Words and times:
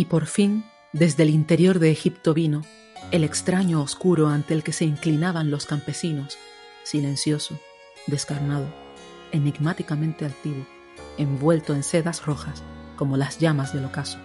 Y 0.00 0.06
por 0.06 0.24
fin, 0.24 0.64
desde 0.94 1.24
el 1.24 1.28
interior 1.28 1.78
de 1.78 1.90
Egipto 1.90 2.32
vino 2.32 2.62
el 3.10 3.22
extraño 3.22 3.82
oscuro 3.82 4.28
ante 4.28 4.54
el 4.54 4.62
que 4.62 4.72
se 4.72 4.86
inclinaban 4.86 5.50
los 5.50 5.66
campesinos, 5.66 6.38
silencioso, 6.84 7.60
descarnado, 8.06 8.72
enigmáticamente 9.30 10.24
altivo, 10.24 10.66
envuelto 11.18 11.74
en 11.74 11.82
sedas 11.82 12.24
rojas 12.24 12.62
como 12.96 13.18
las 13.18 13.40
llamas 13.40 13.74
del 13.74 13.84
ocaso. 13.84 14.16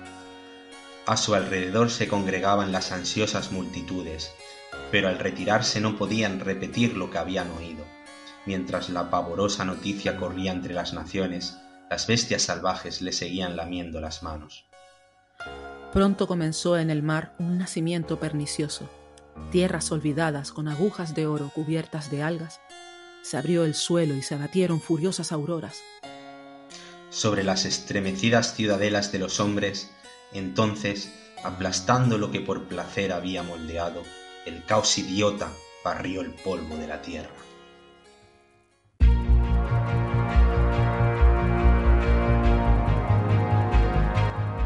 A 1.08 1.18
su 1.18 1.36
alrededor 1.36 1.92
se 1.92 2.08
congregaban 2.08 2.72
las 2.72 2.94
ansiosas 2.94 3.52
multitudes, 3.52 4.32
pero 4.92 5.10
al 5.10 5.20
retirarse 5.20 5.82
no 5.82 5.98
podían 5.98 6.40
repetir 6.40 6.96
lo 6.96 7.12
que 7.12 7.18
habían 7.18 7.52
oído. 7.52 7.84
Mientras 8.46 8.88
la 8.90 9.10
pavorosa 9.10 9.66
noticia 9.66 10.16
corría 10.16 10.54
entre 10.54 10.74
las 10.74 10.94
naciones, 10.94 11.58
las 11.90 12.08
bestias 12.08 12.44
salvajes 12.44 13.02
le 13.02 13.12
seguían 13.12 13.58
lamiendo 13.58 14.00
las 14.00 14.24
manos. 14.24 14.66
Pronto 15.94 16.28
comenzó 16.28 16.78
en 16.78 16.90
el 16.90 17.04
mar 17.04 17.34
un 17.40 17.58
nacimiento 17.58 18.20
pernicioso. 18.20 18.90
Tierras 19.52 19.92
olvidadas 19.92 20.52
con 20.52 20.68
agujas 20.68 21.16
de 21.16 21.28
oro 21.28 21.52
cubiertas 21.54 22.12
de 22.12 22.24
algas. 22.24 22.60
Se 23.22 23.38
abrió 23.38 23.64
el 23.64 23.74
suelo 23.74 24.14
y 24.16 24.22
se 24.22 24.36
abatieron 24.36 24.82
furiosas 24.82 25.32
auroras. 25.32 25.82
Sobre 27.10 27.44
las 27.44 27.66
estremecidas 27.66 28.56
ciudadelas 28.56 29.12
de 29.12 29.20
los 29.20 29.40
hombres 29.40 29.90
entonces, 30.36 31.14
aplastando 31.44 32.18
lo 32.18 32.30
que 32.30 32.42
por 32.42 32.66
placer 32.66 33.14
había 33.14 33.42
moldeado, 33.42 34.04
el 34.46 34.66
caos 34.66 34.98
idiota 34.98 35.50
barrió 35.84 36.20
el 36.20 36.32
polvo 36.32 36.76
de 36.76 36.88
la 36.88 37.02
tierra. 37.02 37.30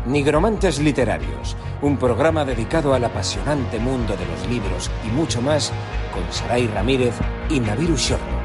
Nigromantes 0.10 0.80
Literarios, 0.80 1.56
un 1.84 2.00
programa 2.00 2.44
dedicado 2.44 2.96
al 2.96 3.04
apasionante 3.04 3.78
mundo 3.78 4.18
de 4.18 4.26
los 4.26 4.50
libros 4.50 4.90
y 5.08 5.12
mucho 5.12 5.40
más 5.40 5.72
con 6.12 6.24
Saray 6.34 6.66
Ramírez 6.66 7.14
y 7.48 7.60
Naviru 7.60 7.96
Shorno. 7.96 8.40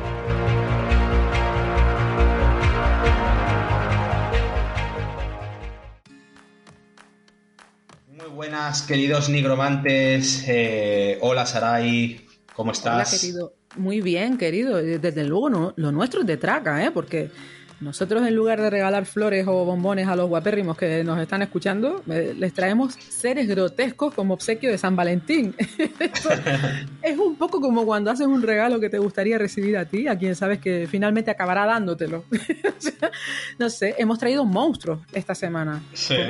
buenas, 8.35 8.83
queridos 8.83 9.31
nigromantes. 9.31 10.45
Eh, 10.47 11.17
hola, 11.23 11.47
Sarai. 11.47 12.27
¿Cómo 12.55 12.73
estás? 12.73 13.09
Hola, 13.11 13.21
querido. 13.21 13.55
Muy 13.77 14.03
bien, 14.03 14.37
querido. 14.37 14.77
Desde 14.77 15.25
luego, 15.25 15.49
no, 15.49 15.73
lo 15.77 15.93
nuestro 15.93 16.21
es 16.21 16.27
de 16.27 16.37
traca, 16.37 16.85
¿eh? 16.85 16.91
Porque 16.91 17.31
nosotros 17.81 18.27
en 18.27 18.35
lugar 18.35 18.61
de 18.61 18.71
regalar 18.71 19.05
flores 19.07 19.47
o 19.47 19.65
bombones 19.65 20.09
a 20.09 20.17
los 20.17 20.29
guapérrimos 20.29 20.77
que 20.77 21.03
nos 21.05 21.21
están 21.21 21.43
escuchando, 21.43 22.03
eh, 22.11 22.35
les 22.37 22.53
traemos 22.53 22.95
seres 22.95 23.49
grotescos 23.49 24.15
como 24.15 24.35
obsequio 24.35 24.71
de 24.71 24.79
San 24.79 24.97
Valentín. 24.97 25.55
es 27.03 27.19
un 27.19 27.37
poco 27.37 27.61
como 27.61 27.85
cuando 27.85 28.11
haces 28.11 28.27
un 28.27 28.43
regalo 28.43 28.81
que 28.81 28.89
te 28.89 28.99
gustaría 28.99 29.39
recibir 29.39 29.77
a 29.77 29.85
ti, 29.85 30.07
a 30.09 30.17
quien 30.17 30.37
sabes 30.37 30.61
que 30.61 30.87
finalmente 30.91 31.31
acabará 31.31 31.67
dándotelo. 31.67 32.25
no 33.59 33.69
sé, 33.69 33.95
hemos 33.99 34.19
traído 34.19 34.45
monstruos 34.45 35.01
esta 35.13 35.35
semana 35.35 35.83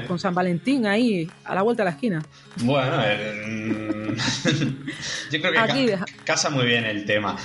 con, 0.08 0.18
San 0.18 0.34
Valentín 0.34 0.86
ahí 0.86 1.30
a 1.44 1.54
la 1.54 1.62
vuelta 1.62 1.82
de 1.82 1.90
la 1.90 1.94
esquina. 1.94 2.22
Bueno, 2.62 2.96
eh, 3.04 4.16
yo 5.30 5.40
creo 5.40 5.52
que 5.52 5.98
casa 6.24 6.50
muy 6.50 6.66
bien 6.66 6.84
el 6.84 7.04
tema. 7.04 7.36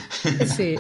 sí, 0.45 0.75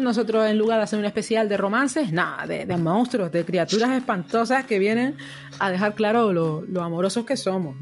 nosotros 0.00 0.48
en 0.48 0.58
lugar 0.58 0.78
de 0.78 0.84
hacer 0.84 0.98
un 0.98 1.04
especial 1.04 1.48
de 1.48 1.56
romances, 1.56 2.12
nada 2.12 2.41
de, 2.46 2.66
monstruos, 2.76 3.30
de 3.32 3.44
criaturas 3.44 3.90
espantosas 3.90 4.64
que 4.64 4.78
vienen 4.78 5.16
a 5.58 5.70
dejar 5.70 5.94
claro 5.94 6.32
lo, 6.32 6.82
amorosos 6.82 7.24
que 7.24 7.36
somos. 7.36 7.76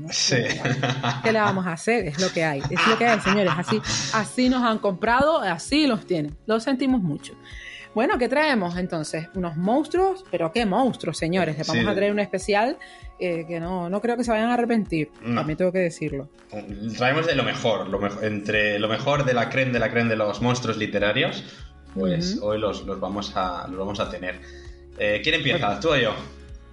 ¿Qué 1.22 1.32
le 1.32 1.40
vamos 1.40 1.66
a 1.66 1.72
hacer? 1.72 2.06
Es 2.06 2.20
lo 2.20 2.30
que 2.30 2.44
hay. 2.44 2.60
Es 2.60 2.86
lo 2.86 2.98
que 2.98 3.06
hay, 3.06 3.20
señores. 3.20 3.52
Así, 3.56 3.80
así 4.14 4.48
nos 4.48 4.62
han 4.62 4.78
comprado, 4.78 5.40
así 5.40 5.86
los 5.86 6.06
tienen. 6.06 6.36
Lo 6.46 6.60
sentimos 6.60 7.00
mucho. 7.00 7.34
Bueno, 7.94 8.18
¿qué 8.18 8.28
traemos 8.28 8.76
entonces? 8.76 9.28
Unos 9.34 9.56
monstruos, 9.56 10.24
pero 10.30 10.52
qué 10.52 10.64
monstruos, 10.64 11.18
señores. 11.18 11.58
Les 11.58 11.66
vamos 11.66 11.86
a 11.86 11.94
traer 11.94 12.12
un 12.12 12.20
especial 12.20 12.78
eh, 13.18 13.44
que 13.48 13.58
no, 13.58 13.90
no 13.90 14.00
creo 14.00 14.16
que 14.16 14.22
se 14.22 14.30
vayan 14.30 14.48
a 14.50 14.54
arrepentir. 14.54 15.10
También 15.34 15.56
tengo 15.56 15.72
que 15.72 15.80
decirlo. 15.80 16.30
Traemos 16.96 17.26
de 17.26 17.34
lo 17.34 17.42
mejor, 17.42 17.88
lo 17.88 17.98
mejor, 17.98 18.24
entre 18.24 18.78
lo 18.78 18.88
mejor 18.88 19.24
de 19.24 19.34
la 19.34 19.50
creen 19.50 19.72
de 19.72 19.80
la 19.80 19.90
creen 19.90 20.08
de 20.08 20.16
los 20.16 20.40
monstruos 20.40 20.76
literarios 20.76 21.44
pues 21.94 22.38
hoy 22.40 22.58
los, 22.58 22.86
vamos 23.00 23.32
a, 23.36 23.66
los 23.68 23.78
vamos 23.78 24.00
a 24.00 24.10
tener. 24.10 24.40
Eh, 24.98 25.20
¿Quién 25.22 25.36
empieza? 25.36 25.80
¿Tú 25.80 25.90
o 25.90 25.96
yo? 25.96 26.14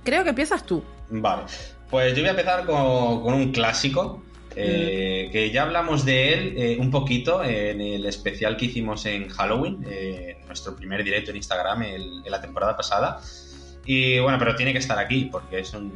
Creo 0.04 0.24
que 0.24 0.30
empiezas 0.30 0.66
tú. 0.66 0.84
Vale. 1.10 1.44
Pues 1.90 2.14
yo 2.14 2.22
voy 2.22 2.28
a 2.28 2.32
empezar 2.32 2.66
con, 2.66 3.34
un 3.34 3.52
clásico. 3.52 4.24
Eh, 4.60 5.30
que 5.32 5.52
ya 5.52 5.64
hablamos 5.64 6.04
de 6.04 6.34
él 6.34 6.54
eh, 6.58 6.78
un 6.80 6.90
poquito 6.90 7.44
en 7.44 7.80
el 7.80 8.08
especial 8.08 8.58
que 8.58 8.66
hicimos 8.66 9.06
en 9.06 9.30
Halloween, 9.30 9.86
nuestro 10.48 10.76
primer 10.76 11.04
directo 11.04 11.30
en 11.30 11.38
Instagram 11.38 11.84
en 11.84 12.24
la 12.26 12.42
temporada 12.42 12.76
pasada. 12.76 13.22
Y 13.86 14.18
bueno, 14.18 14.40
pero 14.40 14.56
tiene 14.56 14.74
que 14.74 14.80
estar 14.80 14.98
aquí 14.98 15.30
porque 15.32 15.60
es 15.60 15.74
un, 15.74 15.94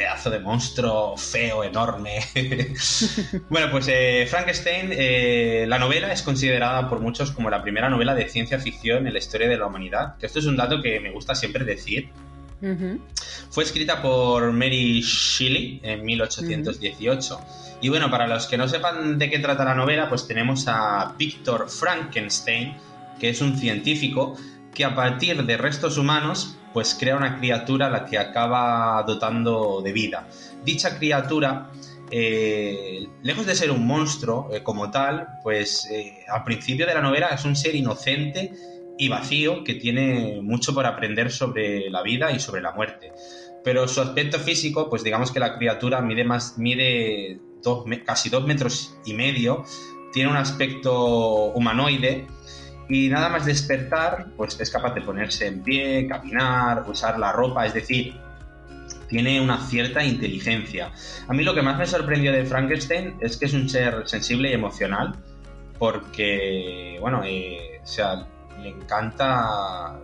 pedazo 0.00 0.30
de 0.30 0.40
monstruo 0.40 1.14
feo, 1.18 1.62
enorme. 1.62 2.20
bueno, 3.50 3.70
pues 3.70 3.86
eh, 3.88 4.26
Frankenstein, 4.26 4.88
eh, 4.92 5.66
la 5.68 5.78
novela 5.78 6.10
es 6.10 6.22
considerada 6.22 6.88
por 6.88 7.00
muchos 7.00 7.32
como 7.32 7.50
la 7.50 7.60
primera 7.60 7.90
novela 7.90 8.14
de 8.14 8.26
ciencia 8.26 8.58
ficción 8.58 9.06
en 9.06 9.12
la 9.12 9.18
historia 9.18 9.46
de 9.46 9.58
la 9.58 9.66
humanidad. 9.66 10.16
Que 10.16 10.24
esto 10.24 10.38
es 10.38 10.46
un 10.46 10.56
dato 10.56 10.80
que 10.80 11.00
me 11.00 11.10
gusta 11.10 11.34
siempre 11.34 11.66
decir. 11.66 12.08
Fue 13.50 13.64
escrita 13.64 14.00
por 14.00 14.52
Mary 14.52 15.02
Shelley 15.02 15.80
en 15.82 16.02
1818. 16.02 17.40
Y 17.82 17.90
bueno, 17.90 18.10
para 18.10 18.26
los 18.26 18.46
que 18.46 18.56
no 18.56 18.68
sepan 18.68 19.18
de 19.18 19.28
qué 19.28 19.38
trata 19.38 19.66
la 19.66 19.74
novela, 19.74 20.08
pues 20.08 20.26
tenemos 20.26 20.66
a 20.66 21.14
Victor 21.18 21.68
Frankenstein, 21.68 22.74
que 23.18 23.28
es 23.28 23.42
un 23.42 23.58
científico 23.58 24.34
que 24.74 24.84
a 24.86 24.94
partir 24.94 25.44
de 25.44 25.56
restos 25.58 25.98
humanos 25.98 26.56
pues 26.72 26.96
crea 26.98 27.16
una 27.16 27.38
criatura 27.38 27.86
a 27.86 27.90
la 27.90 28.04
que 28.04 28.18
acaba 28.18 29.02
dotando 29.06 29.80
de 29.82 29.92
vida. 29.92 30.28
Dicha 30.64 30.98
criatura, 30.98 31.70
eh, 32.10 33.06
lejos 33.22 33.46
de 33.46 33.54
ser 33.54 33.70
un 33.70 33.86
monstruo 33.86 34.50
eh, 34.52 34.62
como 34.62 34.90
tal, 34.90 35.26
pues 35.42 35.88
eh, 35.90 36.24
al 36.28 36.44
principio 36.44 36.86
de 36.86 36.94
la 36.94 37.00
novela 37.00 37.28
es 37.28 37.44
un 37.44 37.56
ser 37.56 37.74
inocente 37.74 38.52
y 38.98 39.08
vacío 39.08 39.64
que 39.64 39.74
tiene 39.74 40.40
mucho 40.42 40.74
por 40.74 40.86
aprender 40.86 41.30
sobre 41.30 41.88
la 41.90 42.02
vida 42.02 42.32
y 42.32 42.40
sobre 42.40 42.60
la 42.60 42.72
muerte. 42.72 43.12
Pero 43.64 43.88
su 43.88 44.00
aspecto 44.00 44.38
físico, 44.38 44.88
pues 44.88 45.02
digamos 45.02 45.32
que 45.32 45.40
la 45.40 45.56
criatura 45.56 46.00
mide 46.00 46.24
más, 46.24 46.58
mide 46.58 47.40
casi 48.04 48.30
dos 48.30 48.46
metros 48.46 48.96
y 49.04 49.14
medio, 49.14 49.64
tiene 50.12 50.30
un 50.30 50.36
aspecto 50.36 51.46
humanoide 51.52 52.26
y 52.90 53.08
nada 53.08 53.28
más 53.28 53.46
despertar, 53.46 54.26
pues 54.36 54.58
es 54.60 54.68
capaz 54.68 54.94
de 54.94 55.00
ponerse 55.00 55.46
en 55.46 55.62
pie, 55.62 56.08
caminar, 56.08 56.84
usar 56.88 57.18
la 57.20 57.30
ropa, 57.30 57.64
es 57.64 57.72
decir, 57.72 58.16
tiene 59.08 59.40
una 59.40 59.64
cierta 59.64 60.04
inteligencia. 60.04 60.90
A 61.28 61.32
mí 61.32 61.44
lo 61.44 61.54
que 61.54 61.62
más 61.62 61.78
me 61.78 61.86
sorprendió 61.86 62.32
de 62.32 62.44
Frankenstein 62.44 63.16
es 63.20 63.36
que 63.36 63.46
es 63.46 63.54
un 63.54 63.68
ser 63.68 64.08
sensible 64.08 64.50
y 64.50 64.54
emocional, 64.54 65.14
porque, 65.78 66.98
bueno, 67.00 67.22
eh, 67.24 67.80
o 67.80 67.86
sea, 67.86 68.26
le 68.60 68.70
encanta 68.70 70.00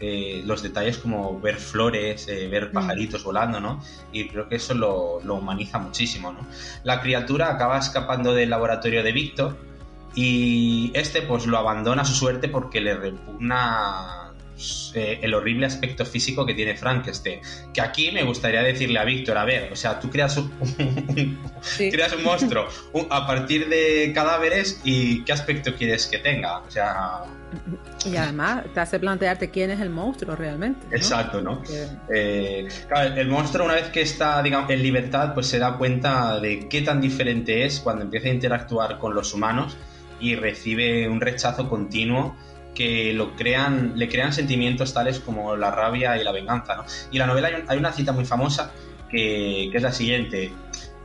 eh, 0.00 0.42
los 0.44 0.64
detalles 0.64 0.98
como 0.98 1.40
ver 1.40 1.56
flores, 1.56 2.26
eh, 2.26 2.48
ver 2.48 2.70
mm. 2.70 2.72
pajaritos 2.72 3.22
volando, 3.22 3.60
¿no? 3.60 3.80
Y 4.10 4.28
creo 4.28 4.48
que 4.48 4.56
eso 4.56 4.74
lo, 4.74 5.20
lo 5.22 5.36
humaniza 5.36 5.78
muchísimo, 5.78 6.32
¿no? 6.32 6.40
La 6.82 7.00
criatura 7.00 7.50
acaba 7.50 7.78
escapando 7.78 8.34
del 8.34 8.50
laboratorio 8.50 9.04
de 9.04 9.12
Víctor 9.12 9.65
y 10.16 10.90
este 10.94 11.22
pues 11.22 11.46
lo 11.46 11.58
abandona 11.58 12.02
a 12.02 12.04
su 12.04 12.14
suerte 12.14 12.48
porque 12.48 12.80
le 12.80 12.96
repugna 12.96 14.32
eh, 14.94 15.18
el 15.20 15.34
horrible 15.34 15.66
aspecto 15.66 16.06
físico 16.06 16.46
que 16.46 16.54
tiene 16.54 16.74
Frankenstein. 16.74 17.40
Que 17.74 17.82
aquí 17.82 18.10
me 18.10 18.22
gustaría 18.22 18.62
decirle 18.62 18.98
a 18.98 19.04
Víctor, 19.04 19.36
a 19.36 19.44
ver, 19.44 19.70
o 19.70 19.76
sea, 19.76 20.00
tú 20.00 20.08
creas 20.08 20.38
un, 20.38 20.50
creas 21.76 22.14
un 22.14 22.24
monstruo 22.24 22.66
a 23.10 23.26
partir 23.26 23.68
de 23.68 24.10
cadáveres 24.14 24.80
y 24.84 25.22
qué 25.24 25.32
aspecto 25.34 25.74
quieres 25.74 26.06
que 26.06 26.18
tenga. 26.18 26.60
O 26.60 26.70
sea... 26.70 27.24
Y 28.06 28.16
además 28.16 28.64
te 28.72 28.80
hace 28.80 28.98
plantearte 28.98 29.50
quién 29.50 29.70
es 29.70 29.80
el 29.80 29.90
monstruo 29.90 30.34
realmente. 30.34 30.86
Exacto, 30.96 31.42
¿no? 31.42 31.62
Eh, 32.08 32.66
el 33.16 33.28
monstruo 33.28 33.66
una 33.66 33.74
vez 33.74 33.88
que 33.90 34.00
está 34.00 34.42
digamos, 34.42 34.70
en 34.70 34.82
libertad 34.82 35.34
pues 35.34 35.46
se 35.46 35.58
da 35.58 35.76
cuenta 35.76 36.40
de 36.40 36.68
qué 36.68 36.80
tan 36.80 37.02
diferente 37.02 37.66
es 37.66 37.80
cuando 37.80 38.04
empieza 38.04 38.28
a 38.28 38.30
interactuar 38.30 38.98
con 38.98 39.14
los 39.14 39.34
humanos 39.34 39.76
y 40.20 40.34
recibe 40.34 41.08
un 41.08 41.20
rechazo 41.20 41.68
continuo 41.68 42.36
que 42.74 43.12
lo 43.14 43.34
crean, 43.34 43.92
le 43.96 44.08
crean 44.08 44.32
sentimientos 44.32 44.92
tales 44.92 45.18
como 45.18 45.56
la 45.56 45.70
rabia 45.70 46.20
y 46.20 46.24
la 46.24 46.30
venganza. 46.30 46.76
¿no? 46.76 46.84
Y 47.10 47.16
en 47.16 47.20
la 47.20 47.26
novela 47.26 47.50
hay, 47.66 47.78
una 47.78 47.92
cita 47.92 48.12
muy 48.12 48.24
famosa 48.24 48.72
que, 49.10 49.70
es 49.72 49.82
la 49.82 49.92
siguiente. 49.92 50.52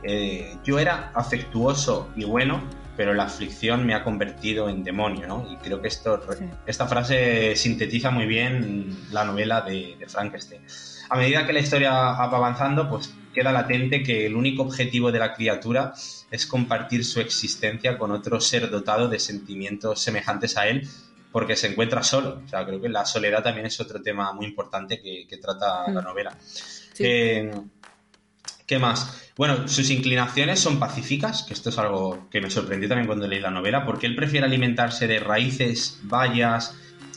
Eh, 0.04 0.56
yo 0.64 0.78
era 0.78 1.10
afectuoso 1.14 2.10
y 2.14 2.24
bueno, 2.24 2.60
pero 2.96 3.14
la 3.14 3.24
aflicción 3.24 3.86
me 3.86 3.94
ha 3.94 4.04
convertido 4.04 4.68
en 4.68 4.84
demonio, 4.84 5.26
¿no? 5.26 5.46
Y 5.50 5.56
creo 5.56 5.80
que 5.80 5.88
esto, 5.88 6.20
esta 6.66 6.86
frase 6.86 7.56
sintetiza 7.56 8.10
muy 8.10 8.26
bien 8.26 8.96
la 9.10 9.24
novela 9.24 9.62
de, 9.62 9.96
de, 9.98 10.06
Frankenstein. 10.06 10.60
A 11.08 11.16
medida 11.16 11.46
que 11.46 11.54
la 11.54 11.60
historia 11.60 11.92
va 11.92 12.24
avanzando, 12.24 12.88
pues 12.90 13.14
queda 13.32 13.50
latente 13.50 14.02
que 14.02 14.26
el 14.26 14.36
único 14.36 14.62
objetivo 14.62 15.10
de 15.10 15.18
la 15.18 15.32
criatura 15.32 15.94
es 16.32 16.46
compartir 16.46 17.04
su 17.04 17.20
existencia 17.20 17.98
con 17.98 18.10
otro 18.10 18.40
ser 18.40 18.70
dotado 18.70 19.06
de 19.06 19.20
sentimientos 19.20 20.00
semejantes 20.00 20.56
a 20.56 20.66
él, 20.66 20.88
porque 21.30 21.56
se 21.56 21.68
encuentra 21.68 22.02
solo. 22.02 22.42
O 22.44 22.48
sea, 22.48 22.64
creo 22.64 22.80
que 22.80 22.88
la 22.88 23.04
soledad 23.04 23.42
también 23.42 23.66
es 23.66 23.78
otro 23.80 24.02
tema 24.02 24.32
muy 24.32 24.46
importante 24.46 25.00
que, 25.00 25.36
trata 25.36 25.92
la 25.92 26.00
mm. 26.00 26.04
novela. 26.04 26.36
Eh, 26.98 27.50
¿Qué 28.66 28.78
más? 28.78 29.30
Bueno, 29.36 29.68
sus 29.68 29.90
inclinaciones 29.90 30.58
son 30.58 30.78
pacíficas, 30.78 31.42
que 31.42 31.52
esto 31.52 31.68
es 31.68 31.78
algo 31.78 32.28
que 32.30 32.40
me 32.40 32.48
sorprendió 32.48 32.88
también 32.88 33.06
cuando 33.06 33.28
leí 33.28 33.40
la 33.40 33.50
novela, 33.50 33.84
porque 33.84 34.06
él 34.06 34.16
prefiere 34.16 34.46
alimentarse 34.46 35.06
de 35.06 35.20
raíces, 35.20 36.00
bayas 36.04 36.74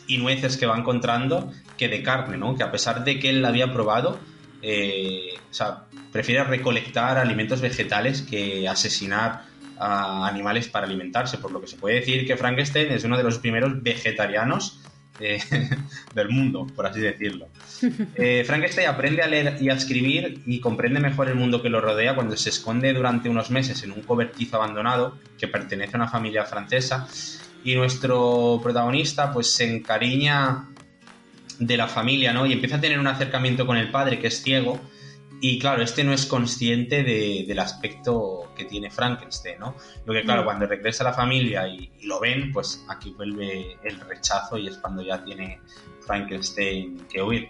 y 0.08 0.18
nueces 0.18 0.58
que 0.58 0.66
va 0.66 0.78
encontrando 0.78 1.52
que 1.78 1.88
de 1.88 2.04
carne, 2.04 2.38
¿no? 2.38 2.56
Que 2.56 2.64
a 2.64 2.72
pesar 2.72 3.06
de 3.06 3.20
que 3.20 3.30
él 3.30 3.42
la 3.42 3.50
había 3.50 3.72
probado, 3.72 4.20
eh, 4.68 5.36
o 5.52 5.54
sea, 5.54 5.86
prefiere 6.12 6.44
recolectar 6.44 7.20
alimentos 7.20 7.62
vegetales 7.62 8.24
que 8.24 8.68
asesinar 8.68 9.44
a 9.78 10.28
animales 10.28 10.68
para 10.68 10.88
alimentarse, 10.88 11.38
por 11.38 11.52
lo 11.52 11.62
que 11.62 11.68
se 11.68 11.78
puede 11.78 12.00
decir 12.00 12.26
que 12.26 12.36
Frankenstein 12.36 12.92
es 12.92 13.04
uno 13.04 13.16
de 13.16 13.22
los 13.22 13.38
primeros 13.38 13.84
vegetarianos 13.84 14.82
eh, 15.20 15.40
del 16.16 16.30
mundo, 16.30 16.66
por 16.76 16.88
así 16.88 17.00
decirlo. 17.00 17.48
Eh, 18.16 18.44
Frankenstein 18.46 18.88
aprende 18.88 19.22
a 19.22 19.28
leer 19.28 19.58
y 19.62 19.70
a 19.70 19.74
escribir 19.74 20.42
y 20.46 20.60
comprende 20.60 21.00
mejor 21.00 21.28
el 21.28 21.36
mundo 21.36 21.62
que 21.62 21.70
lo 21.70 21.82
rodea 21.82 22.16
cuando 22.16 22.36
se 22.38 22.50
esconde 22.50 22.94
durante 22.94 23.30
unos 23.30 23.52
meses 23.52 23.84
en 23.84 23.92
un 23.92 24.02
cobertizo 24.02 24.56
abandonado 24.56 25.20
que 25.38 25.48
pertenece 25.48 25.98
a 25.98 26.00
una 26.00 26.08
familia 26.08 26.46
francesa 26.46 27.08
y 27.64 27.76
nuestro 27.76 28.60
protagonista 28.64 29.32
pues 29.32 29.52
se 29.52 29.70
encariña 29.70 30.70
de 31.60 31.78
la 31.78 31.88
familia, 31.88 32.34
¿no? 32.34 32.46
Y 32.46 32.54
empieza 32.54 32.78
a 32.78 32.82
tener 32.82 33.00
un 33.00 33.08
acercamiento 33.08 33.66
con 33.66 33.78
el 33.78 33.92
padre 33.92 34.20
que 34.20 34.28
es 34.28 34.42
ciego 34.42 34.80
y 35.42 35.60
claro, 35.60 35.84
este 35.84 36.04
no 36.04 36.14
es 36.14 36.26
consciente 36.26 37.04
del 37.04 37.60
aspecto 37.60 38.52
que 38.56 38.66
tiene 38.66 38.90
Frankenstein, 38.90 39.60
¿no? 39.60 39.76
Lo 40.06 40.14
que 40.14 40.24
claro, 40.24 40.42
mm. 40.42 40.46
cuando 40.46 40.66
regresa 40.66 41.04
a 41.04 41.12
la 41.12 41.14
familia 41.14 41.68
y, 41.68 41.92
lo 42.04 42.20
ven, 42.20 42.52
pues 42.52 42.86
aquí 42.88 43.12
vuelve 43.12 43.78
el 43.84 44.00
rechazo 44.00 44.58
y 44.58 44.68
es 44.68 44.78
cuando 44.78 45.02
ya 45.02 45.24
tiene 45.24 45.60
Frankenstein 46.06 47.06
que 47.10 47.22
huir. 47.22 47.50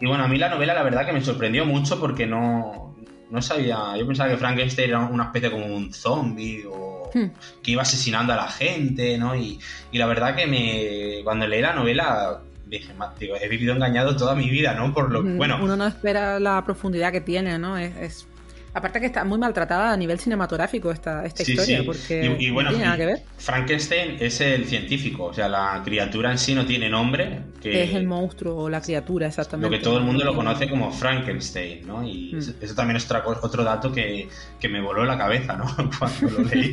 Y 0.00 0.06
bueno, 0.06 0.24
a 0.24 0.28
mí 0.28 0.38
la 0.38 0.48
novela 0.48 0.74
la 0.74 0.82
verdad 0.82 1.06
que 1.06 1.12
me 1.12 1.22
sorprendió 1.22 1.64
mucho 1.64 2.00
porque 2.00 2.26
no, 2.26 2.96
no 3.30 3.42
sabía, 3.42 3.96
yo 3.96 4.06
pensaba 4.06 4.30
que 4.30 4.36
Frankenstein 4.36 4.90
era 4.90 5.00
una 5.00 5.24
especie 5.24 5.50
como 5.50 5.66
un 5.66 5.94
zombie 5.94 6.64
o 6.66 7.10
hmm. 7.14 7.26
que 7.62 7.70
iba 7.70 7.82
asesinando 7.82 8.32
a 8.32 8.36
la 8.36 8.48
gente, 8.48 9.16
¿no? 9.18 9.36
Y, 9.36 9.60
y 9.92 9.98
la 9.98 10.06
verdad 10.06 10.34
que 10.34 10.46
me, 10.46 11.22
cuando 11.22 11.46
leí 11.46 11.62
la 11.62 11.74
novela 11.74 12.42
dije, 12.66 12.92
digo, 13.18 13.36
he 13.40 13.48
vivido 13.48 13.74
engañado 13.74 14.16
toda 14.16 14.34
mi 14.34 14.48
vida, 14.50 14.74
¿no? 14.74 14.92
Por 14.92 15.10
lo 15.10 15.22
bueno. 15.22 15.58
Uno 15.62 15.76
no 15.76 15.86
espera 15.86 16.40
la 16.40 16.64
profundidad 16.64 17.12
que 17.12 17.20
tiene, 17.20 17.58
¿no? 17.58 17.76
Es, 17.76 18.26
aparte 18.74 18.98
que 18.98 19.06
está 19.06 19.24
muy 19.24 19.38
maltratada 19.38 19.92
a 19.92 19.96
nivel 19.96 20.18
cinematográfico 20.18 20.90
esta, 20.90 21.24
esta 21.24 21.42
historia, 21.42 21.82
porque 21.84 22.36
y, 22.38 22.50
bueno, 22.50 22.70
no 22.70 22.76
tiene 22.76 22.86
nada 22.86 22.98
que 22.98 23.06
ver. 23.06 23.22
Frankenstein 23.38 24.16
es 24.18 24.40
el 24.40 24.66
científico, 24.66 25.26
o 25.26 25.34
sea, 25.34 25.48
la 25.48 25.80
criatura 25.84 26.32
en 26.32 26.38
sí 26.38 26.54
no 26.54 26.66
tiene 26.66 26.90
nombre. 26.90 27.42
Que 27.60 27.84
es 27.84 27.94
el 27.94 28.06
monstruo 28.06 28.56
o 28.56 28.68
la 28.68 28.80
criatura, 28.80 29.28
exactamente. 29.28 29.70
Lo 29.70 29.78
que 29.78 29.84
todo 29.84 29.98
el 29.98 30.04
mundo 30.04 30.24
lo 30.24 30.34
conoce 30.34 30.68
como 30.68 30.90
Frankenstein, 30.90 31.86
¿no? 31.86 32.06
Y 32.06 32.32
mm. 32.34 32.38
eso 32.60 32.74
también 32.74 32.96
es 32.96 33.08
otro 33.42 33.62
dato 33.62 33.92
que, 33.92 34.28
que 34.58 34.68
me 34.68 34.80
voló 34.80 35.04
la 35.04 35.16
cabeza, 35.16 35.56
¿no? 35.56 35.66
Cuando 35.98 36.38
lo 36.38 36.44
leí. 36.44 36.72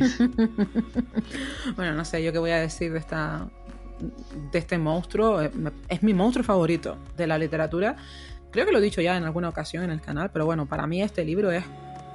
bueno, 1.76 1.94
no 1.94 2.04
sé, 2.04 2.22
yo 2.22 2.32
qué 2.32 2.38
voy 2.38 2.50
a 2.50 2.58
decir 2.58 2.92
de 2.92 2.98
esta 2.98 3.48
de 4.50 4.58
este 4.58 4.78
monstruo. 4.78 5.42
Eh, 5.42 5.50
es 5.88 6.02
mi 6.02 6.14
monstruo 6.14 6.44
favorito 6.44 6.96
de 7.16 7.26
la 7.26 7.38
literatura. 7.38 7.96
Creo 8.50 8.66
que 8.66 8.72
lo 8.72 8.78
he 8.78 8.82
dicho 8.82 9.00
ya 9.00 9.16
en 9.16 9.24
alguna 9.24 9.48
ocasión 9.48 9.84
en 9.84 9.90
el 9.90 10.00
canal, 10.00 10.30
pero 10.32 10.44
bueno, 10.44 10.66
para 10.66 10.86
mí 10.86 11.02
este 11.02 11.24
libro 11.24 11.50
es 11.50 11.64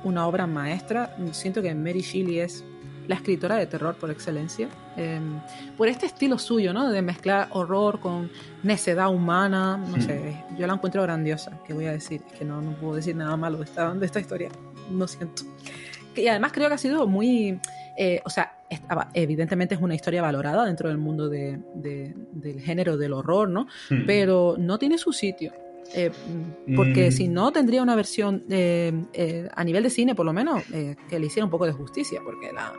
una 0.04 0.28
obra 0.28 0.46
maestra. 0.46 1.16
Siento 1.32 1.62
que 1.62 1.74
Mary 1.74 2.02
Shelley 2.02 2.40
es 2.40 2.64
la 3.08 3.16
escritora 3.16 3.56
de 3.56 3.66
terror 3.66 3.96
por 3.96 4.12
excelencia. 4.12 4.68
Em, 4.96 5.40
por 5.78 5.88
este 5.88 6.06
estilo 6.06 6.38
suyo, 6.38 6.74
¿no? 6.74 6.92
De 6.92 7.02
mezclar 7.02 7.48
horror 7.52 8.00
con 8.00 8.30
necedad 8.64 9.10
humana. 9.10 9.78
No 9.78 10.02
sé, 10.02 10.44
yo 10.58 10.68
la 10.68 10.74
encuentro 10.74 11.02
grandiosa. 11.02 11.60
¿Qué 11.66 11.74
voy 11.74 11.86
a 11.86 11.92
decir? 11.92 12.22
Es 12.32 12.40
que 12.40 12.46
no, 12.46 12.62
no 12.62 12.72
puedo 12.74 12.96
decir 12.96 13.16
nada 13.16 13.36
malo 13.38 13.58
de 13.58 13.64
esta, 13.64 13.94
de 13.94 14.06
esta 14.06 14.20
historia. 14.20 14.50
No 14.92 15.08
siento. 15.08 15.44
Y 16.16 16.28
además 16.28 16.52
creo 16.52 16.68
que 16.68 16.76
ha 16.76 16.80
sido 16.80 17.08
muy 17.08 17.60
eh, 18.00 18.22
o 18.24 18.30
sea, 18.30 18.57
evidentemente 19.14 19.76
es 19.76 19.82
una 19.82 19.96
historia 19.96 20.22
valorada 20.22 20.66
dentro 20.66 20.90
del 20.90 20.98
mundo 20.98 21.30
del 21.30 22.62
género 22.62 22.98
del 22.98 23.14
horror, 23.14 23.50
¿no? 23.50 23.68
Hmm. 23.90 24.06
Pero 24.06 24.56
no 24.58 24.78
tiene 24.78 24.98
su 24.98 25.14
sitio. 25.14 25.54
Eh, 25.94 26.12
porque 26.76 27.08
hmm. 27.08 27.12
si 27.14 27.28
no 27.30 27.54
tendría 27.54 27.82
una 27.82 27.96
versión 27.96 28.44
eh, 28.50 29.48
a 29.56 29.64
nivel 29.64 29.84
de 29.84 29.90
cine 29.90 30.16
por 30.16 30.26
lo 30.26 30.34
menos 30.34 30.62
que 31.10 31.18
le 31.18 31.28
hiciera 31.28 31.46
un 31.46 31.50
poco 31.50 31.66
de 31.66 31.72
justicia 31.72 32.20
porque 32.26 32.52
la, 32.52 32.74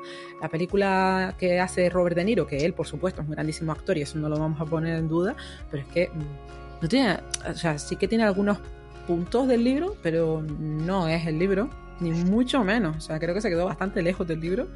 película 0.51 1.35
que 1.39 1.59
hace 1.59 1.89
Robert 1.89 2.17
De 2.17 2.25
Niro 2.25 2.47
que 2.47 2.59
él 2.67 2.75
por 2.75 2.87
supuesto 2.87 3.23
es 3.23 3.27
un 3.27 3.33
grandísimo 3.33 3.73
actor 3.73 3.97
y 3.97 4.03
eso 4.03 4.19
no 4.19 4.29
lo 4.29 4.39
vamos 4.39 4.61
a 4.61 4.67
poner 4.67 4.97
en 4.99 5.09
duda 5.09 5.35
pero 5.71 5.85
es 5.85 5.89
que 5.89 6.09
mm, 6.09 6.83
no 6.83 6.89
tiene 6.89 7.17
o 7.51 7.55
sea 7.55 7.79
sí 7.79 7.97
que 7.97 8.09
tiene 8.09 8.25
algunos 8.25 8.59
puntos 9.07 9.49
del 9.49 9.65
libro 9.65 9.97
pero 10.03 10.43
no 10.43 11.09
es 11.09 11.27
el 11.27 11.39
libro 11.39 11.71
ni 12.01 12.11
mucho 12.11 12.63
menos 12.63 12.97
o 12.99 13.01
sea 13.01 13.19
creo 13.19 13.33
que 13.33 13.41
se 13.41 13.49
quedó 13.49 13.65
bastante 13.65 14.03
lejos 14.03 14.29
del 14.29 14.41
libro 14.41 14.69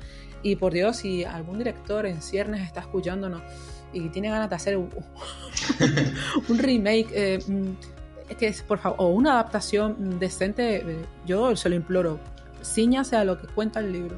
y 0.43 0.57
por 0.57 0.73
Dios, 0.73 0.97
si 0.97 1.25
algún 1.25 1.59
director 1.59 2.07
en 2.07 2.21
ciernes 2.21 2.63
está 2.63 2.81
escuchándonos 2.81 3.43
y 3.93 4.09
tiene 4.09 4.31
ganas 4.31 4.49
de 4.49 4.57
hacer 4.57 4.77
un, 4.77 4.89
remake, 6.59 7.09
eh, 7.13 7.39
mm, 7.47 8.31
es 8.31 8.37
que 8.37 8.55
por 8.67 8.79
favor, 8.79 8.97
o 9.01 9.09
una 9.09 9.33
adaptación 9.33 10.19
decente, 10.19 10.77
eh, 10.77 11.05
yo 11.27 11.55
se 11.57 11.69
lo 11.69 11.75
imploro, 11.75 12.19
ciñase 12.63 13.17
a 13.17 13.25
lo 13.25 13.41
que 13.41 13.47
cuenta 13.47 13.81
el 13.81 13.93
libro. 13.93 14.17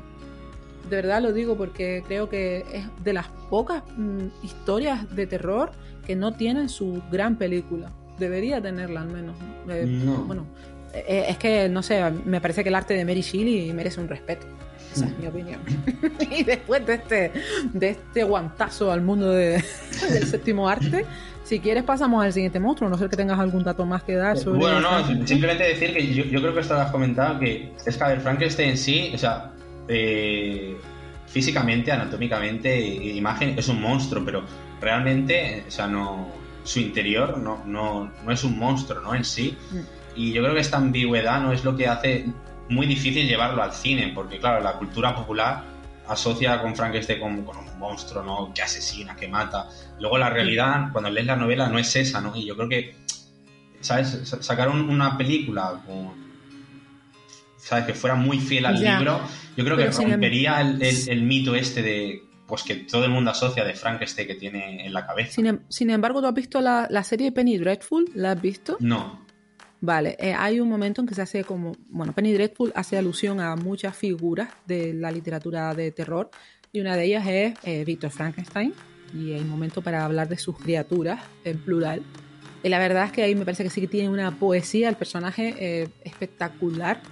De 0.88 0.96
verdad 0.96 1.22
lo 1.22 1.32
digo 1.32 1.56
porque 1.56 2.04
creo 2.06 2.28
que 2.28 2.64
es 2.72 2.86
de 3.02 3.12
las 3.12 3.28
pocas 3.50 3.82
mm, 3.96 4.26
historias 4.42 5.14
de 5.14 5.26
terror 5.26 5.72
que 6.06 6.14
no 6.14 6.34
tienen 6.34 6.68
su 6.68 7.02
gran 7.10 7.36
película. 7.36 7.90
Debería 8.18 8.60
tenerla 8.60 9.00
al 9.00 9.08
menos. 9.08 9.34
Eh, 9.68 10.04
bueno, 10.26 10.46
es 10.92 11.36
que, 11.38 11.68
no 11.68 11.82
sé, 11.82 12.08
me 12.24 12.40
parece 12.40 12.62
que 12.62 12.68
el 12.68 12.74
arte 12.76 12.94
de 12.94 13.04
Mary 13.04 13.22
Shelley 13.22 13.72
merece 13.72 14.00
un 14.00 14.08
respeto. 14.08 14.46
Esa 14.94 15.06
es 15.06 15.18
mi 15.18 15.26
opinión. 15.26 15.60
y 16.30 16.44
después 16.44 16.86
de 16.86 16.94
este, 16.94 17.32
de 17.72 17.90
este 17.90 18.24
guantazo 18.24 18.92
al 18.92 19.02
mundo 19.02 19.30
del 19.30 19.62
séptimo 20.26 20.68
arte, 20.68 21.04
si 21.44 21.60
quieres 21.60 21.84
pasamos 21.84 22.24
al 22.24 22.32
siguiente 22.32 22.58
monstruo, 22.58 22.88
no 22.88 22.96
sé 22.96 23.08
que 23.08 23.16
tengas 23.16 23.38
algún 23.38 23.64
dato 23.64 23.84
más 23.84 24.02
que 24.02 24.14
dar 24.14 24.38
sobre... 24.38 24.58
Bueno, 24.58 24.80
no, 24.80 25.26
simplemente 25.26 25.64
decir 25.64 25.92
que 25.92 26.14
yo, 26.14 26.24
creo 26.40 26.54
que 26.54 26.60
esto 26.60 26.74
lo 26.74 26.80
has 26.80 26.90
comentado, 26.90 27.38
que 27.38 27.72
es 27.84 27.96
que, 27.96 28.04
a 28.04 28.08
ver, 28.08 28.20
Frankenstein 28.20 28.70
en 28.70 28.78
sí, 28.78 29.12
o 29.14 29.18
sea, 29.18 29.52
eh, 29.88 30.76
físicamente, 31.26 31.92
anatómicamente, 31.92 32.80
imagen, 32.80 33.58
es 33.58 33.68
un 33.68 33.80
monstruo, 33.80 34.24
pero 34.24 34.44
realmente, 34.80 35.64
o 35.68 35.70
sea, 35.70 35.86
no, 35.86 36.28
su 36.62 36.80
interior 36.80 37.36
no, 37.38 37.62
no, 37.66 38.10
no 38.24 38.32
es 38.32 38.42
un 38.42 38.58
monstruo, 38.58 39.00
¿no? 39.00 39.14
En 39.14 39.24
sí. 39.24 39.56
Mm. 39.70 39.78
Y 40.16 40.32
yo 40.32 40.42
creo 40.42 40.54
que 40.54 40.60
esta 40.60 40.78
ambigüedad 40.78 41.42
no 41.42 41.52
es 41.52 41.64
lo 41.64 41.76
que 41.76 41.88
hace 41.88 42.26
muy 42.74 42.86
difícil 42.86 43.26
llevarlo 43.26 43.62
al 43.62 43.72
cine, 43.72 44.12
porque 44.14 44.38
claro, 44.38 44.62
la 44.62 44.74
cultura 44.74 45.14
popular 45.14 45.62
asocia 46.08 46.60
con 46.60 46.76
Frankenstein 46.76 47.20
con 47.20 47.32
un 47.32 47.78
monstruo, 47.78 48.22
¿no? 48.22 48.52
Que 48.52 48.62
asesina, 48.62 49.16
que 49.16 49.28
mata. 49.28 49.68
Luego 50.00 50.18
la 50.18 50.30
realidad, 50.30 50.90
cuando 50.92 51.10
lees 51.10 51.26
la 51.26 51.36
novela, 51.36 51.68
no 51.68 51.78
es 51.78 51.94
esa, 51.96 52.20
¿no? 52.20 52.36
Y 52.36 52.44
yo 52.44 52.56
creo 52.56 52.68
que, 52.68 52.94
¿sabes? 53.80 54.36
Sacar 54.40 54.68
una 54.68 55.16
película 55.16 55.82
con... 55.86 56.24
¿Sabes? 57.56 57.86
Que 57.86 57.94
fuera 57.94 58.14
muy 58.14 58.38
fiel 58.38 58.66
al 58.66 58.78
libro, 58.78 59.22
yo 59.56 59.64
creo 59.64 59.76
que 59.76 59.90
rompería 59.90 60.60
el, 60.60 61.22
mito 61.22 61.54
este 61.54 61.82
de 61.82 62.22
pues 62.46 62.62
que 62.62 62.74
todo 62.74 63.06
el 63.06 63.10
mundo 63.10 63.30
asocia 63.30 63.64
de 63.64 63.72
Frankenstein 63.72 64.28
que 64.28 64.34
tiene 64.34 64.84
en 64.84 64.92
la 64.92 65.06
cabeza. 65.06 65.32
Sin, 65.32 65.46
em- 65.46 65.60
sin 65.70 65.88
embargo, 65.88 66.20
¿tú 66.20 66.26
has 66.26 66.34
visto 66.34 66.60
la, 66.60 66.86
la, 66.90 67.02
serie 67.02 67.32
Penny 67.32 67.56
Dreadful? 67.56 68.10
¿La 68.14 68.32
has 68.32 68.42
visto? 68.42 68.76
No. 68.80 69.23
Vale, 69.84 70.16
eh, 70.18 70.32
hay 70.32 70.60
un 70.60 70.68
momento 70.70 71.02
en 71.02 71.06
que 71.06 71.14
se 71.14 71.20
hace 71.20 71.44
como, 71.44 71.76
bueno, 71.90 72.14
Penny 72.14 72.32
Dreadful 72.32 72.72
hace 72.74 72.96
alusión 72.96 73.38
a 73.38 73.54
muchas 73.54 73.94
figuras 73.94 74.48
de 74.66 74.94
la 74.94 75.12
literatura 75.12 75.74
de 75.74 75.90
terror 75.90 76.30
y 76.72 76.80
una 76.80 76.96
de 76.96 77.04
ellas 77.04 77.26
es 77.26 77.54
eh, 77.64 77.84
Víctor 77.84 78.08
Frankenstein 78.10 78.72
y 79.12 79.34
hay 79.34 79.42
un 79.42 79.50
momento 79.50 79.82
para 79.82 80.06
hablar 80.06 80.26
de 80.26 80.38
sus 80.38 80.56
criaturas 80.56 81.20
en 81.44 81.58
plural. 81.58 82.00
Y 82.62 82.70
la 82.70 82.78
verdad 82.78 83.04
es 83.04 83.12
que 83.12 83.24
ahí 83.24 83.34
me 83.34 83.44
parece 83.44 83.62
que 83.62 83.68
sí 83.68 83.82
que 83.82 83.86
tiene 83.86 84.08
una 84.08 84.30
poesía 84.30 84.88
el 84.88 84.96
personaje 84.96 85.54
eh, 85.58 85.88
espectacular 86.02 87.02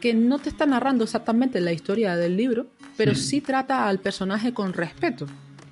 que 0.00 0.12
no 0.12 0.40
te 0.40 0.48
está 0.48 0.66
narrando 0.66 1.04
exactamente 1.04 1.60
la 1.60 1.70
historia 1.70 2.16
del 2.16 2.36
libro, 2.36 2.66
pero 2.96 3.14
sí 3.14 3.40
trata 3.40 3.86
al 3.86 4.00
personaje 4.00 4.52
con 4.52 4.72
respeto. 4.72 5.26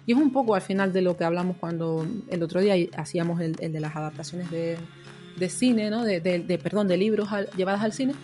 Y 0.07 0.13
es 0.13 0.19
un 0.19 0.33
poco 0.33 0.55
al 0.55 0.63
final 0.63 0.93
de 0.93 1.03
lo 1.03 1.17
que 1.17 1.25
hablamos 1.25 1.57
cuando 1.57 2.07
el 2.31 2.43
otro 2.45 2.61
día 2.61 2.75
hacíamos 2.97 3.41
el 3.41 3.55
de 3.57 3.81
las 3.81 3.97
adaptaciones 3.97 4.53
de, 4.53 4.79
de 5.37 5.49
cine, 5.49 5.91
¿no? 5.91 6.05
de, 6.05 6.21
de, 6.21 6.59
perdón, 6.59 6.89
de 6.89 6.97
libros 6.97 7.29
llevadas 7.57 7.83
al 7.83 7.93
cine, 7.93 8.15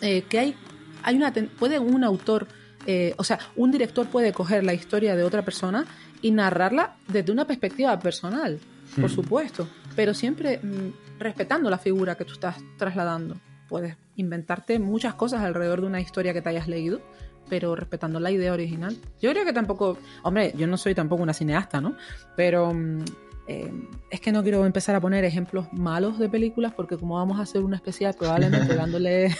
eh, 0.00 0.22
que 0.22 0.38
hay, 0.38 0.54
hay 1.02 1.16
una, 1.16 1.32
puede 1.32 1.78
un 1.78 2.04
autor 2.04 2.48
eh, 2.86 3.14
o 3.16 3.24
sea, 3.24 3.38
un 3.56 3.70
director 3.70 4.06
puede 4.08 4.32
coger 4.32 4.64
la 4.64 4.74
historia 4.74 5.16
de 5.16 5.22
otra 5.22 5.42
persona 5.42 5.86
y 6.20 6.30
narrarla 6.30 6.96
desde 7.08 7.32
una 7.32 7.46
perspectiva 7.46 7.98
personal, 7.98 8.58
por 8.96 9.10
hmm. 9.10 9.14
supuesto, 9.14 9.68
pero 9.96 10.14
siempre 10.14 10.58
mm, 10.58 11.18
respetando 11.18 11.70
la 11.70 11.78
figura 11.78 12.14
que 12.16 12.24
tú 12.24 12.34
estás 12.34 12.56
trasladando. 12.76 13.36
Puedes 13.68 13.96
inventarte 14.16 14.78
muchas 14.78 15.14
cosas 15.14 15.42
alrededor 15.42 15.80
de 15.80 15.86
una 15.86 16.00
historia 16.00 16.32
que 16.32 16.42
te 16.42 16.50
hayas 16.50 16.68
leído, 16.68 17.00
pero 17.48 17.74
respetando 17.74 18.20
la 18.20 18.30
idea 18.30 18.52
original. 18.52 18.96
Yo 19.20 19.30
creo 19.30 19.44
que 19.44 19.52
tampoco, 19.52 19.98
hombre, 20.22 20.52
yo 20.56 20.66
no 20.66 20.76
soy 20.76 20.94
tampoco 20.94 21.22
una 21.22 21.32
cineasta, 21.32 21.80
¿no? 21.80 21.96
Pero 22.36 22.72
mm, 22.72 23.04
eh, 23.46 23.70
es 24.10 24.20
que 24.20 24.32
no 24.32 24.42
quiero 24.42 24.64
empezar 24.64 24.94
a 24.94 25.00
poner 25.00 25.24
ejemplos 25.24 25.66
malos 25.72 26.18
de 26.18 26.28
películas 26.28 26.72
porque 26.74 26.96
como 26.96 27.16
vamos 27.16 27.38
a 27.38 27.42
hacer 27.42 27.62
una 27.62 27.76
especial 27.76 28.14
probablemente 28.18 28.74
dándole, 28.76 29.36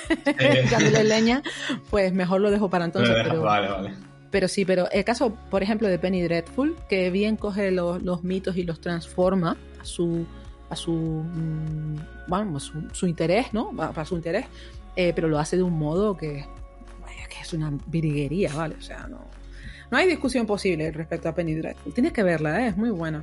dándole 0.70 1.04
leña, 1.04 1.42
pues 1.90 2.12
mejor 2.12 2.40
lo 2.40 2.50
dejo 2.50 2.68
para 2.68 2.84
entonces. 2.84 3.14
Pero, 3.22 3.42
vale, 3.42 3.68
vale. 3.68 3.94
Pero 4.30 4.48
sí, 4.48 4.64
pero 4.64 4.90
el 4.90 5.04
caso, 5.04 5.34
por 5.48 5.62
ejemplo, 5.62 5.88
de 5.88 5.98
Penny 5.98 6.20
Dreadful, 6.22 6.76
que 6.88 7.10
bien 7.10 7.36
coge 7.36 7.70
los, 7.70 8.24
mitos 8.24 8.56
y 8.56 8.64
los 8.64 8.80
transforma 8.80 9.56
a 9.80 9.84
su 9.84 10.26
a 10.70 10.76
su, 10.76 10.92
mm, 10.92 11.96
bueno, 12.26 12.58
su, 12.58 13.06
interés, 13.06 13.52
¿no? 13.52 13.70
Para 13.76 14.04
su 14.04 14.16
interés, 14.16 14.46
eh, 14.96 15.12
pero 15.14 15.28
lo 15.28 15.38
hace 15.38 15.56
de 15.56 15.62
un 15.62 15.78
modo 15.78 16.16
que, 16.16 16.46
que 17.28 17.40
es 17.40 17.52
una 17.52 17.72
virguería, 17.86 18.52
¿vale? 18.54 18.74
O 18.76 18.82
sea, 18.82 19.06
no, 19.06 19.20
no 19.90 19.98
hay 19.98 20.08
discusión 20.08 20.46
posible 20.46 20.90
respecto 20.90 21.28
a 21.28 21.34
Penny 21.34 21.54
Dreadful. 21.54 21.94
Tienes 21.94 22.12
que 22.12 22.22
verla, 22.22 22.64
¿eh? 22.64 22.68
es 22.68 22.76
muy 22.76 22.90
buena. 22.90 23.22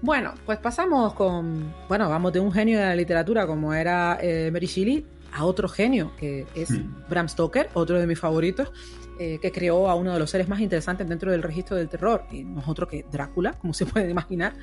Bueno, 0.00 0.34
pues 0.46 0.58
pasamos 0.58 1.12
con. 1.14 1.74
Bueno, 1.88 2.08
vamos 2.08 2.32
de 2.32 2.40
un 2.40 2.52
genio 2.52 2.78
de 2.78 2.86
la 2.86 2.94
literatura 2.94 3.46
como 3.46 3.74
era 3.74 4.18
eh, 4.20 4.50
Mary 4.52 4.66
Shelley 4.66 5.04
a 5.32 5.44
otro 5.44 5.68
genio, 5.68 6.12
que 6.16 6.46
es 6.54 6.70
hmm. 6.70 7.04
Bram 7.08 7.28
Stoker, 7.28 7.68
otro 7.74 7.98
de 7.98 8.06
mis 8.06 8.18
favoritos, 8.18 8.70
eh, 9.18 9.38
que 9.42 9.50
creó 9.50 9.90
a 9.90 9.94
uno 9.94 10.12
de 10.12 10.18
los 10.18 10.30
seres 10.30 10.48
más 10.48 10.60
interesantes 10.60 11.08
dentro 11.08 11.30
del 11.32 11.42
registro 11.42 11.76
del 11.76 11.88
terror, 11.88 12.24
y 12.30 12.44
no 12.44 12.60
es 12.60 12.68
otro 12.68 12.86
que 12.86 13.04
Drácula, 13.10 13.52
como 13.54 13.74
se 13.74 13.86
puede 13.86 14.08
imaginar. 14.10 14.54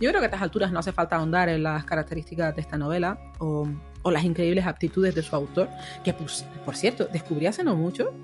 Yo 0.00 0.08
creo 0.08 0.20
que 0.20 0.24
a 0.24 0.28
estas 0.28 0.42
alturas 0.42 0.72
no 0.72 0.78
hace 0.78 0.92
falta 0.92 1.16
ahondar 1.16 1.50
en 1.50 1.62
las 1.62 1.84
características 1.84 2.54
de 2.54 2.62
esta 2.62 2.78
novela 2.78 3.18
o, 3.38 3.68
las 4.10 4.24
increíbles 4.24 4.66
aptitudes 4.66 5.14
de 5.14 5.22
su 5.22 5.36
autor, 5.36 5.68
que 6.02 6.14
pues, 6.14 6.46
por 6.64 6.74
cierto, 6.74 7.06
descubrí 7.12 7.46
hace 7.46 7.62
no 7.62 7.76
mucho 7.76 8.14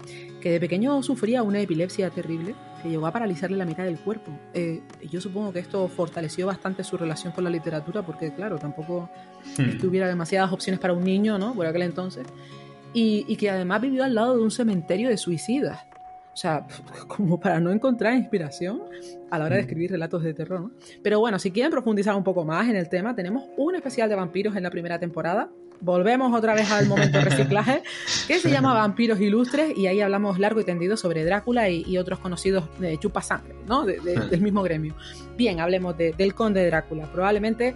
que 0.40 0.50
de 0.50 0.58
pequeño 0.58 1.02
sufría 1.02 1.42
una 1.42 1.60
epilepsia 1.60 2.08
terrible 2.08 2.54
que 2.82 2.88
llegó 2.88 3.06
a 3.06 3.12
paralizarle 3.12 3.58
la 3.58 3.66
mitad 3.66 3.84
del 3.84 3.98
cuerpo. 3.98 4.32
Eh, 4.54 4.80
yo 5.10 5.20
supongo 5.20 5.52
que 5.52 5.58
esto 5.58 5.86
fortaleció 5.88 6.46
bastante 6.46 6.82
su 6.82 6.96
relación 6.96 7.34
con 7.34 7.44
la 7.44 7.50
literatura 7.50 8.00
porque, 8.02 8.32
claro, 8.32 8.58
tampoco 8.58 9.10
hmm. 9.58 9.78
tuviera 9.78 10.08
demasiadas 10.08 10.50
opciones 10.50 10.80
para 10.80 10.94
un 10.94 11.04
niño, 11.04 11.38
¿no? 11.38 11.54
Por 11.54 11.66
aquel 11.66 11.82
entonces. 11.82 12.26
Y, 12.94 13.26
y 13.28 13.36
que 13.36 13.50
además 13.50 13.82
vivió 13.82 14.02
al 14.02 14.14
lado 14.14 14.34
de 14.34 14.42
un 14.42 14.50
cementerio 14.50 15.10
de 15.10 15.18
suicidas. 15.18 15.80
O 16.36 16.38
sea, 16.38 16.66
como 17.08 17.40
para 17.40 17.58
no 17.60 17.72
encontrar 17.72 18.14
inspiración 18.14 18.82
a 19.30 19.38
la 19.38 19.46
hora 19.46 19.56
de 19.56 19.62
mm. 19.62 19.64
escribir 19.64 19.90
relatos 19.90 20.22
de 20.22 20.34
terror. 20.34 20.60
¿no? 20.60 20.70
Pero 21.02 21.18
bueno, 21.18 21.38
si 21.38 21.50
quieren 21.50 21.72
profundizar 21.72 22.14
un 22.14 22.24
poco 22.24 22.44
más 22.44 22.68
en 22.68 22.76
el 22.76 22.90
tema, 22.90 23.16
tenemos 23.16 23.44
un 23.56 23.74
especial 23.74 24.10
de 24.10 24.16
vampiros 24.16 24.54
en 24.54 24.62
la 24.62 24.70
primera 24.70 24.98
temporada. 24.98 25.48
Volvemos 25.80 26.36
otra 26.36 26.54
vez 26.54 26.70
al 26.70 26.88
momento 26.88 27.18
de 27.18 27.24
reciclaje, 27.24 27.82
que 28.28 28.38
se 28.38 28.50
llama 28.50 28.74
Vampiros 28.74 29.18
Ilustres, 29.18 29.76
y 29.76 29.86
ahí 29.86 30.00
hablamos 30.02 30.38
largo 30.38 30.60
y 30.60 30.64
tendido 30.64 30.96
sobre 30.96 31.24
Drácula 31.24 31.68
y, 31.68 31.98
otros 31.98 32.18
conocidos 32.18 32.64
de 32.78 32.98
chupa 32.98 33.20
sangre, 33.20 33.54
¿no? 33.66 33.84
del 33.84 34.40
mismo 34.40 34.62
gremio. 34.62 34.94
Bien, 35.36 35.60
hablemos 35.60 35.96
del 35.98 36.34
conde 36.34 36.64
Drácula, 36.66 37.10
probablemente 37.12 37.74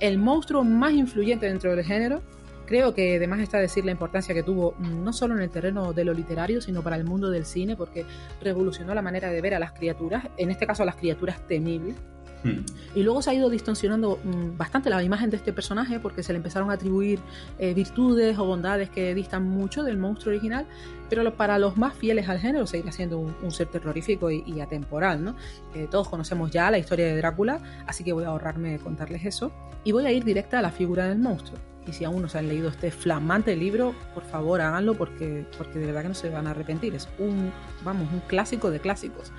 el 0.00 0.18
monstruo 0.18 0.64
más 0.64 0.92
influyente 0.94 1.46
dentro 1.46 1.76
del 1.76 1.84
género, 1.84 2.22
Creo 2.66 2.94
que 2.94 3.16
además 3.16 3.40
está 3.40 3.58
decir 3.58 3.84
la 3.84 3.92
importancia 3.92 4.34
que 4.34 4.42
tuvo 4.42 4.74
mm, 4.78 5.04
no 5.04 5.12
solo 5.12 5.34
en 5.34 5.42
el 5.42 5.50
terreno 5.50 5.92
de 5.92 6.04
lo 6.04 6.12
literario, 6.12 6.60
sino 6.60 6.82
para 6.82 6.96
el 6.96 7.04
mundo 7.04 7.30
del 7.30 7.44
cine, 7.44 7.76
porque 7.76 8.04
revolucionó 8.40 8.94
la 8.94 9.02
manera 9.02 9.30
de 9.30 9.40
ver 9.40 9.54
a 9.54 9.58
las 9.58 9.72
criaturas, 9.72 10.28
en 10.36 10.50
este 10.50 10.66
caso 10.66 10.82
a 10.82 10.86
las 10.86 10.96
criaturas 10.96 11.46
temibles. 11.46 11.96
Hmm. 12.44 12.64
Y 12.96 13.04
luego 13.04 13.22
se 13.22 13.30
ha 13.30 13.34
ido 13.34 13.48
distorsionando 13.48 14.18
mm, 14.22 14.56
bastante 14.56 14.90
la 14.90 15.00
imagen 15.02 15.30
de 15.30 15.36
este 15.36 15.52
personaje 15.52 16.00
porque 16.00 16.24
se 16.24 16.32
le 16.32 16.38
empezaron 16.38 16.70
a 16.70 16.74
atribuir 16.74 17.20
eh, 17.58 17.72
virtudes 17.72 18.36
o 18.36 18.44
bondades 18.44 18.90
que 18.90 19.14
distan 19.14 19.44
mucho 19.44 19.84
del 19.84 19.96
monstruo 19.96 20.32
original, 20.32 20.66
pero 21.08 21.32
para 21.34 21.58
los 21.58 21.76
más 21.76 21.94
fieles 21.94 22.28
al 22.28 22.40
género 22.40 22.66
seguirá 22.66 22.90
siendo 22.90 23.18
un, 23.18 23.50
ser 23.52 23.68
terrorífico 23.68 24.30
y, 24.30 24.60
atemporal. 24.60 25.22
¿no? 25.22 25.36
Eh, 25.74 25.86
todos 25.90 26.08
conocemos 26.08 26.50
ya 26.50 26.70
la 26.70 26.78
historia 26.78 27.06
de 27.06 27.16
Drácula, 27.16 27.60
así 27.86 28.02
que 28.02 28.12
voy 28.12 28.24
a 28.24 28.28
ahorrarme 28.28 28.78
contarles 28.78 29.24
eso 29.24 29.52
y 29.84 29.92
voy 29.92 30.06
a 30.06 30.10
ir 30.10 30.24
directa 30.24 30.58
a 30.58 30.62
la 30.62 30.70
figura 30.70 31.06
del 31.06 31.18
monstruo. 31.18 31.71
Y 31.86 31.92
si 31.92 32.04
aún 32.04 32.22
no 32.22 32.28
se 32.28 32.38
han 32.38 32.48
leído 32.48 32.68
este 32.68 32.90
flamante 32.90 33.56
libro, 33.56 33.94
por 34.14 34.24
favor 34.24 34.60
háganlo 34.60 34.94
porque, 34.94 35.46
porque 35.58 35.78
de 35.78 35.86
verdad 35.86 36.02
que 36.02 36.08
no 36.08 36.14
se 36.14 36.30
van 36.30 36.46
a 36.46 36.50
arrepentir. 36.50 36.94
Es 36.94 37.08
un, 37.18 37.52
vamos, 37.84 38.08
un 38.12 38.20
clásico 38.20 38.70
de 38.70 38.80
clásicos. 38.80 39.32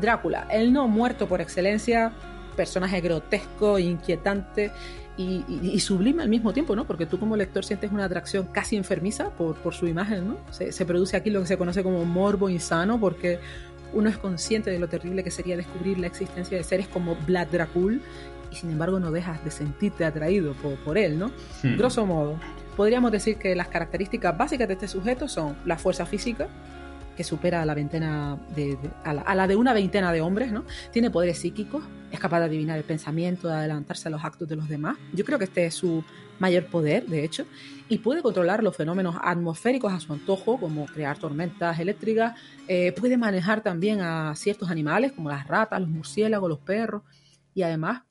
Drácula, 0.00 0.46
el 0.50 0.72
no 0.72 0.88
muerto 0.88 1.28
por 1.28 1.40
excelencia, 1.40 2.12
personaje 2.56 3.00
grotesco, 3.00 3.78
inquietante 3.78 4.72
y, 5.16 5.80
sublime 5.80 6.22
al 6.22 6.28
mismo 6.28 6.52
tiempo, 6.52 6.76
¿no? 6.76 6.86
Porque 6.86 7.06
tú 7.06 7.18
como 7.18 7.36
lector 7.36 7.64
sientes 7.64 7.90
una 7.90 8.04
atracción 8.04 8.46
casi 8.52 8.76
enfermiza 8.76 9.30
por, 9.30 9.56
por 9.56 9.74
su 9.74 9.86
imagen, 9.86 10.28
¿no? 10.28 10.38
Se, 10.50 10.84
produce 10.84 11.16
aquí 11.16 11.30
lo 11.30 11.40
que 11.40 11.46
se 11.46 11.56
conoce 11.56 11.82
como 11.82 12.04
morbo 12.04 12.48
insano 12.48 13.00
porque 13.00 13.38
uno 13.92 14.10
es 14.10 14.18
consciente 14.18 14.70
de 14.70 14.78
lo 14.78 14.88
terrible 14.88 15.24
que 15.24 15.30
sería 15.30 15.56
descubrir 15.56 15.98
la 15.98 16.06
existencia 16.06 16.58
de 16.58 16.64
seres 16.64 16.88
como 16.88 17.16
Vlad 17.26 17.48
Dracul 17.48 18.02
y 18.50 18.56
sin 18.56 18.70
embargo 18.70 19.00
no 19.00 19.10
dejas 19.10 19.44
de 19.44 19.50
sentirte 19.50 20.04
atraído 20.04 20.54
por, 20.84 20.98
él, 20.98 21.18
¿no? 21.18 21.28
Hmm. 21.62 21.76
Grosso 21.76 22.06
modo, 22.06 22.38
podríamos 22.76 23.12
decir 23.12 23.36
que 23.36 23.54
las 23.54 23.68
características 23.68 24.36
básicas 24.36 24.68
de 24.68 24.74
este 24.74 24.88
sujeto 24.88 25.28
son 25.28 25.56
la 25.64 25.78
fuerza 25.78 26.06
física, 26.06 26.48
que 27.16 27.24
supera 27.24 27.62
a 27.62 27.64
la 27.64 27.74
veintena 27.74 28.38
de, 28.54 28.78
a, 29.02 29.34
la, 29.34 29.46
de 29.48 29.56
una 29.56 29.72
veintena 29.72 30.12
de 30.12 30.20
hombres, 30.20 30.52
¿no? 30.52 30.64
Tiene 30.92 31.10
poderes 31.10 31.38
psíquicos, 31.38 31.82
es 32.12 32.20
capaz 32.20 32.40
de 32.40 32.44
adivinar 32.44 32.76
el 32.76 32.84
pensamiento, 32.84 33.48
de 33.48 33.54
adelantarse 33.54 34.08
a 34.08 34.10
los 34.10 34.22
actos 34.22 34.46
de 34.46 34.56
los 34.56 34.68
demás. 34.68 34.98
Yo 35.14 35.24
creo 35.24 35.38
que 35.38 35.46
este 35.46 35.66
es 35.66 35.74
su 35.74 36.04
mayor 36.38 36.66
poder, 36.66 37.06
de 37.06 37.24
hecho, 37.24 37.46
y 37.88 37.98
puede 37.98 38.20
controlar 38.20 38.62
los 38.62 38.76
fenómenos 38.76 39.16
atmosféricos 39.20 39.92
a 39.92 39.98
su 39.98 40.12
antojo, 40.12 40.60
como 40.60 40.84
crear 40.86 41.18
tormentas 41.18 41.80
eléctricas. 41.80 42.38
Eh, 42.68 42.92
puede 42.92 43.16
manejar 43.16 43.62
también 43.62 44.02
a 44.02 44.34
ciertos 44.36 44.70
animales, 44.70 45.12
como 45.12 45.30
las 45.30 45.48
ratas, 45.48 45.80
los 45.80 45.88
murciélagos, 45.88 46.48
los 46.48 46.58
perros, 46.58 47.02
y 47.54 47.62
además 47.62 48.02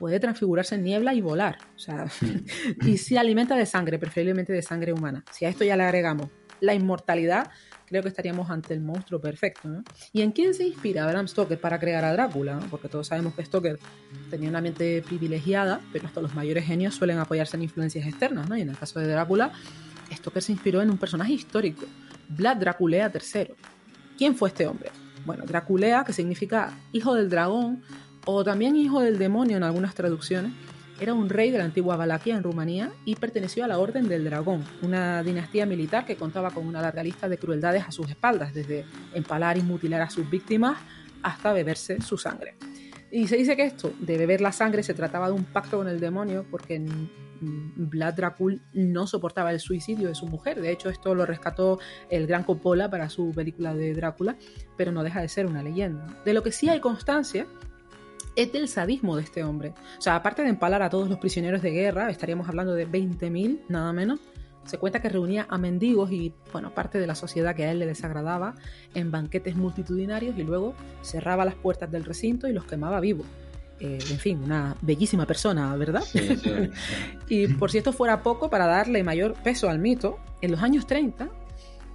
puede 0.00 0.18
transfigurarse 0.18 0.76
en 0.76 0.84
niebla 0.84 1.12
y 1.12 1.20
volar. 1.20 1.58
O 1.76 1.78
sea, 1.78 2.06
y 2.86 2.96
se 2.96 3.18
alimenta 3.18 3.54
de 3.54 3.66
sangre, 3.66 3.98
preferiblemente 3.98 4.50
de 4.50 4.62
sangre 4.62 4.94
humana. 4.94 5.22
Si 5.30 5.44
a 5.44 5.50
esto 5.50 5.62
ya 5.62 5.76
le 5.76 5.82
agregamos 5.82 6.30
la 6.60 6.72
inmortalidad, 6.72 7.50
creo 7.84 8.02
que 8.02 8.08
estaríamos 8.08 8.48
ante 8.48 8.72
el 8.72 8.80
monstruo 8.80 9.20
perfecto. 9.20 9.68
¿no? 9.68 9.84
¿Y 10.14 10.22
en 10.22 10.32
quién 10.32 10.54
se 10.54 10.66
inspira 10.66 11.06
Bram 11.06 11.28
Stoker 11.28 11.60
para 11.60 11.78
crear 11.78 12.02
a 12.06 12.14
Drácula? 12.14 12.60
Porque 12.70 12.88
todos 12.88 13.08
sabemos 13.08 13.34
que 13.34 13.44
Stoker 13.44 13.78
tenía 14.30 14.48
una 14.48 14.62
mente 14.62 15.02
privilegiada, 15.02 15.82
pero 15.92 16.06
hasta 16.06 16.22
los 16.22 16.34
mayores 16.34 16.64
genios 16.64 16.94
suelen 16.94 17.18
apoyarse 17.18 17.58
en 17.58 17.64
influencias 17.64 18.06
externas. 18.06 18.48
¿no? 18.48 18.56
Y 18.56 18.62
en 18.62 18.70
el 18.70 18.78
caso 18.78 19.00
de 19.00 19.06
Drácula, 19.06 19.52
Stoker 20.10 20.42
se 20.42 20.52
inspiró 20.52 20.80
en 20.80 20.88
un 20.88 20.96
personaje 20.96 21.34
histórico, 21.34 21.84
Vlad 22.30 22.56
Draculea 22.56 23.12
III. 23.12 23.54
¿Quién 24.16 24.34
fue 24.34 24.48
este 24.48 24.66
hombre? 24.66 24.90
Bueno, 25.26 25.44
Draculea, 25.44 26.04
que 26.04 26.14
significa 26.14 26.72
hijo 26.92 27.14
del 27.14 27.28
dragón, 27.28 27.82
o 28.24 28.44
también 28.44 28.76
hijo 28.76 29.00
del 29.00 29.18
demonio 29.18 29.56
en 29.56 29.62
algunas 29.62 29.94
traducciones, 29.94 30.52
era 31.00 31.14
un 31.14 31.30
rey 31.30 31.50
de 31.50 31.58
la 31.58 31.64
antigua 31.64 31.96
Valaquia 31.96 32.36
en 32.36 32.42
Rumanía 32.42 32.92
y 33.06 33.16
perteneció 33.16 33.64
a 33.64 33.68
la 33.68 33.78
Orden 33.78 34.06
del 34.06 34.24
Dragón, 34.24 34.62
una 34.82 35.22
dinastía 35.22 35.64
militar 35.64 36.04
que 36.04 36.16
contaba 36.16 36.50
con 36.50 36.66
una 36.66 36.82
larga 36.82 37.02
lista 37.02 37.28
de 37.28 37.38
crueldades 37.38 37.84
a 37.88 37.90
sus 37.90 38.10
espaldas, 38.10 38.52
desde 38.52 38.84
empalar 39.14 39.56
y 39.56 39.62
mutilar 39.62 40.02
a 40.02 40.10
sus 40.10 40.28
víctimas 40.28 40.76
hasta 41.22 41.54
beberse 41.54 42.02
su 42.02 42.18
sangre. 42.18 42.54
Y 43.10 43.26
se 43.28 43.36
dice 43.36 43.56
que 43.56 43.64
esto 43.64 43.92
de 43.98 44.18
beber 44.18 44.40
la 44.40 44.52
sangre 44.52 44.82
se 44.82 44.94
trataba 44.94 45.28
de 45.28 45.32
un 45.32 45.44
pacto 45.44 45.78
con 45.78 45.88
el 45.88 45.98
demonio 46.00 46.46
porque 46.50 46.84
Vlad 47.40 48.14
Dracul 48.14 48.60
no 48.74 49.06
soportaba 49.06 49.50
el 49.50 49.58
suicidio 49.58 50.08
de 50.08 50.14
su 50.14 50.26
mujer. 50.26 50.60
De 50.60 50.70
hecho, 50.70 50.90
esto 50.90 51.14
lo 51.14 51.26
rescató 51.26 51.80
el 52.10 52.26
gran 52.26 52.44
Coppola 52.44 52.90
para 52.90 53.08
su 53.08 53.32
película 53.32 53.74
de 53.74 53.94
Drácula, 53.94 54.36
pero 54.76 54.92
no 54.92 55.02
deja 55.02 55.22
de 55.22 55.28
ser 55.28 55.46
una 55.46 55.62
leyenda. 55.62 56.06
De 56.24 56.34
lo 56.34 56.42
que 56.42 56.52
sí 56.52 56.68
hay 56.68 56.80
constancia 56.80 57.46
es 58.42 58.52
del 58.52 58.68
sadismo 58.68 59.16
de 59.16 59.22
este 59.22 59.44
hombre. 59.44 59.74
O 59.98 60.00
sea, 60.00 60.16
aparte 60.16 60.42
de 60.42 60.48
empalar 60.48 60.82
a 60.82 60.88
todos 60.88 61.08
los 61.08 61.18
prisioneros 61.18 61.60
de 61.62 61.70
guerra, 61.70 62.10
estaríamos 62.10 62.48
hablando 62.48 62.72
de 62.72 62.88
20.000, 62.88 63.62
nada 63.68 63.92
menos. 63.92 64.20
Se 64.64 64.78
cuenta 64.78 65.00
que 65.00 65.08
reunía 65.08 65.46
a 65.50 65.58
mendigos 65.58 66.10
y, 66.10 66.32
bueno, 66.52 66.72
parte 66.74 66.98
de 66.98 67.06
la 67.06 67.14
sociedad 67.14 67.54
que 67.54 67.64
a 67.64 67.72
él 67.72 67.78
le 67.78 67.86
desagradaba 67.86 68.54
en 68.94 69.10
banquetes 69.10 69.56
multitudinarios 69.56 70.38
y 70.38 70.42
luego 70.42 70.74
cerraba 71.02 71.44
las 71.44 71.54
puertas 71.54 71.90
del 71.90 72.04
recinto 72.04 72.48
y 72.48 72.52
los 72.52 72.64
quemaba 72.64 73.00
vivos. 73.00 73.26
Eh, 73.78 73.98
en 74.10 74.18
fin, 74.18 74.42
una 74.42 74.76
bellísima 74.82 75.26
persona, 75.26 75.74
¿verdad? 75.76 76.04
y 77.28 77.48
por 77.48 77.70
si 77.70 77.78
esto 77.78 77.92
fuera 77.92 78.22
poco, 78.22 78.48
para 78.48 78.66
darle 78.66 79.02
mayor 79.02 79.34
peso 79.42 79.68
al 79.68 79.78
mito, 79.78 80.18
en 80.40 80.52
los 80.52 80.62
años 80.62 80.86
30, 80.86 81.28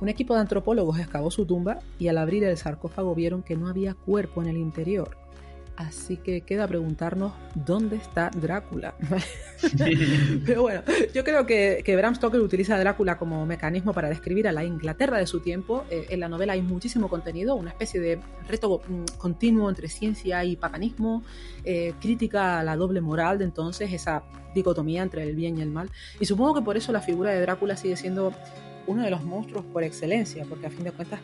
un 0.01 0.09
equipo 0.09 0.33
de 0.33 0.41
antropólogos 0.41 0.99
excavó 0.99 1.31
su 1.31 1.45
tumba 1.45 1.79
y 1.97 2.07
al 2.07 2.17
abrir 2.17 2.43
el 2.43 2.57
sarcófago 2.57 3.15
vieron 3.15 3.41
que 3.43 3.55
no 3.55 3.67
había 3.67 3.93
cuerpo 3.93 4.41
en 4.41 4.49
el 4.49 4.57
interior 4.57 5.24
Así 5.77 6.15
que 6.17 6.41
queda 6.41 6.67
preguntarnos 6.67 7.33
dónde 7.53 7.97
está 7.97 8.29
Drácula. 8.29 8.95
Pero 10.45 10.61
bueno, 10.61 10.83
yo 11.13 11.23
creo 11.25 11.45
que, 11.45 11.81
que, 11.83 11.95
Bram 11.97 12.15
Stoker 12.15 12.39
utiliza 12.39 12.75
a 12.75 12.79
Drácula 12.79 13.17
como 13.17 13.45
mecanismo 13.45 13.93
para 13.93 14.07
describir 14.07 14.47
a 14.47 14.53
la 14.53 14.63
Inglaterra 14.63 15.17
de 15.17 15.27
su 15.27 15.41
tiempo. 15.41 15.83
Eh, 15.89 16.07
en 16.09 16.21
la 16.21 16.29
novela 16.29 16.53
hay 16.53 16.61
muchísimo 16.61 17.09
contenido, 17.09 17.55
una 17.55 17.71
especie 17.71 17.99
de 17.99 18.19
reto 18.47 18.81
mm, 18.87 19.17
continuo 19.17 19.67
entre 19.69 19.89
ciencia 19.89 20.45
y 20.45 20.55
paganismo, 20.55 21.23
eh, 21.65 21.93
crítica 21.99 22.59
a 22.59 22.63
la 22.63 22.77
doble 22.77 23.01
moral 23.01 23.37
de 23.37 23.43
entonces, 23.43 23.91
esa 23.91 24.23
dicotomía 24.53 25.03
entre 25.03 25.23
el 25.23 25.35
bien 25.35 25.57
y 25.57 25.61
el 25.61 25.71
mal. 25.71 25.89
Y 26.21 26.25
supongo 26.25 26.55
que 26.55 26.61
por 26.61 26.77
eso 26.77 26.93
la 26.93 27.01
figura 27.01 27.31
de 27.31 27.41
Drácula 27.41 27.75
sigue 27.75 27.97
siendo 27.97 28.33
uno 28.87 29.03
de 29.03 29.09
los 29.09 29.23
monstruos 29.23 29.65
por 29.65 29.83
excelencia, 29.83 30.45
porque 30.47 30.67
a 30.67 30.69
fin 30.69 30.85
de 30.85 30.91
cuentas 30.91 31.19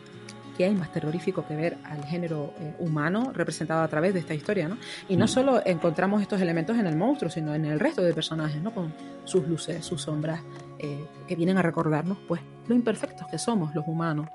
¿qué 0.56 0.64
hay 0.64 0.74
más 0.74 0.92
terrorífico 0.92 1.46
que 1.46 1.56
ver 1.56 1.76
al 1.84 2.04
género 2.04 2.52
eh, 2.58 2.74
humano 2.78 3.32
representado 3.34 3.82
a 3.82 3.88
través 3.88 4.14
de 4.14 4.20
esta 4.20 4.34
historia? 4.34 4.68
¿no? 4.68 4.76
Y 5.08 5.16
no 5.16 5.26
mm. 5.26 5.28
solo 5.28 5.62
encontramos 5.64 6.22
estos 6.22 6.40
elementos 6.40 6.76
en 6.78 6.86
el 6.86 6.96
monstruo, 6.96 7.30
sino 7.30 7.54
en 7.54 7.64
el 7.64 7.80
resto 7.80 8.02
de 8.02 8.12
personajes, 8.12 8.62
¿no? 8.62 8.72
con 8.72 8.92
sus 9.24 9.46
luces, 9.46 9.84
sus 9.84 10.02
sombras, 10.02 10.40
eh, 10.78 11.04
que 11.28 11.36
vienen 11.36 11.58
a 11.58 11.62
recordarnos 11.62 12.18
pues 12.26 12.40
lo 12.66 12.74
imperfectos 12.74 13.26
que 13.28 13.38
somos 13.38 13.74
los 13.74 13.86
humanos. 13.86 14.28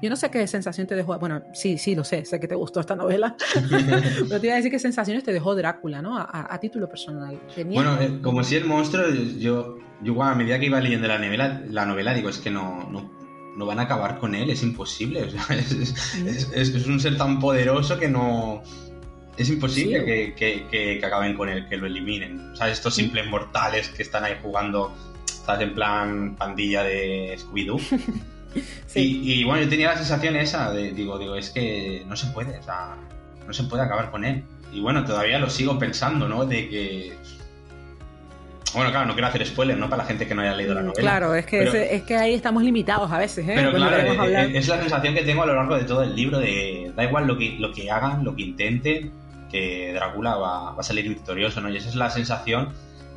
Yo 0.00 0.10
no 0.10 0.16
sé 0.16 0.30
qué 0.30 0.46
sensación 0.46 0.86
te 0.86 0.96
dejó, 0.96 1.16
bueno, 1.18 1.42
sí, 1.52 1.78
sí, 1.78 1.94
lo 1.94 2.02
sé, 2.02 2.24
sé 2.24 2.40
que 2.40 2.48
te 2.48 2.54
gustó 2.54 2.80
esta 2.80 2.96
novela, 2.96 3.36
pero 4.28 4.40
te 4.40 4.46
iba 4.46 4.54
a 4.54 4.56
decir 4.56 4.70
qué 4.70 4.78
sensaciones 4.78 5.22
te 5.22 5.32
dejó 5.32 5.54
Drácula, 5.54 6.02
¿no? 6.02 6.18
A, 6.18 6.58
título 6.60 6.88
personal. 6.88 7.40
Bueno, 7.66 8.00
eh, 8.00 8.20
como 8.20 8.42
si 8.42 8.56
el 8.56 8.64
monstruo, 8.64 9.04
yo, 9.38 9.78
yo 10.02 10.22
a 10.22 10.34
medida 10.34 10.58
que 10.58 10.66
iba 10.66 10.80
leyendo 10.80 11.06
la 11.06 11.18
novela, 11.18 11.62
la 11.68 11.86
novela 11.86 12.14
digo, 12.14 12.28
es 12.28 12.38
que 12.38 12.50
no, 12.50 12.88
no 12.90 13.21
no 13.56 13.66
van 13.66 13.78
a 13.78 13.82
acabar 13.82 14.18
con 14.18 14.34
él, 14.34 14.50
es 14.50 14.62
imposible. 14.62 15.28
es, 16.54 16.86
un 16.86 17.00
ser 17.00 17.16
tan 17.16 17.38
poderoso 17.38 17.98
que 17.98 18.08
no. 18.08 18.62
Es 19.36 19.48
imposible 19.48 20.34
que, 20.34 21.00
acaben 21.04 21.36
con 21.36 21.48
él, 21.48 21.68
que 21.68 21.76
lo 21.76 21.86
eliminen. 21.86 22.52
O 22.52 22.56
sea, 22.56 22.68
estos 22.70 22.94
simples 22.94 23.26
mortales 23.26 23.88
que 23.88 24.02
están 24.02 24.24
ahí 24.24 24.36
jugando, 24.42 24.94
estás 25.26 25.60
en 25.60 25.74
plan 25.74 26.36
pandilla 26.36 26.82
de 26.82 27.38
Scooby-Doo. 27.38 27.80
y, 28.94 29.44
bueno, 29.44 29.62
yo 29.62 29.68
tenía 29.68 29.88
la 29.88 29.96
sensación 29.96 30.36
esa 30.36 30.70
de, 30.72 30.92
digo, 30.92 31.18
digo, 31.18 31.34
es 31.36 31.50
que 31.50 32.04
no 32.06 32.16
se 32.16 32.26
puede, 32.28 32.58
o 32.58 32.62
sea, 32.62 32.96
no 33.46 33.52
se 33.52 33.64
puede 33.64 33.82
acabar 33.82 34.10
con 34.10 34.24
él. 34.24 34.44
Y 34.70 34.80
bueno, 34.80 35.04
todavía 35.04 35.38
lo 35.38 35.50
sigo 35.50 35.78
pensando, 35.78 36.28
¿no? 36.28 36.46
De 36.46 36.68
que 36.68 37.12
bueno, 38.74 38.90
claro, 38.90 39.06
no 39.06 39.12
quiero 39.12 39.28
hacer 39.28 39.46
spoilers, 39.46 39.78
¿no? 39.78 39.88
Para 39.88 40.02
la 40.02 40.08
gente 40.08 40.26
que 40.26 40.34
no 40.34 40.42
haya 40.42 40.54
leído 40.54 40.74
la 40.74 40.82
novela. 40.82 41.00
Claro, 41.00 41.34
es 41.34 41.46
que, 41.46 41.94
es 41.94 42.02
que 42.02 42.16
ahí 42.16 42.34
estamos 42.34 42.62
limitados 42.62 43.10
a 43.10 43.18
veces, 43.18 43.46
¿eh? 43.46 43.52
Pero 43.54 43.72
claro, 43.72 43.96
eh, 44.24 44.52
es, 44.54 44.68
la 44.68 44.80
sensación 44.80 45.14
que 45.14 45.22
tengo 45.22 45.42
a 45.42 45.46
lo 45.46 45.54
largo 45.54 45.76
de 45.76 45.84
todo 45.84 46.02
el 46.02 46.14
libro 46.14 46.38
de 46.38 46.92
da 46.96 47.04
igual 47.04 47.26
lo 47.26 47.36
que, 47.36 47.56
lo 47.58 47.72
que 47.72 47.90
hagan, 47.90 48.24
lo 48.24 48.34
que 48.34 48.42
intenten, 48.42 49.12
que 49.50 49.92
Drácula 49.94 50.36
va, 50.36 50.74
a 50.78 50.82
salir 50.82 51.08
victorioso, 51.08 51.60
¿no? 51.60 51.68
Y 51.68 51.76
esa 51.76 51.88
es 51.88 51.96
la 51.96 52.10
sensación 52.10 52.70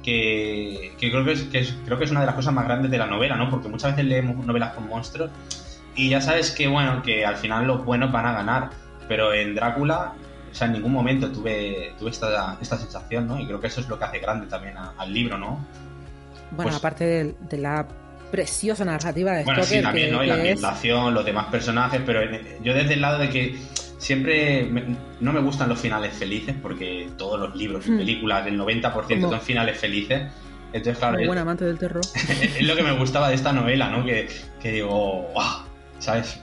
que, 0.03 0.93
creo 0.99 1.23
que 1.23 1.31
es, 1.31 1.75
creo 1.85 1.97
que 1.97 2.03
es 2.03 2.11
una 2.11 2.19
de 2.19 2.25
las 2.27 2.35
cosas 2.35 2.53
más 2.53 2.65
grandes 2.65 2.91
de 2.91 2.97
la 2.97 3.07
novela, 3.07 3.35
¿no? 3.35 3.49
Porque 3.49 3.69
muchas 3.69 3.91
veces 3.91 4.05
leemos 4.05 4.45
novelas 4.45 4.73
con 4.73 4.87
monstruos 4.87 5.31
y 5.95 6.09
ya 6.09 6.21
sabes 6.21 6.51
que, 6.51 6.67
bueno, 6.67 7.01
que 7.01 7.25
al 7.25 7.37
final 7.37 7.65
los 7.65 7.85
buenos 7.85 8.11
van 8.11 8.25
a 8.25 8.33
ganar, 8.33 8.69
pero 9.07 9.33
en 9.33 9.55
Drácula 9.55 10.13
o 10.55 10.57
sea, 10.57 10.67
en 10.67 10.73
ningún 10.73 10.93
momento 10.93 11.29
tuve, 11.29 11.93
tuve 11.99 12.11
esta, 12.11 12.57
esta 12.61 12.77
sensación, 12.77 13.27
¿no? 13.27 13.37
Y 13.37 13.45
creo 13.45 13.59
que 13.59 13.67
eso 13.67 13.81
es 13.81 13.89
lo 13.89 13.99
que 13.99 14.05
hace 14.05 14.19
grande 14.19 14.47
también 14.47 14.75
al 14.77 15.13
libro, 15.13 15.37
¿no? 15.37 15.59
Bueno, 16.51 16.69
pues 16.69 16.75
aparte 16.77 17.35
de, 17.49 17.57
la 17.57 17.85
preciosa 18.31 18.85
narrativa 18.85 19.33
de 19.33 19.43
Bueno, 19.43 19.63
sí, 19.63 19.81
también, 19.81 20.13
¿no? 20.13 20.23
Y 20.23 20.27
la 20.27 20.35
ambientación, 20.35 21.13
los 21.13 21.25
demás 21.25 21.47
personajes, 21.47 22.01
pero 22.05 22.21
yo 22.63 22.73
desde 22.73 22.93
el 22.93 23.01
lado 23.01 23.17
de 23.17 23.29
que 23.29 23.57
siempre 23.97 24.69
no 25.19 25.33
me 25.33 25.41
gustan 25.41 25.67
los 25.67 25.77
finales 25.77 26.13
felices, 26.13 26.55
porque 26.61 27.09
todos 27.17 27.37
los 27.37 27.53
libros 27.53 27.85
y 27.87 27.91
hmm. 27.91 27.97
películas, 27.97 28.47
el 28.47 28.57
90% 28.57 29.29
son 29.29 29.41
finales 29.41 29.77
felices. 29.77 30.31
Entonces, 30.71 30.97
claro, 30.97 31.17
buen 31.25 31.37
amante 31.37 31.65
del 31.65 31.77
terror. 31.77 32.03
es 32.29 32.65
lo 32.65 32.77
que 32.77 32.83
me 32.83 32.93
gustaba 32.93 33.27
de 33.27 33.35
esta 33.35 33.51
novela, 33.51 33.89
¿no? 33.89 34.05
Que, 34.05 34.29
que 34.61 34.71
digo, 34.71 35.33
wow, 35.33 35.65
¿sabes? 35.99 36.39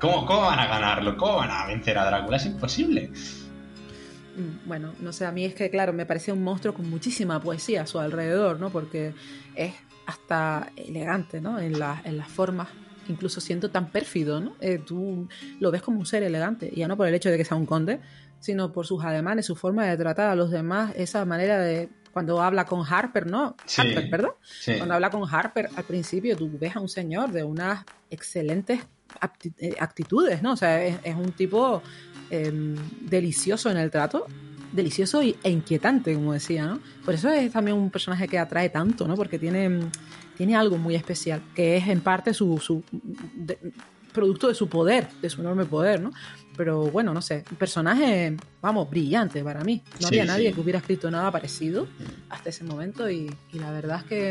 ¿Cómo, 0.00 0.24
¿Cómo 0.24 0.42
van 0.42 0.58
a 0.58 0.66
ganarlo? 0.66 1.16
¿Cómo 1.16 1.36
van 1.36 1.50
a 1.50 1.66
vencer 1.66 1.98
a 1.98 2.06
Drácula? 2.06 2.38
Es 2.38 2.46
imposible. 2.46 3.10
Mm, 4.36 4.68
bueno, 4.68 4.94
no 5.00 5.12
sé, 5.12 5.26
a 5.26 5.32
mí 5.32 5.44
es 5.44 5.54
que, 5.54 5.70
claro, 5.70 5.92
me 5.92 6.06
parece 6.06 6.32
un 6.32 6.42
monstruo 6.42 6.74
con 6.74 6.88
muchísima 6.88 7.40
poesía 7.40 7.82
a 7.82 7.86
su 7.86 7.98
alrededor, 7.98 8.60
¿no? 8.60 8.70
Porque 8.70 9.12
es 9.54 9.74
hasta 10.06 10.72
elegante, 10.76 11.40
¿no? 11.40 11.58
En, 11.58 11.74
en 11.74 12.16
las 12.16 12.28
formas, 12.28 12.68
incluso 13.08 13.40
siendo 13.40 13.70
tan 13.70 13.90
pérfido, 13.90 14.40
¿no? 14.40 14.56
Eh, 14.60 14.78
tú 14.84 15.28
lo 15.58 15.70
ves 15.70 15.82
como 15.82 15.98
un 15.98 16.06
ser 16.06 16.22
elegante, 16.22 16.72
ya 16.74 16.88
no 16.88 16.96
por 16.96 17.06
el 17.06 17.14
hecho 17.14 17.30
de 17.30 17.36
que 17.36 17.44
sea 17.44 17.56
un 17.56 17.66
conde, 17.66 18.00
sino 18.38 18.72
por 18.72 18.86
sus 18.86 19.04
ademanes, 19.04 19.46
su 19.46 19.56
forma 19.56 19.86
de 19.86 19.96
tratar 19.96 20.30
a 20.30 20.34
los 20.34 20.50
demás, 20.50 20.92
esa 20.96 21.24
manera 21.24 21.58
de 21.58 21.88
cuando 22.12 22.42
habla 22.42 22.64
con 22.64 22.84
Harper, 22.84 23.26
¿no? 23.26 23.54
Harper, 23.76 24.08
¿verdad? 24.10 24.30
Cuando 24.78 24.94
habla 24.94 25.10
con 25.10 25.22
Harper, 25.32 25.68
al 25.76 25.84
principio 25.84 26.36
tú 26.36 26.50
ves 26.58 26.74
a 26.74 26.80
un 26.80 26.88
señor 26.88 27.30
de 27.30 27.44
unas 27.44 27.84
excelentes 28.10 28.80
eh, 29.58 29.76
actitudes, 29.78 30.42
¿no? 30.42 30.52
O 30.52 30.56
sea, 30.56 30.84
es 30.84 31.14
un 31.14 31.32
tipo 31.32 31.82
Em, 32.30 32.76
delicioso 33.00 33.70
en 33.70 33.76
el 33.76 33.90
trato, 33.90 34.24
delicioso 34.70 35.20
e 35.20 35.50
inquietante, 35.50 36.14
como 36.14 36.32
decía, 36.32 36.64
¿no? 36.64 36.80
Por 37.04 37.14
eso 37.14 37.28
es 37.28 37.50
también 37.50 37.76
un 37.76 37.90
personaje 37.90 38.28
que 38.28 38.38
atrae 38.38 38.68
tanto, 38.68 39.08
¿no? 39.08 39.16
Porque 39.16 39.36
tiene, 39.36 39.80
tiene 40.36 40.54
algo 40.54 40.78
muy 40.78 40.94
especial, 40.94 41.42
que 41.56 41.76
es 41.76 41.88
en 41.88 42.00
parte 42.00 42.32
su, 42.32 42.84
producto 44.12 44.46
de 44.46 44.54
su 44.54 44.68
poder, 44.68 45.08
de 45.20 45.28
su 45.28 45.40
enorme 45.40 45.64
poder, 45.64 46.00
¿no? 46.00 46.12
Pero 46.56 46.84
bueno, 46.84 47.12
no 47.12 47.20
sé, 47.20 47.42
un 47.50 47.56
personaje, 47.56 48.36
vamos, 48.62 48.88
brillante 48.88 49.42
para 49.42 49.64
mí. 49.64 49.82
No 50.00 50.06
había 50.06 50.24
nadie 50.24 50.52
que 50.52 50.60
hubiera 50.60 50.78
escrito 50.78 51.10
nada 51.10 51.32
parecido 51.32 51.88
hasta 52.28 52.50
ese 52.50 52.62
momento 52.62 53.10
y, 53.10 53.28
la 53.54 53.72
verdad 53.72 53.98
es 53.98 54.04
que, 54.04 54.30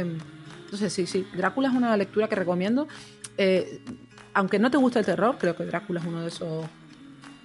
entonces 0.63 0.93
sí, 0.93 1.05
sí, 1.05 1.27
Drácula 1.35 1.67
es 1.67 1.75
una 1.75 1.97
lectura 1.97 2.29
que 2.29 2.35
recomiendo. 2.35 2.87
Eh, 3.37 3.81
aunque 4.33 4.57
no 4.57 4.71
te 4.71 4.77
guste 4.77 4.99
el 4.99 5.05
terror, 5.05 5.35
creo 5.37 5.53
que 5.53 5.65
Drácula 5.65 5.99
es 5.99 6.05
uno 6.05 6.21
de 6.21 6.29
esos 6.29 6.65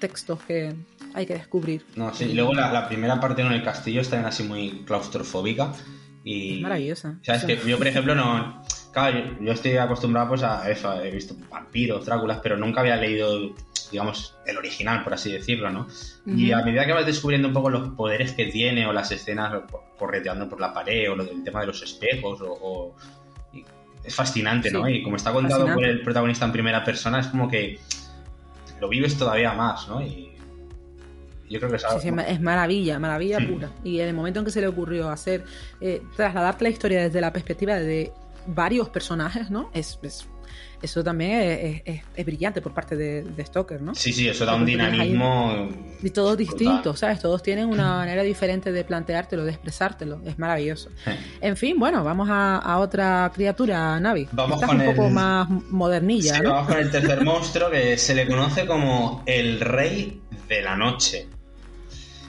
textos 0.04 0.38
que 0.42 0.74
hay 1.14 1.24
que 1.24 1.32
descubrir. 1.32 1.82
No, 1.96 2.12
sí, 2.12 2.24
y 2.24 2.34
luego 2.34 2.52
la, 2.52 2.86
primera 2.88 3.18
parte 3.20 3.40
en 3.40 3.50
el 3.52 3.62
castillo 3.62 4.02
está 4.02 4.26
así 4.26 4.42
muy 4.42 4.84
claustrofóbica. 4.84 5.72
Y, 6.22 6.60
maravillosa. 6.60 7.18
Sabes 7.22 7.44
que 7.44 7.58
yo, 7.66 7.78
por 7.78 7.86
ejemplo, 7.86 8.14
no. 8.14 8.62
Claro, 8.92 9.38
yo, 9.40 9.52
estoy 9.52 9.78
acostumbrado 9.78 10.28
pues 10.28 10.42
a 10.42 10.70
eso, 10.70 11.02
he 11.02 11.10
visto 11.10 11.34
vampiros, 11.50 12.04
Dráculas, 12.04 12.40
pero 12.42 12.58
nunca 12.58 12.80
había 12.80 12.96
leído, 12.96 13.54
digamos, 13.90 14.36
el 14.46 14.58
original, 14.58 15.02
por 15.02 15.14
así 15.14 15.32
decirlo, 15.32 15.70
¿no? 15.70 15.86
Y 16.26 16.52
a 16.52 16.58
medida 16.58 16.84
que 16.84 16.92
vas 16.92 17.06
descubriendo 17.06 17.48
un 17.48 17.54
poco 17.54 17.70
los 17.70 17.88
poderes 17.94 18.32
que 18.32 18.46
tiene, 18.46 18.86
o 18.86 18.92
las 18.92 19.10
escenas 19.10 19.54
correteando 19.98 20.50
por 20.50 20.60
la 20.60 20.74
pared, 20.74 21.10
o 21.10 21.16
lo 21.16 21.24
del 21.24 21.42
tema 21.42 21.62
de 21.62 21.68
los 21.68 21.82
espejos, 21.82 22.40
o. 22.42 22.94
es 24.04 24.14
fascinante, 24.14 24.70
¿no? 24.70 24.86
Y 24.86 25.02
como 25.02 25.16
está 25.16 25.32
contado 25.32 25.72
por 25.72 25.84
el 25.84 26.02
protagonista 26.02 26.44
en 26.44 26.52
primera 26.52 26.84
persona, 26.84 27.20
es 27.20 27.28
como 27.28 27.48
que 27.48 27.80
lo 28.84 28.90
vives 28.90 29.16
todavía 29.16 29.54
más, 29.54 29.88
¿no? 29.88 30.02
Y 30.02 30.30
yo 31.48 31.58
creo 31.58 31.70
que 31.70 31.76
es, 31.76 31.86
sí, 32.02 32.10
es 32.28 32.40
maravilla, 32.42 32.98
maravilla 32.98 33.38
pura. 33.38 33.70
Y 33.82 34.00
en 34.00 34.08
el 34.08 34.14
momento 34.14 34.40
en 34.40 34.44
que 34.44 34.50
se 34.50 34.60
le 34.60 34.66
ocurrió 34.66 35.08
hacer, 35.08 35.44
eh, 35.80 36.02
trasladarte 36.16 36.64
la 36.64 36.70
historia 36.70 37.02
desde 37.02 37.18
la 37.22 37.32
perspectiva 37.32 37.76
de 37.76 38.12
varios 38.46 38.90
personajes, 38.90 39.50
¿no? 39.50 39.70
Es, 39.72 39.98
eso 40.84 41.02
también 41.02 41.82
es, 41.84 42.24
brillante 42.24 42.60
por 42.60 42.72
parte 42.72 42.96
de, 42.96 43.44
Stoker, 43.44 43.80
¿no? 43.80 43.94
Sí, 43.94 44.12
sí, 44.12 44.28
eso 44.28 44.44
da 44.44 44.54
un 44.54 44.66
dinamismo. 44.66 45.68
Y 46.02 46.10
todos 46.10 46.36
distintos, 46.36 47.00
¿sabes? 47.00 47.20
Todos 47.20 47.42
tienen 47.42 47.66
una 47.66 47.96
manera 47.96 48.22
diferente 48.22 48.70
de 48.70 48.84
planteártelo, 48.84 49.44
de 49.44 49.52
expresártelo. 49.52 50.20
Es 50.26 50.38
maravilloso. 50.38 50.90
En 51.40 51.56
fin, 51.56 51.78
bueno, 51.78 52.04
vamos 52.04 52.28
a, 52.30 52.78
otra 52.78 53.30
criatura, 53.34 53.98
Navi. 53.98 54.28
Vamos 54.32 54.60
con 54.62 54.80
un 54.80 54.86
poco 54.86 55.08
más 55.08 55.48
modernilla, 55.48 56.40
¿no? 56.40 56.50
Vamos 56.50 56.68
con 56.68 56.78
el 56.78 56.90
tercer 56.90 57.24
monstruo 57.24 57.70
que 57.70 57.96
se 57.96 58.14
le 58.14 58.26
conoce 58.26 58.66
como 58.66 59.22
el 59.26 59.60
Rey 59.60 60.20
de 60.48 60.62
la 60.62 60.76
Noche. 60.76 61.28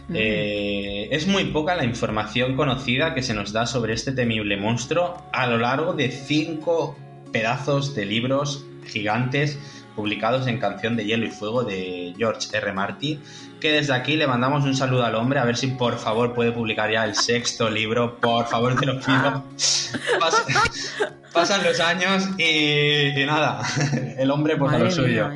Mm. 0.07 0.15
Eh, 0.15 1.07
es 1.11 1.27
muy 1.27 1.45
poca 1.45 1.75
la 1.75 1.83
información 1.83 2.55
conocida 2.55 3.13
que 3.13 3.23
se 3.23 3.33
nos 3.33 3.51
da 3.51 3.65
sobre 3.65 3.93
este 3.93 4.11
temible 4.11 4.55
monstruo 4.55 5.17
a 5.33 5.47
lo 5.47 5.57
largo 5.57 5.93
de 5.93 6.11
cinco 6.11 6.95
pedazos 7.35 7.93
de 7.93 8.05
libros 8.05 8.63
gigantes 8.87 9.59
publicados 9.93 10.47
en 10.47 10.57
Canción 10.57 10.95
de 10.95 11.03
Hielo 11.03 11.25
y 11.25 11.31
Fuego 11.31 11.65
de 11.65 12.13
George 12.17 12.47
R. 12.53 12.71
Martin, 12.71 13.21
que 13.59 13.73
desde 13.73 13.93
aquí 13.93 14.15
le 14.15 14.25
mandamos 14.25 14.63
un 14.63 14.73
saludo 14.73 15.03
al 15.03 15.15
hombre, 15.15 15.39
a 15.39 15.43
ver 15.43 15.57
si 15.57 15.67
por 15.67 15.97
favor 15.97 16.33
puede 16.33 16.53
publicar 16.53 16.89
ya 16.89 17.03
el 17.03 17.13
sexto 17.13 17.69
libro, 17.69 18.21
por 18.21 18.47
favor 18.47 18.79
te 18.79 18.85
lo 18.85 19.01
pido. 19.01 19.43
pasan 21.33 21.61
los 21.65 21.77
años 21.81 22.23
y, 22.37 23.11
nada, 23.25 23.61
el 24.17 24.31
hombre 24.31 24.55
pues 24.55 24.71
a 24.71 24.79
lo 24.79 24.89
suyo. 24.89 25.29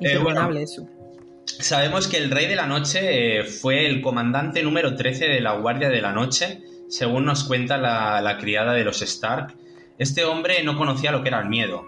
Eh, 0.00 0.22
eso. 0.60 0.88
Sabemos 1.46 2.06
que 2.06 2.18
el 2.18 2.30
Rey 2.30 2.46
de 2.46 2.54
la 2.54 2.66
Noche 2.66 3.40
eh, 3.40 3.42
fue 3.42 3.86
el 3.86 4.02
comandante 4.02 4.62
número 4.62 4.94
13 4.94 5.26
de 5.26 5.40
la 5.40 5.54
Guardia 5.54 5.88
de 5.88 6.00
la 6.00 6.12
Noche, 6.12 6.62
según 6.88 7.24
nos 7.24 7.42
cuenta 7.42 7.76
la, 7.76 8.20
la 8.20 8.38
criada 8.38 8.72
de 8.72 8.84
los 8.84 9.02
Stark, 9.02 9.56
este 9.98 10.24
hombre 10.24 10.62
no 10.62 10.76
conocía 10.76 11.12
lo 11.12 11.22
que 11.22 11.28
era 11.28 11.40
el 11.40 11.48
miedo. 11.48 11.84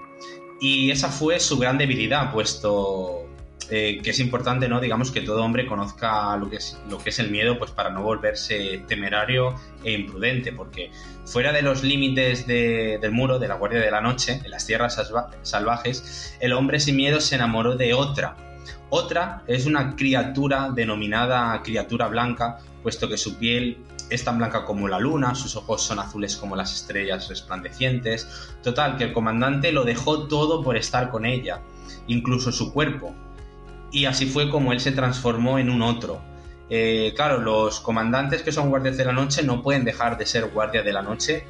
Y 0.61 0.90
esa 0.90 1.09
fue 1.09 1.38
su 1.40 1.59
gran 1.59 1.77
debilidad, 1.77 2.33
puesto 2.33 3.27
eh, 3.69 4.01
que 4.03 4.11
es 4.11 4.21
importante, 4.21 4.69
¿no? 4.69 4.81
Digamos 4.81 5.11
que 5.11 5.21
todo 5.23 5.42
hombre 5.45 5.66
conozca 5.66 6.37
lo 6.37 6.49
que 6.49 6.57
es, 6.57 6.79
lo 6.88 6.99
que 6.99 7.11
es 7.11 7.19
el 7.19 7.31
miedo, 7.31 7.59
pues 7.59 7.73
para 7.73 7.90
no 7.90 8.03
volverse 8.03 8.85
temerario 8.87 9.55
e 9.83 9.92
imprudente, 9.92 10.53
porque 10.53 10.90
fuera 11.25 11.53
de 11.53 11.62
los 11.62 11.83
límites 11.83 12.47
del 12.47 13.11
muro, 13.11 13.38
de 13.38 13.49
la 13.49 13.57
Guardia 13.57 13.81
de 13.81 13.90
la 13.90 14.01
Noche, 14.01 14.40
en 14.45 14.51
las 14.51 14.66
tierras 14.66 15.03
salvajes, 15.42 16.37
el 16.40 16.53
hombre 16.53 16.79
sin 16.79 16.97
miedo 16.97 17.21
se 17.21 17.35
enamoró 17.35 17.77
de 17.77 17.92
otra. 17.92 18.37
Otra 18.88 19.42
es 19.49 19.66
una 19.66 19.97
criatura 19.97 20.71
denominada 20.73 21.61
criatura 21.62 22.07
blanca, 22.07 22.59
puesto 22.83 23.09
que 23.09 23.19
su 23.19 23.37
piel 23.37 23.79
es 24.11 24.25
tan 24.25 24.38
blanca 24.38 24.64
como 24.64 24.88
la 24.88 25.01
luna, 25.01 25.35
sus 25.35 25.57
ojos 25.57 25.83
son 25.83 25.99
azules 25.99 26.37
como 26.37 26.57
las 26.57 26.73
estrellas 26.75 27.29
resplandecientes. 27.29 28.29
Total, 28.62 28.97
que 28.97 29.05
el 29.05 29.12
comandante 29.12 29.73
lo 29.73 29.85
dejó 29.85 30.29
todo 30.29 30.62
por 30.62 30.77
estar 30.77 31.11
con 31.11 31.27
ella, 31.27 31.61
incluso 32.07 32.53
su 32.53 32.73
cuerpo, 32.73 33.14
y 33.90 34.05
así 34.05 34.27
fue 34.27 34.51
como 34.51 34.73
él 34.73 34.81
se 34.81 34.92
transformó 34.92 35.59
en 35.59 35.71
un 35.71 35.83
otro. 35.83 36.21
Eh, 36.69 37.12
claro, 37.14 37.38
los 37.38 37.81
comandantes 37.81 38.42
que 38.42 38.53
son 38.53 38.71
guardias 38.71 38.97
de 38.97 39.05
la 39.05 39.12
noche 39.12 39.42
no 39.42 39.62
pueden 39.62 39.85
dejar 39.85 40.19
de 40.19 40.27
ser 40.27 40.47
guardias 40.51 40.85
de 40.85 40.92
la 40.92 41.03
noche 41.03 41.47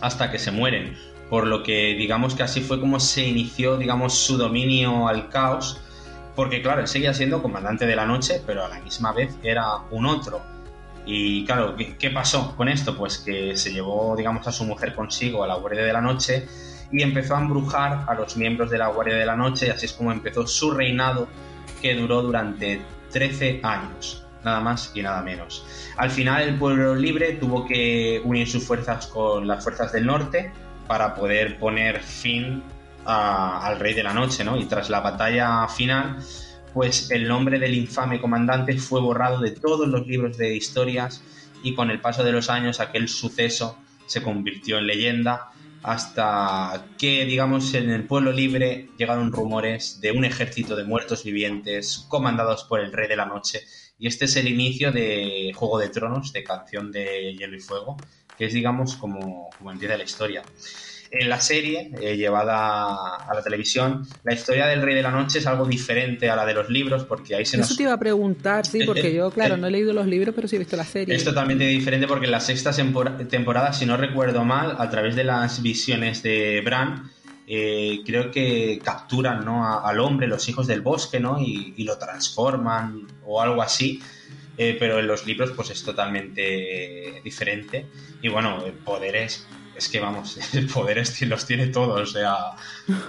hasta 0.00 0.30
que 0.30 0.38
se 0.38 0.50
mueren, 0.50 0.96
por 1.30 1.46
lo 1.46 1.62
que 1.62 1.94
digamos 1.94 2.34
que 2.34 2.42
así 2.42 2.60
fue 2.60 2.80
como 2.80 2.98
se 2.98 3.26
inició, 3.26 3.76
digamos, 3.76 4.14
su 4.14 4.36
dominio 4.36 5.08
al 5.08 5.28
caos, 5.28 5.80
porque 6.34 6.62
claro, 6.62 6.80
él 6.80 6.88
seguía 6.88 7.14
siendo 7.14 7.42
comandante 7.42 7.86
de 7.86 7.94
la 7.94 8.06
noche, 8.06 8.42
pero 8.44 8.64
a 8.64 8.68
la 8.68 8.80
misma 8.80 9.12
vez 9.12 9.36
era 9.42 9.76
un 9.90 10.06
otro. 10.06 10.53
Y 11.06 11.44
claro, 11.44 11.76
¿qué, 11.98 12.10
pasó 12.10 12.56
con 12.56 12.68
esto? 12.68 12.96
Pues 12.96 13.18
que 13.18 13.56
se 13.56 13.72
llevó, 13.72 14.16
digamos, 14.16 14.46
a 14.46 14.52
su 14.52 14.64
mujer 14.64 14.94
consigo 14.94 15.44
a 15.44 15.46
la 15.46 15.56
Guardia 15.56 15.82
de 15.84 15.92
la 15.92 16.00
Noche 16.00 16.46
y 16.90 17.02
empezó 17.02 17.36
a 17.36 17.40
embrujar 17.40 18.04
a 18.06 18.14
los 18.14 18.36
miembros 18.36 18.70
de 18.70 18.78
la 18.78 18.88
Guardia 18.88 19.16
de 19.16 19.26
la 19.26 19.36
Noche 19.36 19.66
y 19.66 19.70
así 19.70 19.86
es 19.86 19.92
como 19.92 20.12
empezó 20.12 20.46
su 20.46 20.70
reinado 20.70 21.28
que 21.82 21.94
duró 21.94 22.22
durante 22.22 22.80
13 23.10 23.60
años, 23.62 24.24
nada 24.44 24.60
más 24.60 24.92
y 24.94 25.02
nada 25.02 25.20
menos. 25.22 25.66
Al 25.96 26.10
final 26.10 26.42
el 26.42 26.58
pueblo 26.58 26.94
libre 26.94 27.32
tuvo 27.34 27.66
que 27.66 28.22
unir 28.24 28.48
sus 28.48 28.64
fuerzas 28.66 29.06
con 29.06 29.46
las 29.46 29.62
fuerzas 29.62 29.92
del 29.92 30.06
norte 30.06 30.52
para 30.86 31.14
poder 31.14 31.58
poner 31.58 32.00
fin 32.00 32.62
al 33.04 33.78
Rey 33.78 33.92
de 33.92 34.02
la 34.02 34.14
Noche, 34.14 34.44
¿no? 34.44 34.56
Y 34.56 34.64
tras 34.64 34.88
la 34.88 35.00
batalla 35.00 35.68
final, 35.68 36.16
pues 36.74 37.12
el 37.12 37.28
nombre 37.28 37.60
del 37.60 37.74
infame 37.74 38.20
comandante 38.20 38.76
fue 38.78 39.00
borrado 39.00 39.40
de 39.40 39.52
todos 39.52 39.86
los 39.86 40.06
libros 40.06 40.36
de 40.36 40.56
historias 40.56 41.22
y 41.62 41.74
con 41.74 41.90
el 41.90 42.00
paso 42.00 42.24
de 42.24 42.32
los 42.32 42.50
años 42.50 42.80
aquel 42.80 43.08
suceso 43.08 43.78
se 44.06 44.22
convirtió 44.22 44.78
en 44.78 44.88
leyenda 44.88 45.50
hasta 45.84 46.86
que, 46.98 47.24
digamos, 47.26 47.74
en 47.74 47.90
el 47.90 48.06
pueblo 48.06 48.32
libre 48.32 48.88
llegaron 48.98 49.32
rumores 49.32 50.00
de 50.00 50.12
un 50.12 50.24
ejército 50.24 50.76
de 50.76 50.84
muertos 50.84 51.24
vivientes 51.24 52.06
comandados 52.08 52.64
por 52.64 52.80
el 52.80 52.92
Rey 52.92 53.06
de 53.06 53.16
la 53.16 53.26
Noche. 53.26 53.60
Y 53.98 54.08
este 54.08 54.24
es 54.24 54.34
el 54.36 54.48
inicio 54.48 54.92
de 54.92 55.52
Juego 55.54 55.78
de 55.78 55.90
Tronos, 55.90 56.32
de 56.32 56.42
Canción 56.42 56.90
de 56.90 57.34
Hielo 57.34 57.56
y 57.56 57.60
Fuego, 57.60 57.98
que 58.36 58.46
es, 58.46 58.54
digamos, 58.54 58.96
como, 58.96 59.50
como 59.58 59.70
empieza 59.70 59.98
la 59.98 60.04
historia 60.04 60.42
en 61.20 61.28
la 61.28 61.40
serie 61.40 61.90
eh, 62.00 62.16
llevada 62.16 63.16
a 63.16 63.34
la 63.34 63.42
televisión, 63.42 64.06
la 64.24 64.34
historia 64.34 64.66
del 64.66 64.82
Rey 64.82 64.94
de 64.94 65.02
la 65.02 65.10
Noche 65.10 65.38
es 65.38 65.46
algo 65.46 65.64
diferente 65.64 66.28
a 66.28 66.36
la 66.36 66.44
de 66.44 66.54
los 66.54 66.68
libros, 66.68 67.04
porque 67.04 67.34
ahí 67.34 67.44
se 67.44 67.56
nos... 67.56 67.66
Eso 67.66 67.76
te 67.76 67.84
iba 67.84 67.92
a 67.92 67.98
preguntar, 67.98 68.66
sí, 68.66 68.84
porque 68.84 69.14
yo, 69.14 69.30
claro, 69.30 69.56
no 69.56 69.68
he 69.68 69.70
leído 69.70 69.92
los 69.92 70.06
libros, 70.06 70.34
pero 70.34 70.48
sí 70.48 70.56
he 70.56 70.58
visto 70.58 70.76
la 70.76 70.84
serie. 70.84 71.14
Es 71.14 71.24
totalmente 71.24 71.64
diferente 71.64 72.06
porque 72.06 72.26
en 72.26 72.32
la 72.32 72.40
sexta 72.40 72.72
temporada, 73.28 73.72
si 73.72 73.86
no 73.86 73.96
recuerdo 73.96 74.44
mal, 74.44 74.76
a 74.78 74.90
través 74.90 75.14
de 75.14 75.24
las 75.24 75.62
visiones 75.62 76.22
de 76.22 76.60
Bran, 76.64 77.10
eh, 77.46 78.00
creo 78.04 78.30
que 78.30 78.80
capturan 78.82 79.44
¿no? 79.44 79.80
al 79.80 80.00
hombre, 80.00 80.26
los 80.26 80.48
hijos 80.48 80.66
del 80.66 80.80
bosque, 80.80 81.20
¿no? 81.20 81.40
Y, 81.40 81.84
lo 81.84 81.98
transforman 81.98 83.06
o 83.26 83.40
algo 83.40 83.62
así. 83.62 84.00
Eh, 84.56 84.76
pero 84.78 85.00
en 85.00 85.08
los 85.08 85.26
libros 85.26 85.50
pues 85.50 85.70
es 85.70 85.82
totalmente 85.82 87.20
diferente 87.24 87.86
y 88.22 88.28
bueno, 88.28 88.62
poderes 88.84 89.48
es 89.76 89.88
que 89.88 90.00
vamos, 90.00 90.38
el 90.54 90.66
poder 90.66 91.02
los 91.22 91.46
tiene 91.46 91.68
todos. 91.68 92.00
O 92.00 92.06
sea, 92.12 92.36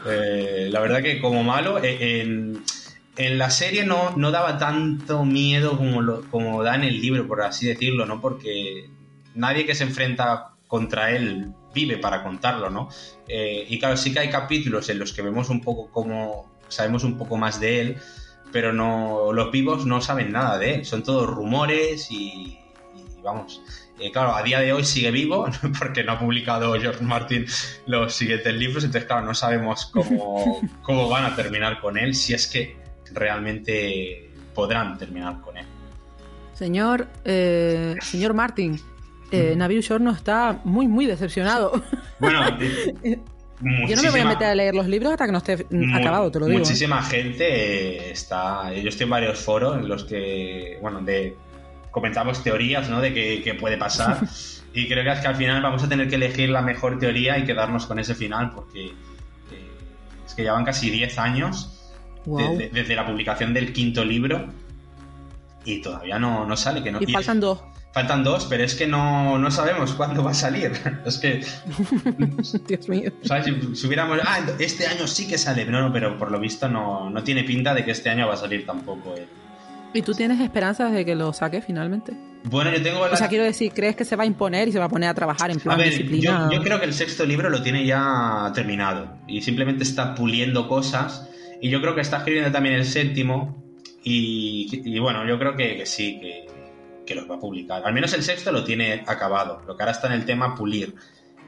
eh, 0.07 0.69
la 0.71 0.79
verdad 0.79 1.01
que 1.01 1.21
como 1.21 1.43
malo, 1.43 1.83
eh, 1.83 2.21
en, 2.21 2.63
en 3.17 3.37
la 3.37 3.49
serie 3.49 3.85
no, 3.85 4.15
no, 4.15 4.31
daba 4.31 4.57
tanto 4.57 5.25
miedo 5.25 5.77
como, 5.77 6.01
lo, 6.01 6.21
como 6.29 6.63
da 6.63 6.75
en 6.75 6.83
el 6.83 7.01
libro, 7.01 7.27
por 7.27 7.41
así 7.41 7.67
decirlo, 7.67 8.05
¿no? 8.05 8.21
Porque 8.21 8.89
nadie 9.33 9.65
que 9.65 9.75
se 9.75 9.83
enfrenta 9.83 10.51
contra 10.67 11.11
él 11.11 11.53
vive 11.73 11.97
para 11.97 12.23
contarlo, 12.23 12.69
¿no? 12.69 12.89
Eh, 13.27 13.65
y 13.67 13.79
claro, 13.79 13.97
sí 13.97 14.13
que 14.13 14.19
hay 14.19 14.29
capítulos 14.29 14.89
en 14.89 14.99
los 14.99 15.13
que 15.13 15.21
vemos 15.21 15.49
un 15.49 15.61
poco 15.61 15.91
cómo 15.91 16.51
sabemos 16.67 17.03
un 17.03 17.17
poco 17.17 17.37
más 17.37 17.59
de 17.59 17.81
él, 17.81 17.97
pero 18.51 18.73
no 18.73 19.33
los 19.33 19.51
vivos 19.51 19.85
no 19.85 20.01
saben 20.01 20.31
nada 20.31 20.57
de 20.57 20.75
él, 20.75 20.85
son 20.85 21.03
todos 21.03 21.29
rumores 21.29 22.09
y, 22.09 22.57
y 22.95 23.21
vamos, 23.21 23.61
eh, 23.99 24.11
claro, 24.11 24.35
a 24.35 24.43
día 24.43 24.59
de 24.59 24.73
hoy 24.73 24.83
sigue 24.83 25.11
vivo 25.11 25.47
porque 25.79 26.03
no 26.03 26.13
ha 26.13 26.19
publicado 26.19 26.73
George 26.79 27.03
Martin 27.03 27.45
los 27.85 28.13
siguientes 28.13 28.53
libros, 28.53 28.83
entonces 28.83 29.07
claro, 29.07 29.25
no 29.25 29.33
sabemos 29.33 29.85
cómo, 29.87 30.61
cómo 30.81 31.09
van 31.09 31.25
a 31.25 31.35
terminar 31.35 31.79
con 31.79 31.97
él, 31.97 32.13
si 32.15 32.33
es 32.33 32.47
que 32.47 32.77
realmente 33.13 34.29
podrán 34.53 34.97
terminar 34.97 35.41
con 35.41 35.57
él. 35.57 35.65
Señor, 36.53 37.07
eh, 37.25 37.95
señor 38.01 38.33
Martin, 38.33 38.79
eh, 39.31 39.55
Nabil 39.55 39.85
no 39.99 40.11
está 40.11 40.61
muy, 40.63 40.87
muy 40.87 41.05
decepcionado. 41.05 41.83
Bueno, 42.19 42.39
yo 43.87 43.95
no 43.95 44.01
me 44.01 44.09
voy 44.09 44.19
a 44.21 44.25
meter 44.25 44.47
a 44.47 44.55
leer 44.55 44.73
los 44.73 44.87
libros 44.87 45.11
hasta 45.11 45.25
que 45.25 45.31
no 45.33 45.39
esté 45.39 45.65
acabado, 45.93 46.31
te 46.31 46.39
lo 46.39 46.45
digo. 46.45 46.59
Muchísima 46.59 47.01
gente 47.03 48.11
está. 48.11 48.73
Yo 48.73 48.87
estoy 48.87 49.03
en 49.03 49.09
varios 49.09 49.39
foros 49.39 49.77
en 49.77 49.89
los 49.89 50.05
que, 50.05 50.77
bueno, 50.81 51.01
de 51.01 51.35
comentamos 51.95 52.43
teorías, 52.43 52.89
¿no? 52.89 52.99
De 52.99 53.13
qué, 53.13 53.57
puede 53.57 53.77
pasar. 53.77 54.19
y 54.73 54.85
creo 54.89 55.01
que 55.05 55.11
es 55.11 55.19
que 55.21 55.27
al 55.27 55.35
final 55.37 55.63
vamos 55.63 55.81
a 55.81 55.87
tener 55.87 56.09
que 56.09 56.15
elegir 56.15 56.49
la 56.49 56.61
mejor 56.61 56.99
teoría 56.99 57.37
y 57.37 57.45
quedarnos 57.45 57.85
con 57.85 57.99
ese 57.99 58.13
final, 58.15 58.51
porque 58.51 58.87
eh, 58.87 59.71
es 60.25 60.33
que 60.33 60.43
ya 60.43 60.51
van 60.51 60.65
casi 60.65 60.89
10 60.89 61.17
años 61.19 61.71
desde 62.25 62.95
la 62.95 63.05
publicación 63.05 63.53
del 63.53 63.71
quinto 63.71 64.03
libro 64.03 64.45
y 65.63 65.81
todavía 65.81 66.19
no, 66.19 66.45
no 66.45 66.57
sale. 66.57 66.83
Que 66.83 66.91
no, 66.91 66.99
y 67.01 67.05
faltan 67.05 67.39
dos. 67.39 67.61
Faltan 67.93 68.25
dos, 68.25 68.45
pero 68.49 68.65
es 68.65 68.75
que 68.75 68.87
no, 68.87 69.37
no 69.37 69.49
sabemos 69.49 69.93
cuándo 69.93 70.21
va 70.21 70.31
a 70.31 70.33
salir. 70.33 70.73
es 71.05 71.17
que. 71.17 71.45
Dios 72.67 72.89
mío. 72.89 73.13
Si, 73.73 73.87
hubiéramos. 73.87 74.19
Ah, 74.25 74.45
este 74.59 74.85
año 74.85 75.07
sí 75.07 75.29
que 75.29 75.37
sale. 75.37 75.63
No, 75.63 75.81
no, 75.81 75.93
pero 75.93 76.17
por 76.17 76.29
lo 76.29 76.41
visto 76.41 76.67
no, 76.67 77.09
no 77.09 77.23
tiene 77.23 77.45
pinta 77.45 77.73
de 77.73 77.85
que 77.85 77.91
este 77.91 78.09
año 78.09 78.27
va 78.27 78.33
a 78.33 78.37
salir 78.37 78.65
tampoco. 78.65 79.15
Eh. 79.15 79.25
¿Y 79.95 80.01
tú 80.01 80.13
tienes 80.13 80.41
esperanzas 80.41 80.91
de 80.91 81.05
que 81.05 81.15
lo 81.15 81.31
saque 81.31 81.61
finalmente? 81.61 82.11
Bueno, 82.43 82.69
yo 82.71 82.81
tengo... 82.83 82.99
O 83.01 83.15
sea, 83.15 83.29
quiero 83.29 83.45
decir, 83.45 83.71
¿crees 83.73 83.95
que 83.95 84.03
se 84.03 84.17
va 84.17 84.23
a 84.23 84.25
imponer 84.25 84.67
y 84.67 84.73
se 84.73 84.79
va 84.79 84.85
a 84.85 84.89
poner 84.89 85.07
a 85.07 85.13
trabajar 85.13 85.51
en 85.51 85.59
plan 85.59 85.75
a 85.75 85.77
ver, 85.77 85.89
disciplinado? 85.89 86.51
Yo, 86.51 86.61
creo 86.61 86.79
que 86.79 86.85
el 86.85 86.93
sexto 86.93 87.25
libro 87.25 87.49
lo 87.49 87.63
tiene 87.63 87.85
ya 87.85 88.51
terminado 88.53 89.17
y 89.25 89.41
simplemente 89.41 89.83
está 89.83 90.13
puliendo 90.13 90.67
cosas 90.67 91.29
y 91.61 91.69
yo 91.69 91.79
creo 91.79 91.95
que 91.95 92.01
está 92.01 92.17
escribiendo 92.17 92.51
también 92.51 92.75
el 92.75 92.85
séptimo 92.85 93.63
y, 94.03 94.99
bueno, 94.99 95.25
yo 95.25 95.39
creo 95.39 95.55
que, 95.55 95.83
sí, 95.85 96.19
que, 96.19 96.45
que 97.07 97.15
los 97.15 97.31
va 97.31 97.35
a 97.35 97.39
publicar. 97.39 97.81
Al 97.85 97.93
menos 97.93 98.13
el 98.13 98.21
sexto 98.21 98.51
lo 98.51 98.63
tiene 98.63 99.03
acabado, 99.07 99.61
lo 99.65 99.77
que 99.77 99.83
ahora 99.83 99.93
está 99.93 100.07
en 100.07 100.13
el 100.13 100.25
tema 100.25 100.55
pulir. 100.55 100.93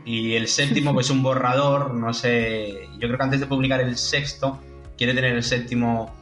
Y 0.06 0.34
el 0.34 0.48
séptimo, 0.48 0.94
pues 0.94 1.10
un 1.10 1.22
borrador, 1.22 1.94
no 1.94 2.14
sé. 2.14 2.88
Yo 2.94 3.08
creo 3.08 3.18
que 3.18 3.24
antes 3.24 3.40
de 3.42 3.46
publicar 3.46 3.82
el 3.82 3.98
sexto, 3.98 4.60
quiere 4.98 5.14
tener 5.14 5.36
el 5.36 5.44
séptimo 5.44 6.16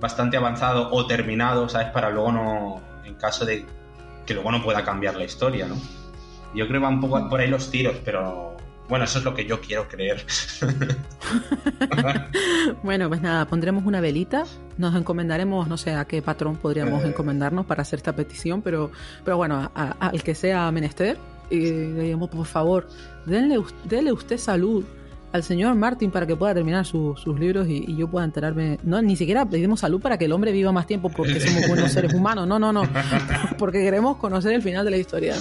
bastante 0.00 0.36
avanzado 0.36 0.90
o 0.92 1.06
terminado, 1.06 1.68
¿sabes? 1.68 1.88
Para 1.88 2.10
luego 2.10 2.32
no, 2.32 2.80
en 3.04 3.14
caso 3.14 3.44
de 3.44 3.66
que 4.26 4.34
luego 4.34 4.50
no 4.50 4.62
pueda 4.62 4.84
cambiar 4.84 5.16
la 5.16 5.24
historia, 5.24 5.66
¿no? 5.66 5.76
Yo 6.54 6.66
creo 6.66 6.80
que 6.80 6.84
va 6.84 6.88
un 6.88 7.00
poco 7.00 7.28
por 7.28 7.40
ahí 7.40 7.48
los 7.48 7.70
tiros, 7.70 7.96
pero 8.04 8.56
bueno, 8.88 9.04
eso 9.04 9.20
es 9.20 9.24
lo 9.24 9.34
que 9.34 9.46
yo 9.46 9.60
quiero 9.60 9.86
creer. 9.86 10.26
bueno, 12.82 13.08
pues 13.08 13.22
nada, 13.22 13.46
pondremos 13.46 13.84
una 13.84 14.00
velita, 14.00 14.44
nos 14.78 14.96
encomendaremos, 14.96 15.68
no 15.68 15.76
sé 15.76 15.94
a 15.94 16.04
qué 16.06 16.22
patrón 16.22 16.56
podríamos 16.56 17.04
eh. 17.04 17.08
encomendarnos 17.08 17.66
para 17.66 17.82
hacer 17.82 17.98
esta 17.98 18.16
petición, 18.16 18.62
pero, 18.62 18.90
pero 19.24 19.36
bueno, 19.36 19.70
al 19.74 20.22
que 20.24 20.34
sea 20.34 20.72
menester, 20.72 21.18
y 21.50 21.70
le 21.70 22.02
digamos, 22.02 22.30
por 22.30 22.46
favor, 22.46 22.88
denle, 23.26 23.62
denle 23.84 24.12
usted 24.12 24.38
salud 24.38 24.84
al 25.32 25.42
señor 25.42 25.74
Martin 25.76 26.10
para 26.10 26.26
que 26.26 26.34
pueda 26.36 26.54
terminar 26.54 26.84
sus 26.84 27.26
libros 27.38 27.68
y, 27.68 27.96
yo 27.96 28.08
pueda 28.08 28.24
enterarme. 28.24 28.78
No, 28.82 29.00
ni 29.02 29.16
siquiera 29.16 29.46
pedimos 29.46 29.80
salud 29.80 30.00
para 30.00 30.18
que 30.18 30.24
el 30.24 30.32
hombre 30.32 30.52
viva 30.52 30.72
más 30.72 30.86
tiempo 30.86 31.10
porque 31.10 31.40
somos 31.40 31.66
buenos 31.68 31.92
seres 31.92 32.14
humanos. 32.14 32.46
No, 32.46 32.58
no, 32.58 32.72
no. 32.72 32.82
Porque 33.58 33.82
queremos 33.82 34.16
conocer 34.16 34.52
el 34.52 34.62
final 34.62 34.84
de 34.84 34.90
la 34.90 34.96
historia. 34.96 35.34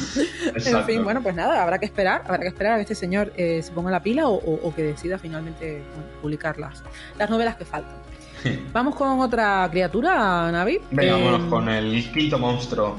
En 0.54 0.84
fin, 0.86 1.04
bueno, 1.04 1.24
pues 1.24 1.36
nada, 1.36 1.64
habrá 1.64 1.80
que 1.80 1.86
esperar. 1.86 2.24
Habrá 2.26 2.40
que 2.40 2.48
esperar 2.48 2.74
a 2.74 2.76
que 2.76 2.82
este 2.82 2.96
señor 2.96 3.32
eh, 3.38 3.62
se 3.64 3.72
ponga 3.72 3.92
la 3.92 4.04
pila 4.04 4.28
o, 4.28 4.74
que 4.76 4.84
decida 4.84 5.18
finalmente 5.18 5.82
publicar 6.22 6.60
las, 6.60 6.84
las 7.18 7.30
novelas 7.30 7.56
que 7.56 7.66
faltan. 7.66 7.96
Vamos 8.74 8.96
con 8.96 9.20
otra 9.20 9.68
criatura, 9.72 10.52
Navi. 10.52 10.80
Venga, 10.92 11.14
vámonos 11.14 11.50
con 11.50 11.70
el 11.70 12.12
quinto 12.12 12.38
monstruo. 12.38 12.98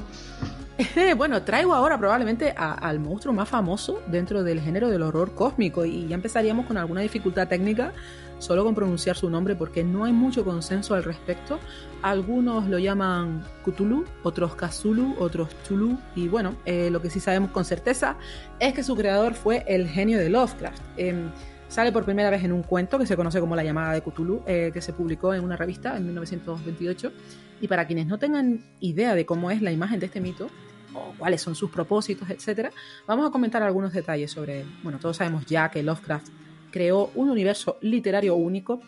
bueno, 1.16 1.42
traigo 1.42 1.74
ahora 1.74 1.98
probablemente 1.98 2.54
al 2.56 3.00
monstruo 3.00 3.34
más 3.34 3.48
famoso 3.48 4.02
dentro 4.06 4.42
del 4.42 4.60
género 4.60 4.88
del 4.88 5.02
horror 5.02 5.34
cósmico 5.34 5.84
y 5.84 6.08
ya 6.08 6.14
empezaríamos 6.14 6.66
con 6.66 6.76
alguna 6.76 7.00
dificultad 7.00 7.48
técnica 7.48 7.92
solo 8.38 8.64
con 8.64 8.74
pronunciar 8.74 9.16
su 9.16 9.28
nombre 9.28 9.54
porque 9.54 9.84
no 9.84 10.04
hay 10.04 10.12
mucho 10.12 10.44
consenso 10.44 10.94
al 10.94 11.04
respecto. 11.04 11.58
Algunos 12.02 12.66
lo 12.68 12.78
llaman 12.78 13.44
Cthulhu, 13.64 14.04
otros 14.22 14.54
Cthulhu, 14.56 15.14
otros 15.18 15.50
Chulu 15.64 15.98
y 16.14 16.28
bueno, 16.28 16.56
eh, 16.64 16.88
lo 16.90 17.02
que 17.02 17.10
sí 17.10 17.20
sabemos 17.20 17.50
con 17.50 17.64
certeza 17.64 18.16
es 18.58 18.72
que 18.72 18.82
su 18.82 18.96
creador 18.96 19.34
fue 19.34 19.64
el 19.66 19.86
genio 19.86 20.18
de 20.18 20.30
Lovecraft. 20.30 20.82
Em, 20.96 21.30
sale 21.68 21.92
por 21.92 22.04
primera 22.04 22.30
vez 22.30 22.42
en 22.42 22.52
un 22.52 22.62
cuento 22.62 22.98
que 22.98 23.06
se 23.06 23.16
conoce 23.16 23.40
como 23.40 23.54
La 23.54 23.62
llamada 23.62 23.92
de 23.92 24.00
Cthulhu, 24.00 24.42
eh, 24.46 24.70
que 24.72 24.80
se 24.80 24.94
publicó 24.94 25.34
en 25.34 25.44
una 25.44 25.56
revista 25.56 25.96
en 25.96 26.06
1928. 26.06 27.12
Y 27.60 27.68
para 27.68 27.86
quienes 27.86 28.06
no 28.06 28.18
tengan 28.18 28.64
idea 28.80 29.14
de 29.14 29.26
cómo 29.26 29.50
es 29.50 29.60
la 29.60 29.70
imagen 29.70 30.00
de 30.00 30.06
este 30.06 30.22
mito, 30.22 30.48
o 30.94 31.14
cuáles 31.18 31.40
son 31.40 31.54
sus 31.54 31.70
propósitos, 31.70 32.28
etc., 32.30 32.70
vamos 33.06 33.28
a 33.28 33.30
comentar 33.30 33.62
algunos 33.62 33.92
detalles 33.92 34.30
sobre 34.30 34.60
él. 34.60 34.66
Bueno, 34.82 34.98
todos 34.98 35.16
sabemos 35.16 35.46
ya 35.46 35.70
que 35.70 35.82
Lovecraft 35.82 36.28
creó 36.70 37.10
un 37.14 37.30
universo 37.30 37.78
literario 37.80 38.34
único 38.36 38.80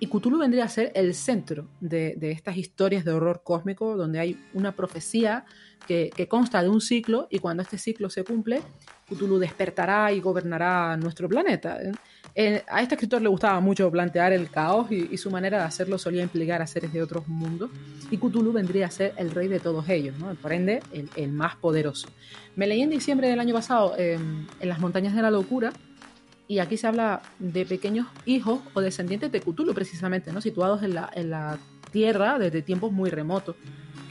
y 0.00 0.06
Cthulhu 0.08 0.38
vendría 0.38 0.64
a 0.64 0.68
ser 0.68 0.92
el 0.94 1.14
centro 1.14 1.68
de, 1.80 2.16
estas 2.20 2.56
historias 2.56 3.04
de 3.04 3.12
horror 3.12 3.42
cósmico, 3.44 3.96
donde 3.96 4.18
hay 4.18 4.38
una 4.52 4.72
profecía 4.72 5.44
que, 5.86 6.10
consta 6.28 6.62
de 6.62 6.68
un 6.68 6.80
ciclo 6.80 7.26
y 7.30 7.38
cuando 7.38 7.62
este 7.62 7.78
ciclo 7.78 8.10
se 8.10 8.24
cumple, 8.24 8.60
Cthulhu 9.08 9.38
despertará 9.38 10.12
y 10.12 10.20
gobernará 10.20 10.96
nuestro 10.96 11.28
planeta. 11.28 11.78
Eh, 12.34 12.62
a 12.68 12.82
este 12.82 12.94
escritor 12.94 13.22
le 13.22 13.28
gustaba 13.28 13.60
mucho 13.60 13.90
plantear 13.90 14.32
el 14.32 14.50
caos 14.50 14.90
y, 14.90 15.16
su 15.16 15.30
manera 15.30 15.58
de 15.58 15.64
hacerlo 15.64 15.98
solía 15.98 16.22
implicar 16.22 16.60
a 16.62 16.66
seres 16.66 16.92
de 16.92 17.02
otros 17.02 17.28
mundos 17.28 17.70
y 18.10 18.18
Cthulhu 18.18 18.52
vendría 18.52 18.86
a 18.86 18.90
ser 18.90 19.14
el 19.16 19.30
rey 19.30 19.46
de 19.48 19.60
todos 19.60 19.88
ellos, 19.88 20.18
¿no? 20.18 20.34
por 20.34 20.52
ende 20.52 20.82
el, 21.16 21.32
más 21.32 21.56
poderoso. 21.56 22.08
Me 22.56 22.66
leí 22.66 22.82
en 22.82 22.90
diciembre 22.90 23.28
del 23.28 23.38
año 23.38 23.54
pasado 23.54 23.96
em, 23.96 24.46
en 24.58 24.68
las 24.68 24.80
montañas 24.80 25.14
de 25.14 25.22
la 25.22 25.30
locura 25.30 25.72
y 26.48 26.58
aquí 26.58 26.76
se 26.76 26.86
habla 26.86 27.22
de 27.38 27.64
pequeños 27.64 28.08
hijos 28.26 28.60
o 28.74 28.80
descendientes 28.80 29.30
de 29.30 29.40
Cthulhu 29.40 29.72
precisamente, 29.72 30.32
¿no? 30.32 30.40
situados 30.40 30.82
en 30.82 30.94
la 30.94 31.58
Tierra 31.94 32.40
desde 32.40 32.60
tiempos 32.60 32.90
muy 32.90 33.08
remotos, 33.08 33.54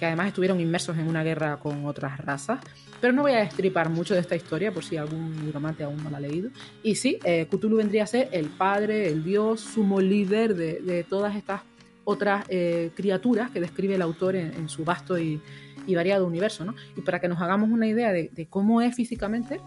que 0.03 0.07
además 0.07 0.27
estuvieron 0.27 0.59
inmersos 0.59 0.97
en 0.97 1.07
una 1.07 1.23
guerra 1.23 1.57
con 1.61 1.85
otras 1.85 2.17
razas. 2.19 2.59
Pero 2.99 3.13
no 3.13 3.21
voy 3.21 3.31
a 3.31 3.37
destripar 3.37 3.89
mucho 3.89 4.13
de 4.13 4.19
esta 4.19 4.35
historia 4.35 4.73
por 4.73 4.83
si 4.83 4.97
algún 4.97 5.45
nigromante 5.45 5.85
aún 5.85 6.03
no 6.03 6.09
la 6.09 6.17
ha 6.17 6.19
leído. 6.19 6.49
Y 6.83 6.95
sí, 6.95 7.19
eh, 7.23 7.47
Cthulhu 7.49 7.77
vendría 7.77 8.03
a 8.03 8.07
ser 8.07 8.27
el 8.33 8.47
padre, 8.49 9.07
el 9.07 9.23
dios, 9.23 9.61
sumo 9.61 10.01
líder 10.01 10.55
de, 10.55 11.05
todas 11.07 11.37
estas 11.37 11.61
otras 12.03 12.43
eh, 12.49 12.91
criaturas 12.95 13.49
que 13.49 13.61
describe 13.61 13.95
el 13.95 14.01
autor 14.01 14.35
en, 14.35 14.67
su 14.67 14.83
vasto 14.83 15.17
y, 15.17 15.39
variado 15.87 16.27
universo. 16.27 16.65
¿no? 16.65 16.75
Y 16.97 17.01
para 17.01 17.21
que 17.21 17.29
nos 17.29 17.41
hagamos 17.41 17.69
una 17.69 17.87
idea 17.87 18.11
de, 18.11 18.29
de 18.33 18.45
cómo 18.47 18.81
es 18.81 18.93
físicamente, 18.93 19.61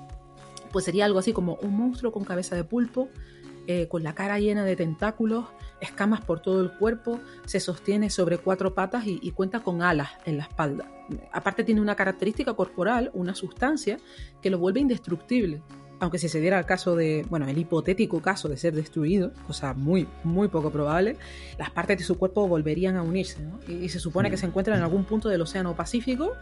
pues 0.71 0.85
sería 0.85 1.07
algo 1.07 1.19
así 1.19 1.33
como 1.33 1.55
un 1.63 1.75
monstruo 1.79 2.13
con 2.13 2.25
cabeza 2.25 2.55
de 2.57 2.65
pulpo, 2.65 3.09
eh, 3.69 3.89
con 3.89 4.03
la 4.03 4.15
cara 4.15 4.39
llena 4.39 4.65
de 4.65 4.77
tentáculos, 4.77 5.47
escamas 5.81 6.21
por 6.21 6.41
todo 6.41 6.63
el 6.63 6.71
cuerpo, 6.73 7.21
se 7.45 7.61
sostiene 7.61 8.11
sobre 8.11 8.39
cuatro 8.39 8.75
patas 8.75 9.05
y, 9.07 9.31
cuenta 9.33 9.61
con 9.61 9.83
alas 9.83 10.11
en 10.25 10.39
la 10.39 10.45
espalda. 10.45 10.91
Aparte 11.33 11.65
tiene 11.65 11.81
una 11.81 11.95
característica 11.95 12.55
corporal, 12.55 13.11
una 13.15 13.35
sustancia 13.35 13.99
que 14.41 14.51
lo 14.51 14.59
vuelve 14.59 14.81
indestructible. 14.81 15.63
Aunque 15.99 16.19
si 16.19 16.29
se 16.29 16.41
diera 16.41 16.59
el 16.59 16.67
caso 16.67 16.95
de, 16.95 17.25
bueno, 17.31 17.49
el 17.49 17.57
hipotético 17.57 18.21
caso 18.21 18.49
de 18.49 18.59
ser 18.59 18.75
destruido, 18.75 19.33
cosa 19.47 19.73
muy, 19.73 20.07
muy 20.25 20.49
poco 20.49 20.71
probable, 20.71 21.17
las 21.59 21.71
partes 21.71 21.99
de 21.99 22.05
su 22.05 22.19
cuerpo 22.19 22.47
volverían 22.47 22.97
a 22.97 23.03
unirse, 23.03 23.39
y, 23.67 23.89
se 23.89 23.99
supone 23.99 24.31
que 24.31 24.37
se 24.37 24.45
encuentra 24.45 24.77
en 24.77 24.83
algún 24.83 25.05
punto 25.05 25.31
del 25.31 25.41
Océano 25.41 25.75
Pacífico 25.75 26.33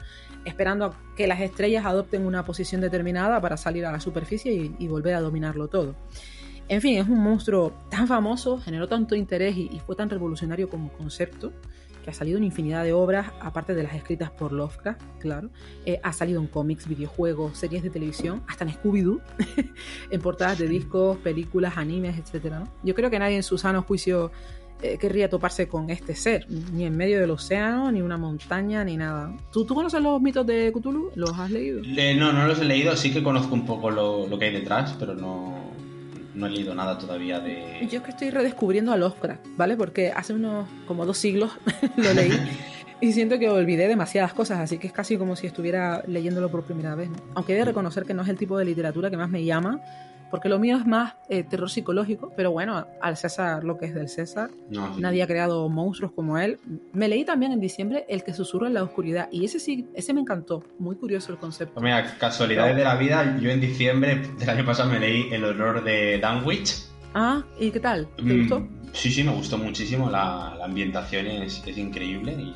esperando 0.44 0.86
a 0.86 0.96
que 1.16 1.26
las 1.26 1.40
estrellas 1.40 1.86
adopten 1.86 2.26
una 2.26 2.44
posición 2.44 2.80
determinada 2.80 3.40
para 3.40 3.56
salir 3.56 3.86
a 3.86 3.92
la 3.92 4.00
superficie 4.00 4.74
y, 4.78 4.88
volver 4.88 5.14
a 5.14 5.20
dominarlo 5.20 5.68
todo. 5.68 5.94
En 6.68 6.80
fin, 6.80 6.98
es 6.98 7.08
un 7.08 7.22
monstruo 7.22 7.72
tan 7.90 8.06
famoso, 8.06 8.58
generó 8.58 8.88
tanto 8.88 9.14
interés 9.14 9.56
y, 9.56 9.80
fue 9.84 9.96
tan 9.96 10.08
revolucionario 10.08 10.68
como 10.68 10.90
concepto 10.90 11.52
que 12.02 12.10
ha 12.10 12.14
salido 12.14 12.36
en 12.36 12.44
infinidad 12.44 12.84
de 12.84 12.92
obras, 12.92 13.32
aparte 13.40 13.74
de 13.74 13.82
las 13.82 13.94
escritas 13.94 14.30
por 14.30 14.52
Lovecraft, 14.52 15.00
claro. 15.20 15.48
Eh, 15.86 16.00
ha 16.02 16.12
salido 16.12 16.38
en 16.38 16.48
cómics, 16.48 16.86
videojuegos, 16.86 17.56
series 17.56 17.82
de 17.82 17.88
televisión, 17.88 18.42
hasta 18.46 18.64
en 18.64 18.72
Scooby-Doo, 18.72 19.22
en 20.10 20.20
portadas 20.20 20.58
de 20.58 20.68
discos, 20.68 21.16
películas, 21.18 21.78
animes, 21.78 22.18
etc. 22.18 22.56
Yo 22.82 22.94
creo 22.94 23.08
que 23.08 23.18
nadie 23.18 23.36
en 23.36 23.42
su 23.42 23.56
sano 23.56 23.82
juicio 23.82 24.30
eh, 24.82 24.98
querría 24.98 25.30
toparse 25.30 25.66
con 25.66 25.88
este 25.88 26.14
ser, 26.14 26.46
ni 26.50 26.84
en 26.84 26.94
medio 26.94 27.18
del 27.18 27.30
océano, 27.30 27.90
ni 27.90 28.02
una 28.02 28.18
montaña, 28.18 28.84
ni 28.84 28.98
nada. 28.98 29.34
¿Tú, 29.50 29.64
¿Tú 29.64 29.74
conoces 29.74 30.02
los 30.02 30.20
mitos 30.20 30.46
de 30.46 30.70
Cthulhu? 30.72 31.10
¿Los 31.14 31.30
has 31.38 31.50
leído? 31.50 31.80
no, 32.18 32.32
no 32.34 32.46
los 32.46 32.60
he 32.60 32.64
leído, 32.64 32.94
sí 32.94 33.10
que 33.10 33.22
conozco 33.22 33.54
un 33.54 33.64
poco 33.64 33.90
lo, 33.90 34.38
que 34.38 34.44
hay 34.44 34.52
detrás, 34.52 34.94
pero 34.98 35.14
no, 35.14 35.54
no 36.34 36.46
he 36.46 36.50
leído 36.50 36.74
nada 36.74 36.98
todavía 36.98 37.40
de... 37.40 37.86
Yo 37.90 37.98
es 37.98 38.04
que 38.04 38.10
estoy 38.10 38.30
redescubriendo 38.30 38.92
a 38.92 38.96
Lovecraft, 38.96 39.46
¿vale? 39.56 39.76
Porque 39.76 40.10
hace 40.10 40.32
unos 40.32 40.68
como 40.86 41.06
dos 41.06 41.18
siglos 41.18 41.52
lo 41.96 42.12
leí 42.12 42.32
y 43.00 43.12
siento 43.12 43.38
que 43.38 43.48
olvidé 43.48 43.88
demasiadas 43.88 44.34
cosas, 44.34 44.60
así 44.60 44.78
que 44.78 44.86
es 44.86 44.92
casi 44.92 45.16
como 45.16 45.36
si 45.36 45.46
estuviera 45.46 46.02
leyéndolo 46.06 46.50
por 46.50 46.64
primera 46.64 46.94
vez. 46.94 47.10
Aunque 47.34 47.54
he 47.54 47.56
de 47.56 47.64
reconocer 47.64 48.04
que 48.04 48.14
no 48.14 48.22
es 48.22 48.28
el 48.28 48.38
tipo 48.38 48.58
de 48.58 48.64
literatura 48.64 49.10
que 49.10 49.16
más 49.16 49.30
me 49.30 49.44
llama, 49.44 49.80
porque 50.30 50.48
lo 50.48 50.58
mío 50.58 50.76
es 50.76 50.86
más 50.86 51.14
eh, 51.28 51.44
terror 51.44 51.70
psicológico, 51.70 52.32
pero 52.36 52.50
bueno, 52.50 52.86
al 53.00 53.16
César 53.16 53.64
lo 53.64 53.78
que 53.78 53.86
es 53.86 53.94
del 53.94 54.08
César, 54.08 54.50
nadie 54.98 55.22
ha 55.22 55.26
creado 55.26 55.68
monstruos 55.68 56.12
como 56.12 56.38
él. 56.38 56.58
Me 56.92 57.08
leí 57.08 57.24
también 57.24 57.52
en 57.52 57.60
diciembre 57.60 58.04
El 58.08 58.24
que 58.24 58.32
susurra 58.32 58.66
en 58.66 58.74
la 58.74 58.82
oscuridad 58.82 59.28
y 59.30 59.44
ese 59.44 59.60
sí, 59.60 59.88
ese 59.94 60.12
me 60.12 60.20
encantó, 60.20 60.64
muy 60.78 60.96
curioso 60.96 61.32
el 61.32 61.38
concepto. 61.38 61.74
Pues 61.74 61.84
mira, 61.84 62.16
casualidades 62.18 62.76
de 62.76 62.84
la 62.84 62.96
vida, 62.96 63.38
yo 63.40 63.50
en 63.50 63.60
diciembre 63.60 64.22
del 64.38 64.50
año 64.50 64.64
pasado 64.64 64.90
me 64.90 64.98
leí 64.98 65.32
El 65.32 65.44
horror 65.44 65.84
de 65.84 66.18
Danwich. 66.18 66.86
Ah, 67.14 67.44
¿y 67.60 67.70
qué 67.70 67.80
tal? 67.80 68.08
¿Te 68.16 68.22
mm, 68.22 68.38
gustó? 68.40 68.68
Sí, 68.92 69.10
sí, 69.10 69.22
me 69.24 69.32
gustó 69.32 69.58
muchísimo, 69.58 70.10
la, 70.10 70.54
ambientación 70.64 71.26
es, 71.26 71.62
increíble 71.76 72.32
y 72.32 72.54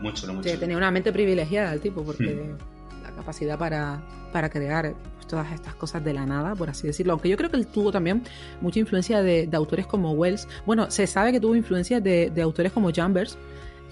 mucho, 0.00 0.32
mucho. 0.32 0.48
Sí, 0.48 0.56
tenía 0.56 0.76
una 0.76 0.90
mente 0.90 1.12
privilegiada 1.12 1.72
el 1.72 1.80
tipo 1.80 2.02
porque... 2.04 2.34
Hmm 2.34 2.72
capacidad 3.14 3.58
para, 3.58 4.00
para 4.32 4.48
crear 4.48 4.94
todas 5.32 5.50
estas 5.50 5.74
cosas 5.74 6.04
de 6.04 6.12
la 6.12 6.26
nada, 6.26 6.54
por 6.54 6.68
así 6.68 6.86
decirlo. 6.86 7.14
Aunque 7.14 7.30
yo 7.30 7.38
creo 7.38 7.50
que 7.50 7.56
él 7.56 7.66
tuvo 7.66 7.90
también 7.90 8.22
mucha 8.60 8.80
influencia 8.80 9.22
de, 9.22 9.48
autores 9.54 9.86
como 9.86 10.12
Wells. 10.12 10.46
Bueno, 10.66 10.90
se 10.90 11.06
sabe 11.06 11.32
que 11.32 11.40
tuvo 11.40 11.56
influencia 11.56 12.02
de, 12.02 12.30
autores 12.42 12.70
como 12.70 12.92
Jambers, 12.92 13.38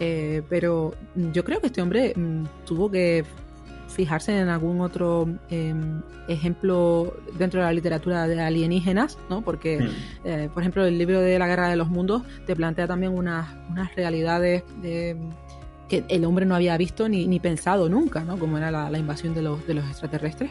eh, 0.00 0.42
pero 0.50 0.94
yo 1.32 1.42
creo 1.42 1.58
que 1.60 1.68
este 1.68 1.80
hombre 1.80 2.12
mm, 2.14 2.44
tuvo 2.66 2.90
que 2.90 3.24
fijarse 3.88 4.38
en 4.38 4.50
algún 4.50 4.82
otro 4.82 5.28
em, 5.48 6.02
ejemplo 6.28 7.14
dentro 7.38 7.60
de 7.60 7.66
la 7.66 7.72
literatura 7.72 8.28
de 8.28 8.38
alienígenas, 8.38 9.16
¿no? 9.30 9.40
Porque, 9.40 9.78
hmm. 9.78 10.26
eh, 10.26 10.50
por 10.52 10.62
ejemplo, 10.62 10.84
el 10.84 10.98
libro 10.98 11.22
de 11.22 11.38
la 11.38 11.46
Guerra 11.46 11.70
de 11.70 11.76
los 11.76 11.88
Mundos 11.88 12.22
te 12.44 12.54
plantea 12.54 12.86
también 12.86 13.16
unas, 13.16 13.48
unas 13.70 13.96
realidades 13.96 14.62
de 14.82 15.16
que 15.88 16.04
el 16.08 16.24
hombre 16.26 16.44
no 16.46 16.54
había 16.54 16.76
visto 16.76 17.08
ni, 17.08 17.26
ni 17.26 17.40
pensado 17.40 17.88
nunca, 17.88 18.24
¿no? 18.24 18.38
Como 18.38 18.58
era 18.58 18.70
la, 18.70 18.98
invasión 18.98 19.34
de 19.34 19.42
los, 19.42 19.66
de 19.66 19.74
los, 19.74 19.84
extraterrestres. 19.86 20.50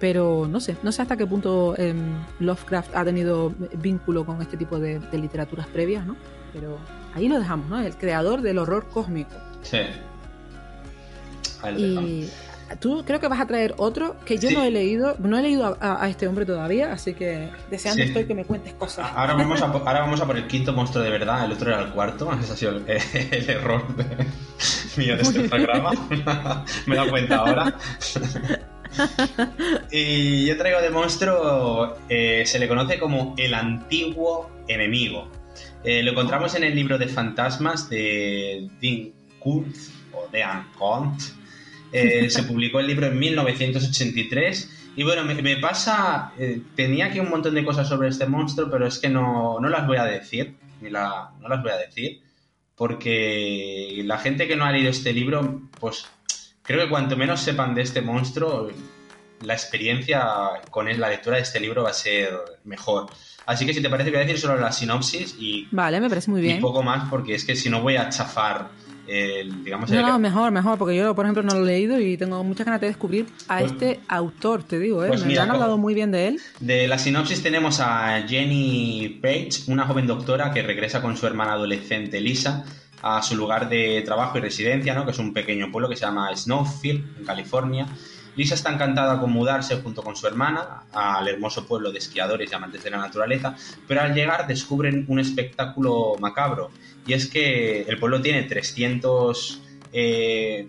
Pero 0.00 0.48
no 0.48 0.60
sé, 0.60 0.76
no 0.82 0.90
sé 0.92 1.02
hasta 1.02 1.16
qué 1.16 1.26
punto 1.26 1.74
em, 1.76 2.14
Lovecraft 2.38 2.96
ha 2.96 3.04
tenido 3.04 3.52
vínculo 3.74 4.24
con 4.24 4.40
este 4.40 4.56
tipo 4.56 4.78
de, 4.78 5.00
literaturas 5.12 5.66
previas, 5.66 6.06
¿no? 6.06 6.16
Pero 6.52 6.78
ahí 7.14 7.28
lo 7.28 7.38
dejamos, 7.38 7.68
¿no? 7.68 7.78
El 7.78 7.94
creador 7.96 8.40
del 8.40 8.58
horror 8.58 8.88
cósmico. 8.88 9.36
Sí. 9.62 9.78
y 11.76 12.30
tú 12.78 13.04
creo 13.04 13.18
que 13.20 13.28
vas 13.28 13.40
a 13.40 13.46
traer 13.46 13.74
otro 13.78 14.16
que 14.24 14.38
yo 14.38 14.50
no 14.52 14.62
he 14.62 14.70
leído, 14.70 15.16
no 15.18 15.38
he 15.38 15.42
leído 15.42 15.76
a, 15.80 16.08
este 16.08 16.28
hombre 16.28 16.46
todavía, 16.46 16.92
así 16.92 17.14
que 17.14 17.50
deseando 17.70 18.02
estoy 18.02 18.24
que 18.24 18.34
me 18.34 18.44
cuentes 18.44 18.74
cosas. 18.74 19.10
Ahora 19.14 19.34
vamos, 19.34 19.60
a, 19.60 19.64
ahora 19.66 20.00
vamos 20.00 20.20
a 20.20 20.26
por 20.26 20.36
el 20.36 20.46
quinto 20.46 20.72
monstruo 20.72 21.02
de 21.02 21.10
verdad, 21.10 21.44
el 21.44 21.52
otro 21.52 21.70
era 21.70 21.82
el 21.82 21.90
cuarto, 21.90 22.30
ese 22.40 22.52
ha 22.52 22.56
sido 22.56 22.76
el, 22.76 23.50
error 23.50 23.84
mío 24.96 25.16
de 25.16 25.22
este 25.22 25.48
programa, 25.48 25.90
me 26.86 26.94
he 26.94 26.98
dado 26.98 27.10
cuenta 27.10 27.36
ahora. 27.36 27.74
y 29.90 30.46
yo 30.46 30.56
traigo 30.56 30.80
de 30.80 30.90
monstruo, 30.90 31.98
eh, 32.08 32.44
se 32.46 32.58
le 32.58 32.68
conoce 32.68 32.98
como 32.98 33.34
el 33.38 33.54
antiguo 33.54 34.50
enemigo. 34.68 35.30
Eh, 35.84 36.02
lo 36.02 36.12
encontramos 36.12 36.54
en 36.54 36.64
el 36.64 36.74
libro 36.74 36.98
de 36.98 37.06
fantasmas 37.06 37.88
de 37.88 38.68
Dean 38.80 39.12
Kuntz 39.38 39.90
o 40.12 40.28
Dean 40.30 40.68
Kuntz 40.78 41.34
eh, 41.92 42.30
se 42.30 42.44
publicó 42.44 42.80
el 42.80 42.86
libro 42.86 43.06
en 43.06 43.18
1983. 43.18 44.92
Y 44.96 45.02
bueno, 45.02 45.24
me, 45.24 45.56
pasa, 45.56 46.32
tenía 46.74 47.06
aquí 47.06 47.20
un 47.20 47.30
montón 47.30 47.54
de 47.54 47.64
cosas 47.64 47.88
sobre 47.88 48.08
este 48.08 48.26
monstruo, 48.26 48.70
pero 48.70 48.86
es 48.86 48.98
que 48.98 49.08
no, 49.08 49.58
no 49.60 49.68
las 49.68 49.86
voy 49.86 49.96
a 49.96 50.04
decir, 50.04 50.56
ni 50.80 50.90
la, 50.90 51.30
no 51.40 51.48
las 51.48 51.62
voy 51.62 51.72
a 51.72 51.76
decir, 51.76 52.20
porque 52.74 54.02
la 54.04 54.18
gente 54.18 54.46
que 54.46 54.56
no 54.56 54.64
ha 54.64 54.72
leído 54.72 54.90
este 54.90 55.12
libro, 55.12 55.62
pues 55.78 56.06
creo 56.70 56.84
que 56.84 56.90
cuanto 56.90 57.16
menos 57.16 57.40
sepan 57.40 57.74
de 57.74 57.82
este 57.82 58.00
monstruo, 58.00 58.70
la 59.42 59.54
experiencia 59.54 60.24
con 60.70 60.86
la 60.86 61.08
lectura 61.08 61.36
de 61.36 61.42
este 61.42 61.58
libro 61.60 61.82
va 61.82 61.90
a 61.90 61.94
ser 61.94 62.30
mejor. 62.64 63.10
Así 63.46 63.66
que 63.66 63.74
si 63.74 63.82
te 63.82 63.90
parece, 63.90 64.10
voy 64.10 64.20
a 64.20 64.22
decir 64.22 64.38
solo 64.38 64.60
la 64.60 64.70
sinopsis 64.70 65.36
y. 65.38 65.66
Vale, 65.70 66.00
me 66.00 66.08
parece 66.08 66.30
muy 66.30 66.40
bien. 66.40 66.58
Y 66.58 66.60
poco 66.60 66.82
más, 66.82 67.08
porque 67.08 67.34
es 67.34 67.44
que 67.44 67.56
si 67.56 67.70
no 67.70 67.80
voy 67.80 67.96
a 67.96 68.08
chafar 68.08 68.68
digamos, 69.64 69.90
no, 69.90 70.02
no, 70.02 70.18
mejor, 70.18 70.52
mejor, 70.52 70.78
porque 70.78 70.96
yo, 70.96 71.14
por 71.16 71.24
ejemplo, 71.24 71.42
no 71.42 71.54
lo 71.54 71.64
he 71.64 71.66
leído 71.66 71.98
y 71.98 72.16
tengo 72.16 72.44
muchas 72.44 72.64
ganas 72.64 72.80
de 72.80 72.86
descubrir 72.86 73.26
a 73.48 73.58
pues 73.58 73.72
este 73.72 74.00
autor, 74.06 74.62
te 74.62 74.78
digo, 74.78 75.04
¿eh? 75.04 75.08
Pues 75.08 75.24
me 75.24 75.36
han 75.36 75.50
hablado 75.50 75.78
muy 75.78 75.94
bien 75.94 76.12
de 76.12 76.28
él. 76.28 76.40
De 76.60 76.86
la 76.86 76.96
sinopsis 76.96 77.42
tenemos 77.42 77.80
a 77.80 78.22
Jenny 78.28 79.18
Page, 79.20 79.64
una 79.66 79.84
joven 79.86 80.06
doctora 80.06 80.52
que 80.52 80.62
regresa 80.62 81.02
con 81.02 81.16
su 81.16 81.26
hermana 81.26 81.54
adolescente 81.54 82.20
Lisa 82.20 82.64
a 83.02 83.22
su 83.22 83.36
lugar 83.36 83.68
de 83.68 84.02
trabajo 84.04 84.38
y 84.38 84.40
residencia, 84.40 84.94
¿no? 84.94 85.04
que 85.04 85.12
es 85.12 85.18
un 85.18 85.32
pequeño 85.32 85.70
pueblo 85.70 85.88
que 85.88 85.96
se 85.96 86.04
llama 86.04 86.34
Snowfield, 86.34 87.18
en 87.18 87.24
California. 87.24 87.86
Lisa 88.36 88.54
está 88.54 88.72
encantada 88.72 89.20
con 89.20 89.32
mudarse 89.32 89.76
junto 89.82 90.02
con 90.02 90.16
su 90.16 90.26
hermana 90.26 90.84
al 90.92 91.26
hermoso 91.28 91.66
pueblo 91.66 91.90
de 91.90 91.98
esquiadores 91.98 92.50
y 92.50 92.54
amantes 92.54 92.84
de 92.84 92.90
la 92.90 92.98
naturaleza, 92.98 93.56
pero 93.88 94.02
al 94.02 94.14
llegar 94.14 94.46
descubren 94.46 95.04
un 95.08 95.18
espectáculo 95.18 96.16
macabro, 96.20 96.70
y 97.06 97.12
es 97.12 97.26
que 97.26 97.82
el 97.82 97.98
pueblo 97.98 98.22
tiene 98.22 98.44
300, 98.44 99.62
300 99.90 99.92
eh, 99.92 100.68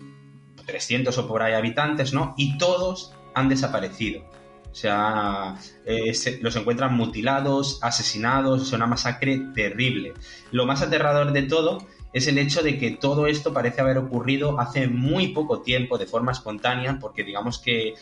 o 1.20 1.28
por 1.28 1.42
ahí 1.42 1.52
habitantes, 1.54 2.12
¿no? 2.12 2.34
Y 2.36 2.58
todos 2.58 3.12
han 3.34 3.48
desaparecido. 3.48 4.24
O 4.70 4.74
sea, 4.74 5.56
eh, 5.84 6.12
los 6.40 6.56
encuentran 6.56 6.96
mutilados, 6.96 7.78
asesinados, 7.82 8.62
es 8.62 8.72
una 8.72 8.86
masacre 8.86 9.38
terrible. 9.54 10.14
Lo 10.50 10.64
más 10.64 10.80
aterrador 10.80 11.32
de 11.32 11.42
todo 11.42 11.86
es 12.12 12.26
el 12.26 12.38
hecho 12.38 12.62
de 12.62 12.78
que 12.78 12.90
todo 12.92 13.26
esto 13.26 13.52
parece 13.52 13.80
haber 13.80 13.98
ocurrido 13.98 14.60
hace 14.60 14.86
muy 14.86 15.28
poco 15.28 15.60
tiempo 15.62 15.98
de 15.98 16.06
forma 16.06 16.32
espontánea, 16.32 16.98
porque 17.00 17.24
digamos 17.24 17.58
que 17.58 17.94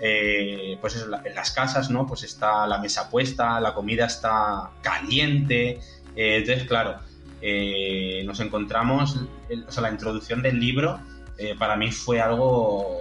eh, 0.00 0.76
pues 0.80 0.96
en 0.96 1.34
las 1.34 1.50
casas, 1.52 1.90
¿no? 1.90 2.06
Pues 2.06 2.24
está 2.24 2.66
la 2.66 2.78
mesa 2.78 3.08
puesta, 3.08 3.60
la 3.60 3.74
comida 3.74 4.06
está 4.06 4.70
caliente. 4.82 5.80
Eh, 6.16 6.36
entonces, 6.38 6.64
claro, 6.64 6.98
eh, 7.40 8.22
nos 8.26 8.40
encontramos, 8.40 9.16
o 9.66 9.70
sea, 9.70 9.82
la 9.82 9.90
introducción 9.90 10.42
del 10.42 10.58
libro 10.58 11.00
para 11.58 11.76
mí 11.76 11.90
fue 11.90 12.20
algo. 12.20 13.00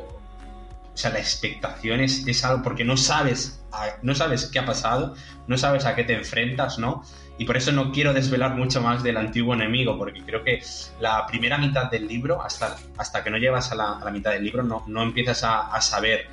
O 0.93 0.97
sea, 0.97 1.11
la 1.11 1.19
expectación 1.19 2.01
es, 2.01 2.45
algo 2.45 2.63
porque 2.63 2.83
no 2.83 2.97
sabes, 2.97 3.63
no 4.03 4.13
sabes 4.13 4.45
qué 4.45 4.59
ha 4.59 4.65
pasado, 4.65 5.15
no 5.47 5.57
sabes 5.57 5.85
a 5.85 5.95
qué 5.95 6.03
te 6.03 6.13
enfrentas, 6.13 6.77
¿no? 6.77 7.03
Y 7.37 7.45
por 7.45 7.57
eso 7.57 7.71
no 7.71 7.91
quiero 7.91 8.13
desvelar 8.13 8.55
mucho 8.55 8.81
más 8.81 9.01
del 9.01 9.17
antiguo 9.17 9.55
enemigo, 9.55 9.97
porque 9.97 10.21
creo 10.21 10.43
que 10.43 10.61
la 10.99 11.25
primera 11.25 11.57
mitad 11.57 11.89
del 11.89 12.07
libro, 12.07 12.41
hasta, 12.41 12.77
hasta 12.97 13.23
que 13.23 13.31
no 13.31 13.37
llevas 13.37 13.71
a 13.71 13.75
la, 13.75 14.11
mitad 14.11 14.31
del 14.31 14.43
libro, 14.43 14.61
no, 14.61 14.83
no 14.87 15.01
empiezas 15.01 15.43
a, 15.43 15.81
saber 15.81 16.27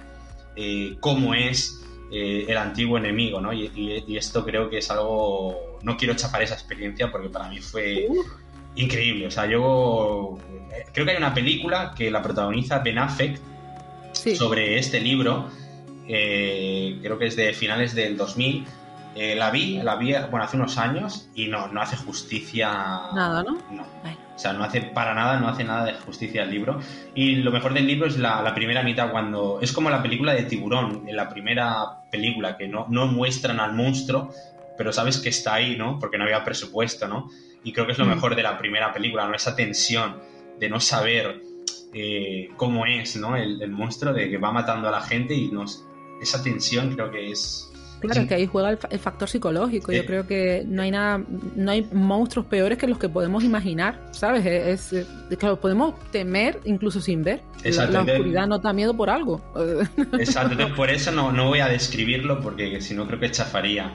eh, 0.57 0.97
cómo 1.01 1.35
es 1.35 1.81
eh, 2.13 2.45
el 2.49 2.57
antiguo 2.59 2.99
enemigo, 2.99 3.41
¿no? 3.41 3.53
Y, 3.53 4.05
esto 4.15 4.45
creo 4.45 4.69
que 4.69 4.79
es 4.79 4.91
algo... 4.91 5.79
No 5.83 5.97
quiero 5.97 6.15
chapar 6.15 6.43
esa 6.43 6.55
experiencia 6.55 7.11
porque 7.11 7.31
para 7.31 7.49
mí 7.49 7.61
fue 7.61 8.07
increíble. 8.75 9.27
O 9.27 9.31
sea, 9.31 9.47
yo 9.47 10.39
eh, 10.71 10.85
creo 10.93 11.07
que 11.07 11.13
hay 11.13 11.19
una 11.19 11.33
película 11.33 11.95
que 11.97 12.11
la 12.11 12.23
protagoniza 12.23 12.81
Ben 12.81 12.99
Affleck 12.99 13.41
sobre 14.13 14.79
este 14.79 15.01
libro. 15.01 15.49
creo 16.07 17.19
que 17.19 17.27
es 17.27 17.37
de 17.37 17.55
finales 17.55 17.95
del 17.95 18.19
2000 18.19 18.67
eh, 19.15 19.35
la 19.35 19.51
vi, 19.51 19.81
la 19.83 19.97
vi 19.97 20.15
bueno, 20.31 20.45
hace 20.45 20.57
unos 20.57 20.79
años 20.79 21.29
y 21.35 21.49
no, 21.49 21.69
no 21.69 21.81
hace 21.81 21.97
justicia. 21.97 22.69
Nada, 23.15 23.43
¿no? 23.43 23.59
No. 23.71 23.83
O 23.83 24.39
sea, 24.43 24.53
no 24.53 24.65
hace 24.65 24.81
para 24.81 25.15
nada, 25.15 25.39
no 25.39 25.49
hace 25.49 25.65
nada 25.65 25.85
de 25.85 25.95
justicia 25.95 26.43
al 26.43 26.51
libro. 26.51 26.81
Y 27.15 27.37
lo 27.37 27.51
mejor 27.51 27.75
del 27.75 27.87
libro 27.87 28.07
es 28.07 28.17
la, 28.19 28.55
primera 28.55 28.83
mitad, 28.83 29.11
cuando. 29.11 29.59
Es 29.61 29.73
como 29.73 29.91
la 29.91 30.03
película 30.03 30.33
de 30.33 30.45
Tiburón, 30.45 31.05
en 31.07 31.17
la 31.17 31.29
primera 31.29 32.09
película, 32.11 32.57
que 32.57 32.69
no, 32.69 32.87
no 32.89 33.07
muestran 33.07 33.61
al 33.61 33.75
monstruo, 33.75 34.33
pero 34.79 34.93
sabes 34.93 35.19
que 35.19 35.29
está 35.29 35.55
ahí, 35.55 35.77
¿no? 35.77 35.99
Porque 35.99 36.17
no 36.17 36.25
había 36.25 36.43
presupuesto, 36.45 37.07
¿no? 37.09 37.29
Y 37.65 37.73
creo 37.73 37.85
que 37.87 37.93
es 37.93 37.99
lo 37.99 38.07
mm. 38.07 38.11
mejor 38.11 38.37
de 38.37 38.43
la 38.43 38.57
primera 38.57 38.93
película, 38.93 39.27
¿no? 39.27 39.35
Esa 39.35 39.55
tensión 39.55 40.23
de 40.59 40.71
no 40.71 40.81
saber 40.81 41.43
eh, 41.93 42.49
cómo 42.57 42.87
es, 42.87 43.17
¿no? 43.17 43.37
El, 43.37 43.61
el, 43.61 43.73
monstruo, 43.73 44.15
de 44.15 44.31
que 44.31 44.39
va 44.39 44.53
matando 44.53 44.89
a 44.89 44.93
la 44.93 45.03
gente 45.03 45.35
y 45.35 45.51
nos, 45.51 45.85
esa 46.23 46.43
tensión 46.43 46.95
creo 46.95 47.11
que 47.11 47.31
es 47.31 47.70
Claro, 48.01 48.23
es 48.23 48.29
que 48.29 48.35
ahí 48.35 48.47
juega 48.47 48.71
el, 48.71 48.99
factor 48.99 49.29
psicológico. 49.29 49.93
Yo 49.93 50.07
creo 50.07 50.27
que 50.27 50.65
no 50.67 50.83
hay 50.83 50.91
nada, 50.91 51.23
no 51.55 51.71
hay 51.71 51.87
monstruos 51.93 52.47
peores 52.47 52.79
que 52.79 52.87
los 52.87 52.99
que 52.99 53.09
podemos 53.09 53.45
imaginar, 53.45 54.01
¿sabes? 54.13 54.47
Es, 54.47 55.07
claro, 55.39 55.61
podemos 55.61 55.95
temer 56.11 56.59
incluso 56.65 57.01
sin 57.01 57.23
ver. 57.23 57.43
La, 57.65 57.87
la, 57.87 58.03
oscuridad 58.03 58.47
no 58.47 58.59
da 58.59 58.73
miedo 58.73 58.97
por 58.97 59.11
algo. 59.11 59.43
Exacto, 60.19 60.53
entonces 60.53 60.77
por 60.77 60.91
eso 60.91 61.13
no, 61.13 61.31
no 61.31 61.49
voy 61.49 61.61
a 61.61 61.69
describirlo 61.69 62.41
porque 62.41 62.81
si 62.81 62.95
no 62.95 63.07
creo 63.07 63.21
que 63.21 63.31
chafaría. 63.31 63.93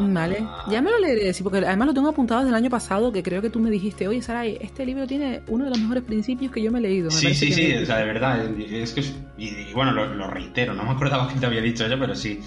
vale, 0.00 0.44
ya 0.68 0.82
me 0.82 0.90
lo 0.90 0.98
leeré, 0.98 1.32
sí, 1.32 1.44
porque 1.44 1.58
además 1.58 1.86
lo 1.86 1.94
tengo 1.94 2.08
apuntado 2.08 2.40
desde 2.40 2.50
el 2.50 2.56
año 2.56 2.70
pasado, 2.70 3.12
que 3.12 3.22
creo 3.22 3.40
que 3.40 3.50
tú 3.50 3.60
me 3.60 3.70
dijiste, 3.70 4.08
oye, 4.08 4.20
Saray, 4.20 4.58
este 4.60 4.84
libro 4.84 5.06
tiene 5.06 5.42
uno 5.46 5.64
de 5.64 5.70
los 5.70 5.78
mejores 5.78 6.02
principios 6.02 6.50
que 6.50 6.60
yo 6.60 6.72
me 6.72 6.80
he 6.80 6.82
leído. 6.82 7.10
sí, 7.10 7.34
sí, 7.34 7.52
sí, 7.52 7.72
o 7.76 7.86
sea, 7.86 7.98
de 7.98 8.04
verdad, 8.04 8.44
es 8.58 8.92
que, 8.92 9.04
y, 9.36 9.72
bueno, 9.72 9.92
lo, 9.92 10.12
lo, 10.12 10.28
reitero, 10.28 10.74
no 10.74 10.82
me 10.82 10.90
acordaba 10.90 11.28
que 11.28 11.38
te 11.38 11.46
había 11.46 11.60
dicho 11.60 11.86
eso, 11.86 11.96
pero 11.98 12.16
sí, 12.16 12.40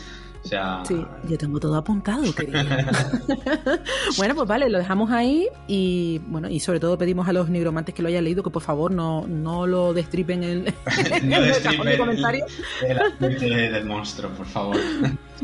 Sí, 0.43 1.05
yo 1.27 1.37
tengo 1.37 1.59
todo 1.59 1.75
apuntado, 1.75 2.23
bueno, 4.17 4.35
pues 4.35 4.47
vale, 4.47 4.69
lo 4.69 4.79
dejamos 4.79 5.11
ahí 5.11 5.47
y 5.67 6.19
bueno, 6.27 6.49
y 6.49 6.59
sobre 6.59 6.79
todo 6.79 6.97
pedimos 6.97 7.27
a 7.27 7.33
los 7.33 7.49
nigromantes 7.49 7.93
que 7.93 8.01
lo 8.01 8.07
hayan 8.07 8.23
leído 8.23 8.43
que 8.43 8.49
por 8.49 8.61
favor 8.61 8.91
no, 8.91 9.27
no 9.27 9.67
lo 9.67 9.93
destripen 9.93 10.43
en, 10.43 10.63
no 11.23 11.37
el 11.37 11.45
destripen 11.45 11.97
comentario. 11.97 12.45
del 13.21 13.85
monstruo, 13.85 14.31
por 14.31 14.45
favor. 14.47 14.77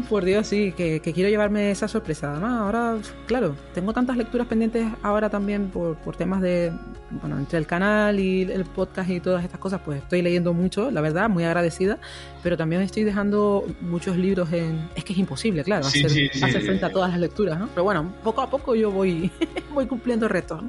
Por 0.09 0.23
Dios, 0.23 0.47
sí, 0.47 0.73
que, 0.75 1.01
quiero 1.01 1.29
llevarme 1.29 1.71
esa 1.71 1.87
sorpresa. 1.87 2.31
Además, 2.31 2.61
ahora, 2.61 2.97
claro, 3.25 3.55
tengo 3.73 3.93
tantas 3.93 4.15
lecturas 4.15 4.47
pendientes 4.47 4.87
ahora 5.01 5.29
también 5.29 5.69
por, 5.69 5.97
por 5.97 6.15
temas 6.15 6.41
de, 6.41 6.71
bueno, 7.11 7.37
entre 7.37 7.57
el 7.57 7.65
canal 7.65 8.19
y 8.19 8.43
el 8.43 8.65
podcast 8.65 9.09
y 9.09 9.19
todas 9.19 9.43
estas 9.43 9.59
cosas, 9.59 9.81
pues 9.83 10.01
estoy 10.01 10.21
leyendo 10.21 10.53
mucho, 10.53 10.91
la 10.91 11.01
verdad, 11.01 11.29
muy 11.29 11.43
agradecida, 11.43 11.97
pero 12.43 12.57
también 12.57 12.81
estoy 12.81 13.03
dejando 13.03 13.65
muchos 13.81 14.17
libros 14.17 14.51
en... 14.51 14.89
Es 14.95 15.03
que 15.03 15.13
es 15.13 15.19
imposible, 15.19 15.63
claro, 15.63 15.87
hacer, 15.87 16.09
frente 16.09 16.85
a 16.85 16.91
todas 16.91 17.11
las 17.11 17.19
lecturas, 17.19 17.57
¿no? 17.59 17.67
Pero 17.69 17.83
bueno, 17.83 18.13
poco 18.23 18.41
a 18.41 18.49
poco 18.49 18.75
yo 18.75 18.91
voy, 18.91 19.31
voy 19.73 19.87
cumpliendo 19.87 20.27
retos. 20.27 20.63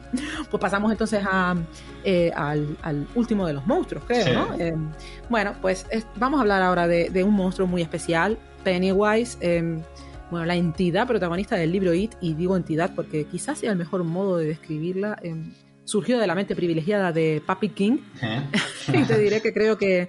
Pues 0.51 0.61
pasamos 0.61 0.91
entonces 0.91 1.23
a, 1.25 1.57
eh, 2.05 2.31
al, 2.35 3.07
último 3.14 3.47
de 3.47 3.53
los 3.53 3.67
monstruos, 3.67 4.05
creo, 4.07 4.33
¿no? 4.33 4.55
Eh, 4.59 4.75
bueno, 5.29 5.55
pues 5.61 5.87
vamos 6.17 6.38
a 6.38 6.43
hablar 6.43 6.62
ahora 6.62 6.87
de, 6.87 7.25
un 7.25 7.35
monstruo 7.35 7.67
muy 7.67 7.83
especial, 7.83 8.38
Pennywise. 8.64 9.38
Eh, 9.40 9.81
bueno, 10.31 10.47
la 10.47 10.57
entidad 10.57 11.07
protagonista 11.07 11.57
del 11.57 11.73
libro 11.73 11.94
It, 11.94 12.12
y 12.21 12.35
digo 12.35 12.57
entidad 12.57 12.94
porque 12.94 13.25
quizás 13.25 13.59
sea 13.59 13.71
el 13.73 13.79
mejor 13.79 14.05
modo 14.05 14.37
de 14.37 14.47
describirla, 14.47 15.18
surgió 15.85 16.18
de 16.18 16.27
la 16.27 16.35
mente 16.35 16.55
privilegiada 16.55 17.12
de 17.12 17.42
Papi 17.44 17.71
King. 17.71 17.99
¿Eh? 18.23 18.42
y 18.88 19.05
te 19.05 19.18
diré 19.18 19.40
que 19.40 19.55
creo 19.55 19.79
que 19.79 20.09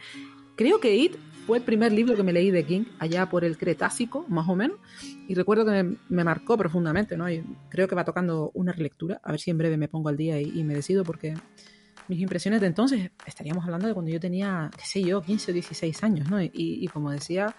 creo 0.56 0.80
que 0.82 0.96
It 0.96 1.16
fue 1.48 1.58
el 1.58 1.64
primer 1.64 1.92
libro 1.92 2.16
que 2.16 2.22
me 2.22 2.32
leí 2.32 2.52
de 2.52 2.64
King, 2.64 2.84
allá 3.00 3.28
por 3.28 3.44
el 3.44 3.58
Cretácico, 3.58 4.24
más 4.28 4.48
o 4.48 4.56
menos, 4.56 4.78
y 5.28 5.34
recuerdo 5.34 5.66
que 5.66 5.98
me, 6.10 6.24
marcó 6.24 6.56
profundamente, 6.58 7.18
¿no? 7.18 7.28
Y 7.28 7.44
creo 7.70 7.88
que 7.88 7.96
va 7.96 8.06
tocando 8.06 8.52
una 8.54 8.72
relectura, 8.72 9.20
a 9.24 9.32
ver 9.32 9.40
si 9.40 9.50
en 9.50 9.58
breve 9.58 9.76
me 9.76 9.88
pongo 9.88 10.10
al 10.10 10.18
día 10.18 10.40
y, 10.40 10.64
me 10.64 10.76
decido, 10.76 11.04
porque 11.04 11.34
mis 12.08 12.20
impresiones 12.20 12.62
de 12.62 12.68
entonces, 12.68 13.10
estaríamos 13.26 13.66
hablando 13.66 13.88
de 13.88 13.96
cuando 13.96 14.12
yo 14.12 14.20
tenía, 14.20 14.70
qué 14.78 14.86
sé 14.86 15.02
yo, 15.02 15.24
15 15.24 15.50
o 15.50 15.54
16 15.56 16.04
años, 16.04 16.30
¿no? 16.30 16.40
Y, 16.40 16.88
como 16.94 17.10
decía, 17.10 17.56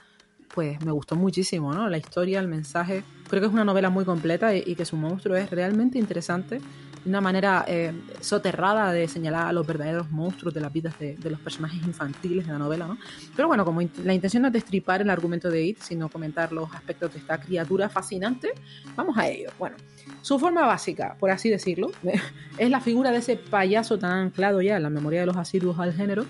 pues 0.54 0.82
me 0.84 0.92
gustó 0.92 1.16
muchísimo, 1.16 1.72
¿no? 1.72 1.88
La 1.88 1.98
historia, 1.98 2.40
el 2.40 2.48
mensaje, 2.48 3.04
creo 3.28 3.40
que 3.40 3.46
es 3.46 3.52
una 3.52 3.64
novela 3.64 3.90
muy 3.90 4.04
completa 4.04 4.54
y 4.54 4.74
que 4.74 4.84
su 4.84 4.96
monstruo 4.96 5.36
es 5.36 5.50
realmente 5.50 5.98
interesante 5.98 6.60
una 7.04 7.20
manera 7.20 7.64
eh, 7.66 7.92
soterrada 8.20 8.92
de 8.92 9.08
señalar 9.08 9.46
a 9.46 9.52
los 9.52 9.66
verdaderos 9.66 10.10
monstruos 10.10 10.52
de 10.52 10.60
las 10.60 10.72
vidas 10.72 10.98
de, 10.98 11.16
los 11.30 11.40
personajes 11.40 11.82
infantiles 11.82 12.46
de 12.46 12.52
la 12.52 12.58
novela, 12.58 12.86
¿no? 12.86 12.98
Pero 13.34 13.48
bueno, 13.48 13.64
como 13.64 13.80
la 14.04 14.14
intención 14.14 14.42
no 14.42 14.48
es 14.48 14.52
destripar 14.52 15.00
el 15.00 15.10
argumento 15.10 15.50
de 15.50 15.64
It, 15.64 15.78
sino 15.80 16.08
comentar 16.08 16.52
los 16.52 16.72
aspectos 16.74 17.12
de 17.12 17.20
esta 17.20 17.40
criatura 17.40 17.88
fascinante, 17.88 18.52
vamos 18.96 19.16
a 19.16 19.28
ello. 19.28 19.50
Bueno, 19.58 19.76
su 20.20 20.38
forma 20.38 20.66
básica, 20.66 21.16
por 21.18 21.30
así 21.30 21.48
decirlo, 21.48 21.90
es 22.58 22.70
la 22.70 22.80
figura 22.80 23.10
de 23.10 23.18
ese 23.18 23.36
payaso 23.36 23.98
tan 23.98 24.12
anclado 24.12 24.60
ya 24.60 24.76
en 24.76 24.82
la 24.82 24.90
memoria 24.90 25.20
de 25.20 25.26
los 25.26 25.36
asiduos 25.36 25.78
al 25.78 25.94
género. 25.94 26.26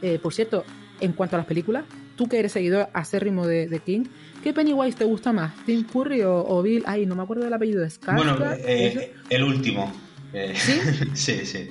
Eh, 0.00 0.18
por 0.22 0.32
cierto, 0.32 0.64
en 1.00 1.12
cuanto 1.12 1.36
a 1.36 1.38
las 1.38 1.46
películas, 1.46 1.84
tú 2.16 2.28
que 2.28 2.38
eres 2.38 2.52
seguidor 2.52 2.88
acérrimo 2.92 3.46
de, 3.46 3.68
de 3.68 3.78
King, 3.80 4.04
¿Qué 4.44 4.52
Pennywise 4.52 4.98
te 4.98 5.04
gusta 5.04 5.32
más? 5.32 5.54
¿Tim 5.64 5.84
Curry 5.84 6.20
o, 6.22 6.60
Bill? 6.60 6.82
Ay, 6.86 7.06
no 7.06 7.16
me 7.16 7.22
acuerdo 7.22 7.44
del 7.44 7.54
apellido 7.54 7.80
de 7.80 7.88
Scar. 7.88 8.14
Bueno, 8.14 8.36
eh, 8.58 9.14
el 9.30 9.42
último. 9.42 9.90
¿Sí? 10.54 10.80
sí, 11.14 11.46
sí. 11.46 11.68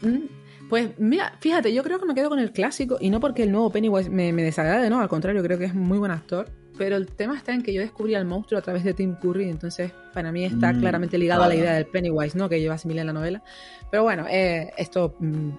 Mm, 0.00 0.22
pues 0.70 0.98
mira, 0.98 1.34
fíjate, 1.40 1.74
yo 1.74 1.82
creo 1.82 1.98
que 1.98 2.06
me 2.06 2.14
quedo 2.14 2.30
con 2.30 2.38
el 2.38 2.52
clásico 2.52 2.96
y 2.98 3.10
no 3.10 3.20
porque 3.20 3.42
el 3.42 3.52
nuevo 3.52 3.70
Pennywise 3.70 4.08
me, 4.08 4.32
desagrade, 4.32 4.88
no, 4.88 4.98
al 5.02 5.10
contrario, 5.10 5.42
creo 5.42 5.58
que 5.58 5.66
es 5.66 5.74
muy 5.74 5.98
buen 5.98 6.10
actor. 6.10 6.48
Pero 6.78 6.96
el 6.96 7.06
tema 7.06 7.36
está 7.36 7.52
en 7.52 7.62
que 7.62 7.74
yo 7.74 7.82
descubrí 7.82 8.14
al 8.14 8.24
monstruo 8.24 8.58
a 8.58 8.62
través 8.62 8.82
de 8.82 8.94
Tim 8.94 9.16
Curry, 9.16 9.50
entonces 9.50 9.92
para 10.14 10.32
mí 10.32 10.42
está 10.46 10.72
mm, 10.72 10.80
claramente 10.80 11.18
ligado 11.18 11.42
a 11.42 11.48
la 11.48 11.54
idea 11.54 11.74
del 11.74 11.84
Pennywise, 11.84 12.38
¿no? 12.38 12.48
Que 12.48 12.60
lleva 12.60 12.78
similar 12.78 13.02
en 13.02 13.08
la 13.08 13.12
novela. 13.12 13.42
Pero 13.90 14.04
bueno, 14.04 14.24
eh, 14.30 14.72
esto, 14.78 15.16
mm, 15.20 15.50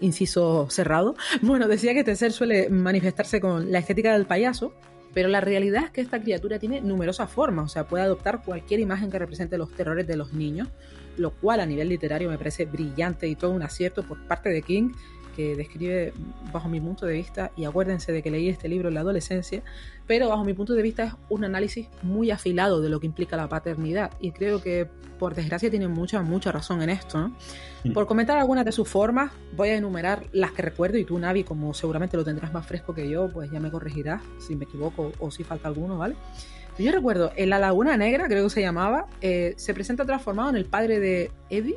inciso 0.00 0.68
cerrado. 0.70 1.14
Bueno, 1.42 1.68
decía 1.68 1.92
que 1.92 2.00
este 2.00 2.16
ser 2.16 2.32
suele 2.32 2.68
manifestarse 2.68 3.40
con 3.40 3.70
la 3.70 3.78
estética 3.78 4.12
del 4.12 4.26
payaso, 4.26 4.72
pero 5.12 5.28
la 5.28 5.40
realidad 5.40 5.84
es 5.84 5.90
que 5.90 6.00
esta 6.00 6.20
criatura 6.20 6.58
tiene 6.58 6.80
numerosas 6.80 7.30
formas, 7.30 7.66
o 7.66 7.68
sea, 7.68 7.86
puede 7.86 8.04
adoptar 8.04 8.42
cualquier 8.42 8.80
imagen 8.80 9.10
que 9.10 9.18
represente 9.18 9.58
los 9.58 9.70
terrores 9.72 10.06
de 10.06 10.16
los 10.16 10.32
niños 10.32 10.68
lo 11.16 11.30
cual 11.30 11.60
a 11.60 11.66
nivel 11.66 11.88
literario 11.88 12.30
me 12.30 12.38
parece 12.38 12.64
brillante 12.64 13.28
y 13.28 13.36
todo 13.36 13.50
un 13.50 13.62
acierto 13.62 14.02
por 14.02 14.18
parte 14.26 14.48
de 14.48 14.62
King 14.62 14.92
que 15.34 15.56
describe 15.56 16.12
bajo 16.52 16.68
mi 16.68 16.80
punto 16.80 17.06
de 17.06 17.14
vista, 17.14 17.50
y 17.56 17.64
acuérdense 17.64 18.12
de 18.12 18.22
que 18.22 18.30
leí 18.30 18.48
este 18.48 18.68
libro 18.68 18.88
en 18.88 18.94
la 18.94 19.00
adolescencia, 19.00 19.62
pero 20.06 20.28
bajo 20.28 20.44
mi 20.44 20.54
punto 20.54 20.74
de 20.74 20.82
vista 20.82 21.04
es 21.04 21.12
un 21.28 21.44
análisis 21.44 21.88
muy 22.02 22.30
afilado 22.30 22.80
de 22.80 22.88
lo 22.88 23.00
que 23.00 23.06
implica 23.06 23.36
la 23.36 23.48
paternidad 23.48 24.12
y 24.20 24.32
creo 24.32 24.62
que 24.62 24.86
por 25.18 25.34
desgracia 25.34 25.70
tiene 25.70 25.88
mucha, 25.88 26.20
mucha 26.22 26.52
razón 26.52 26.82
en 26.82 26.90
esto. 26.90 27.30
Mm. 27.84 27.92
Por 27.92 28.06
comentar 28.06 28.36
algunas 28.36 28.64
de 28.64 28.72
sus 28.72 28.88
formas, 28.88 29.32
voy 29.56 29.70
a 29.70 29.76
enumerar 29.76 30.24
las 30.32 30.52
que 30.52 30.62
recuerdo 30.62 30.98
y 30.98 31.04
tú, 31.04 31.18
Navi, 31.18 31.44
como 31.44 31.72
seguramente 31.74 32.16
lo 32.16 32.24
tendrás 32.24 32.52
más 32.52 32.66
fresco 32.66 32.94
que 32.94 33.08
yo, 33.08 33.28
pues 33.28 33.50
ya 33.50 33.60
me 33.60 33.70
corregirás 33.70 34.22
si 34.38 34.56
me 34.56 34.64
equivoco 34.64 35.12
o 35.18 35.30
si 35.30 35.44
falta 35.44 35.68
alguno, 35.68 35.96
¿vale? 35.96 36.16
Yo 36.78 36.90
recuerdo, 36.90 37.30
en 37.36 37.50
La 37.50 37.60
Laguna 37.60 37.96
Negra, 37.96 38.26
creo 38.26 38.44
que 38.44 38.50
se 38.50 38.60
llamaba, 38.60 39.06
eh, 39.20 39.54
se 39.56 39.74
presenta 39.74 40.04
transformado 40.04 40.50
en 40.50 40.56
el 40.56 40.64
padre 40.64 40.98
de 40.98 41.30
Eddie, 41.48 41.76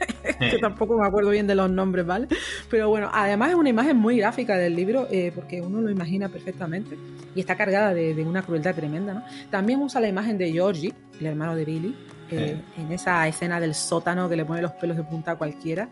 que 0.38 0.58
tampoco 0.58 0.98
me 0.98 1.06
acuerdo 1.06 1.30
bien 1.30 1.46
de 1.46 1.54
los 1.54 1.70
nombres, 1.70 2.06
¿vale? 2.06 2.28
Pero 2.70 2.88
bueno, 2.88 3.10
además 3.12 3.50
es 3.50 3.54
una 3.56 3.68
imagen 3.68 3.96
muy 3.96 4.18
gráfica 4.18 4.56
del 4.56 4.74
libro, 4.74 5.06
eh, 5.10 5.32
porque 5.34 5.60
uno 5.60 5.80
lo 5.80 5.90
imagina 5.90 6.28
perfectamente 6.28 6.96
y 7.34 7.40
está 7.40 7.56
cargada 7.56 7.94
de, 7.94 8.24
una 8.24 8.42
crueldad 8.42 8.74
tremenda, 8.74 9.14
¿no? 9.14 9.24
También 9.50 9.80
usa 9.80 10.00
la 10.00 10.08
imagen 10.08 10.38
de 10.38 10.52
Georgie, 10.52 10.92
el 11.20 11.26
hermano 11.26 11.54
de 11.54 11.64
Billy, 11.64 11.96
eh, 12.30 12.60
en 12.76 12.92
esa 12.92 13.26
escena 13.26 13.60
del 13.60 13.74
sótano 13.74 14.28
que 14.28 14.36
le 14.36 14.44
pone 14.44 14.62
los 14.62 14.72
pelos 14.72 14.96
de 14.96 15.02
punta 15.02 15.32
a 15.32 15.36
cualquiera. 15.36 15.88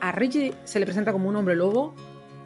A 0.00 0.12
Richie 0.12 0.54
se 0.64 0.78
le 0.78 0.86
presenta 0.86 1.12
como 1.12 1.28
un 1.28 1.36
hombre 1.36 1.54
lobo, 1.54 1.94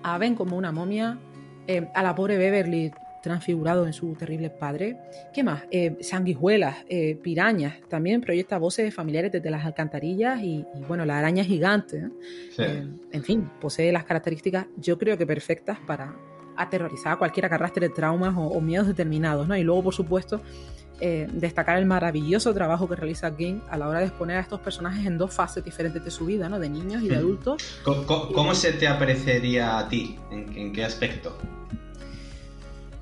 a 0.03 0.19
Ben 0.19 0.35
como 0.35 0.57
una 0.57 0.73
momia, 0.73 1.19
eh, 1.67 1.89
a 1.95 2.03
la 2.03 2.15
pobre 2.15 2.37
Beverly 2.37 2.93
transfigurado 3.25 3.87
en 3.87 3.95
su 3.95 4.15
terrible 4.15 4.51
padre. 4.51 4.99
¿Qué 5.33 5.43
más? 5.43 5.63
Eh, 5.71 5.97
sanguijuelas, 6.01 6.85
eh, 6.89 7.19
pirañas, 7.23 7.77
también 7.89 8.21
proyecta 8.21 8.59
voces 8.59 8.95
familiares 8.95 9.33
desde 9.33 9.51
las 9.51 9.65
alcantarillas 9.65 10.43
y, 10.43 10.65
bueno, 10.87 11.07
la 11.07 11.19
araña 11.19 11.43
gigante. 11.43 12.11
Eh, 12.59 12.87
en 13.13 13.25
fin, 13.25 13.51
posee 13.61 13.91
las 13.93 14.05
características, 14.05 14.67
yo 14.77 14.99
creo 14.99 15.17
que 15.17 15.27
perfectas 15.27 15.79
para 15.87 16.15
aterrorizar 16.57 17.15
a 17.15 17.17
cualquiera 17.17 17.49
que 17.49 17.55
arrastre 17.55 17.89
traumas 17.89 18.35
o, 18.37 18.61
miedos 18.61 18.87
determinados. 18.87 19.49
¿no? 19.49 19.57
Y 19.57 19.63
luego, 19.63 19.85
por 19.85 19.95
supuesto, 19.95 20.43
destacar 21.33 21.79
el 21.79 21.87
maravilloso 21.87 22.55
trabajo 22.55 22.89
que 22.89 22.95
realiza 22.95 23.35
King 23.37 23.61
a 23.69 23.77
la 23.77 23.89
hora 23.89 23.99
de 24.01 24.07
exponer 24.07 24.37
a 24.37 24.41
estos 24.41 24.61
personajes 24.61 25.05
en 25.05 25.19
dos 25.19 25.35
fases 25.35 25.65
diferentes 25.65 26.05
de 26.05 26.11
su 26.11 26.27
vida, 26.27 26.49
¿no? 26.49 26.59
de 26.59 26.69
niños 26.69 27.03
y 27.03 27.09
de 27.09 27.17
hmm. 27.17 27.19
adultos. 27.19 27.81
¿Cómo, 27.83 28.55
se 28.55 28.75
te 28.75 28.87
aparecería 28.87 29.79
a 29.79 29.89
ti? 29.89 30.17
en 30.31 30.73
qué 30.73 30.85
aspecto? 30.85 31.37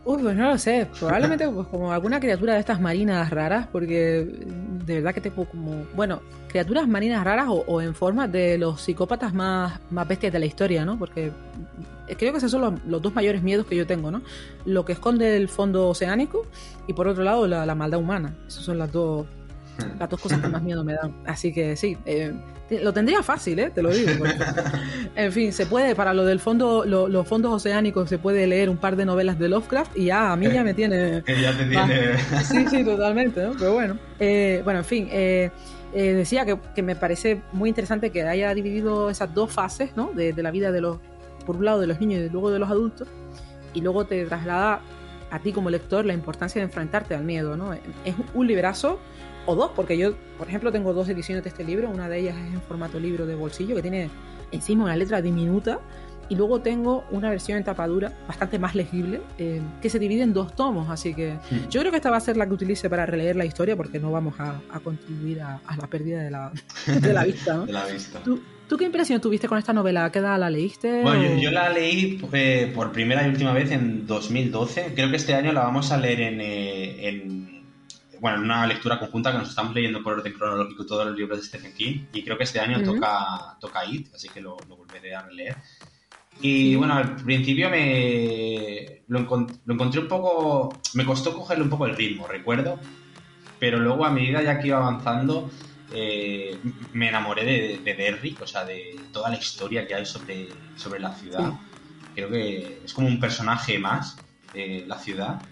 Uy, 0.04 0.22
pues 0.22 0.36
no 0.36 0.50
lo 0.50 0.58
sé. 0.58 0.88
Probablemente 0.98 1.48
pues, 1.48 1.66
como 1.68 1.92
alguna 1.92 2.18
criatura 2.18 2.54
de 2.54 2.60
estas 2.60 2.80
marinas 2.80 3.30
raras, 3.30 3.68
porque 3.70 4.26
de 4.84 4.94
verdad 4.94 5.14
que 5.14 5.20
tengo 5.20 5.44
como. 5.44 5.84
Bueno, 5.94 6.20
criaturas 6.48 6.88
marinas 6.88 7.24
raras 7.24 7.46
o, 7.48 7.80
en 7.80 7.94
forma 7.94 8.26
de 8.26 8.58
los 8.58 8.80
psicópatas 8.80 9.32
más, 9.32 9.80
más 9.90 10.08
bestias 10.08 10.32
de 10.32 10.38
la 10.40 10.46
historia, 10.46 10.84
¿no? 10.84 10.98
Porque 10.98 11.30
creo 12.18 12.32
que 12.32 12.38
esos 12.38 12.50
son 12.50 12.80
los, 12.84 13.02
dos 13.02 13.14
mayores 13.14 13.42
miedos 13.42 13.64
que 13.66 13.76
yo 13.76 13.86
tengo, 13.86 14.10
¿no? 14.10 14.22
Lo 14.64 14.84
que 14.84 14.92
esconde 14.92 15.36
el 15.36 15.48
fondo 15.48 15.88
oceánico 15.88 16.46
y 16.88 16.94
por 16.94 17.06
otro 17.06 17.22
lado 17.22 17.46
la, 17.46 17.64
la 17.64 17.74
maldad 17.76 18.00
humana. 18.00 18.34
Esas 18.48 18.64
son 18.64 18.78
las 18.78 18.90
dos 18.90 19.26
las 19.98 20.08
dos 20.08 20.20
cosas 20.20 20.40
que 20.40 20.48
más 20.48 20.62
miedo 20.62 20.84
me 20.84 20.94
dan. 20.94 21.14
Así 21.26 21.52
que 21.52 21.76
sí, 21.76 21.96
eh, 22.04 22.32
lo 22.80 22.92
tendría 22.92 23.22
fácil, 23.22 23.58
¿eh? 23.58 23.70
te 23.70 23.82
lo 23.82 23.90
digo. 23.90 24.24
en 25.16 25.32
fin, 25.32 25.52
se 25.52 25.66
puede, 25.66 25.94
para 25.94 26.14
lo 26.14 26.24
del 26.24 26.40
fondo, 26.40 26.84
los 26.84 27.28
fondos 27.28 27.52
oceánicos, 27.52 28.08
se 28.08 28.18
puede 28.18 28.46
leer 28.46 28.70
un 28.70 28.76
par 28.76 28.96
de 28.96 29.04
novelas 29.04 29.38
de 29.38 29.48
Lovecraft 29.48 29.96
y 29.96 30.06
ya 30.06 30.32
a 30.32 30.36
mí 30.36 30.48
ya 30.50 30.64
me 30.64 30.74
tiene. 30.74 31.22
ya 31.42 31.56
te 31.56 31.64
tiene. 31.64 32.18
sí, 32.44 32.66
sí, 32.68 32.84
totalmente, 32.84 33.42
¿no? 33.42 33.52
Pero 33.58 33.74
bueno. 33.74 33.98
Eh, 34.18 34.60
bueno, 34.64 34.80
en 34.80 34.84
fin. 34.84 35.08
Eh, 35.10 35.50
decía 35.92 36.46
que, 36.46 36.82
me 36.82 36.96
parece 36.96 37.42
muy 37.52 37.68
interesante 37.68 38.10
que 38.10 38.22
haya 38.22 38.54
dividido 38.54 39.10
esas 39.10 39.34
dos 39.34 39.52
fases, 39.52 39.94
¿no? 39.96 40.12
De, 40.14 40.32
de 40.32 40.42
la 40.42 40.50
vida 40.50 40.72
de 40.72 40.80
los, 40.80 40.98
por 41.44 41.56
un 41.56 41.66
lado 41.66 41.80
de 41.80 41.86
los 41.86 42.00
niños 42.00 42.22
y 42.24 42.28
luego 42.30 42.50
de 42.50 42.58
los 42.58 42.70
adultos, 42.70 43.08
y 43.74 43.82
luego 43.82 44.06
te 44.06 44.24
traslada 44.24 44.80
a 45.30 45.38
ti 45.38 45.52
como 45.52 45.70
lector 45.70 46.04
la 46.04 46.12
importancia 46.14 46.60
de 46.60 46.64
enfrentarte 46.64 47.14
al 47.14 47.24
miedo, 47.24 47.56
¿no? 47.56 47.72
Es 47.74 48.14
un 48.34 48.46
librazo 48.46 48.98
o 49.46 49.54
dos, 49.54 49.70
porque 49.74 49.98
yo, 49.98 50.14
por 50.38 50.48
ejemplo, 50.48 50.72
tengo 50.72 50.92
dos 50.92 51.08
ediciones 51.08 51.42
de 51.44 51.50
este 51.50 51.64
libro. 51.64 51.90
Una 51.90 52.08
de 52.08 52.20
ellas 52.20 52.36
es 52.36 52.54
en 52.54 52.62
formato 52.62 53.00
libro 53.00 53.26
de 53.26 53.34
bolsillo, 53.34 53.74
que 53.74 53.82
tiene 53.82 54.10
encima 54.50 54.84
una 54.84 54.96
letra 54.96 55.22
diminuta. 55.22 55.80
Y 56.28 56.36
luego 56.36 56.60
tengo 56.60 57.04
una 57.10 57.28
versión 57.28 57.58
en 57.58 57.64
tapadura 57.64 58.12
bastante 58.26 58.58
más 58.58 58.74
legible, 58.74 59.20
eh, 59.36 59.60
que 59.82 59.90
se 59.90 59.98
divide 59.98 60.22
en 60.22 60.32
dos 60.32 60.54
tomos. 60.54 60.88
Así 60.88 61.12
que 61.12 61.32
hmm. 61.32 61.68
yo 61.68 61.80
creo 61.80 61.90
que 61.90 61.96
esta 61.96 62.10
va 62.10 62.16
a 62.16 62.20
ser 62.20 62.36
la 62.36 62.46
que 62.46 62.54
utilice 62.54 62.88
para 62.88 63.04
releer 63.04 63.36
la 63.36 63.44
historia, 63.44 63.76
porque 63.76 63.98
no 63.98 64.10
vamos 64.10 64.34
a, 64.38 64.60
contribuir 64.82 65.42
a, 65.42 65.60
la 65.78 65.86
pérdida 65.88 66.22
de 66.22 66.30
la, 66.30 66.52
de 66.86 67.12
la 67.12 67.24
vista. 67.24 67.58
de 67.66 67.72
la 67.72 67.84
vista. 67.86 68.20
¿Tú, 68.22 68.78
qué 68.78 68.84
impresión 68.84 69.20
tuviste 69.20 69.48
con 69.48 69.58
esta 69.58 69.74
novela? 69.74 70.10
¿Qué 70.10 70.20
edad 70.20 70.38
la 70.38 70.48
leíste? 70.48 71.02
Bueno, 71.02 71.38
yo, 71.38 71.50
la 71.50 71.68
leí 71.68 72.18
eh, 72.32 72.72
por 72.74 72.92
primera 72.92 73.26
y 73.26 73.28
última 73.28 73.52
vez 73.52 73.70
en 73.70 74.06
2012. 74.06 74.92
Creo 74.94 75.10
que 75.10 75.16
este 75.16 75.34
año 75.34 75.52
la 75.52 75.64
vamos 75.64 75.92
a 75.92 75.98
leer 75.98 76.22
en, 76.22 76.40
eh, 76.40 77.08
en 77.08 77.61
bueno, 78.22 78.38
en 78.38 78.44
una 78.44 78.64
lectura 78.68 79.00
conjunta 79.00 79.32
que 79.32 79.38
nos 79.38 79.48
estamos 79.48 79.74
leyendo 79.74 80.00
por 80.00 80.12
orden 80.12 80.32
cronológico 80.32 80.86
todos 80.86 81.06
los 81.06 81.16
libros 81.16 81.40
de 81.40 81.44
Stephen 81.44 81.74
King 81.74 82.04
y 82.12 82.22
creo 82.22 82.38
que 82.38 82.44
este 82.44 82.60
año 82.60 82.80
toca, 82.80 83.56
toca 83.60 83.84
It, 83.84 84.14
así 84.14 84.28
que 84.28 84.40
lo, 84.40 84.56
volveré 84.68 85.16
a 85.16 85.22
releer. 85.22 85.56
Y 86.40 86.76
bueno, 86.76 86.94
al 86.94 87.16
principio 87.16 87.68
me 87.68 89.02
lo, 89.08 89.18
encontré 89.18 90.00
un 90.00 90.06
poco, 90.06 90.80
me 90.94 91.04
costó 91.04 91.34
cogerle 91.34 91.64
un 91.64 91.70
poco 91.70 91.84
el 91.86 91.96
ritmo, 91.96 92.28
recuerdo, 92.28 92.78
pero 93.58 93.80
luego 93.80 94.04
a 94.04 94.10
medida 94.10 94.40
ya 94.40 94.60
que 94.60 94.68
iba 94.68 94.78
avanzando 94.78 95.50
eh, 95.92 96.56
me 96.92 97.08
enamoré 97.08 97.44
de, 97.44 97.78
de, 97.78 97.94
Derrick, 97.94 98.40
o 98.40 98.46
sea, 98.46 98.64
de 98.64 99.00
toda 99.12 99.30
la 99.30 99.36
historia 99.36 99.84
que 99.84 99.96
hay 99.96 100.06
sobre, 100.06 100.46
sobre 100.76 101.00
la 101.00 101.12
ciudad. 101.12 101.54
Creo 102.14 102.30
que 102.30 102.82
es 102.84 102.94
como 102.94 103.08
un 103.08 103.18
personaje 103.18 103.80
más, 103.80 104.16
de 104.54 104.84
la 104.86 104.96
ciudad. 104.96 105.42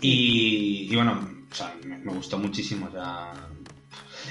y, 0.00 0.94
bueno, 0.94 1.37
o 1.50 1.54
sea, 1.54 1.74
me, 1.84 2.12
gustó 2.12 2.38
muchísimo. 2.38 2.88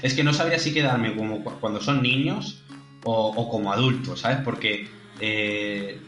Es 0.02 0.14
que 0.14 0.24
no 0.24 0.34
sabría 0.34 0.60
si 0.60 0.74
quedarme 0.74 1.16
como 1.16 1.44
cuando 1.44 1.82
son 1.82 2.02
niños 2.02 2.64
o, 3.04 3.50
como 3.50 3.72
adultos, 3.72 4.22
¿sabes? 4.22 4.40
Porque, 4.44 4.88
eh, 5.20 6.00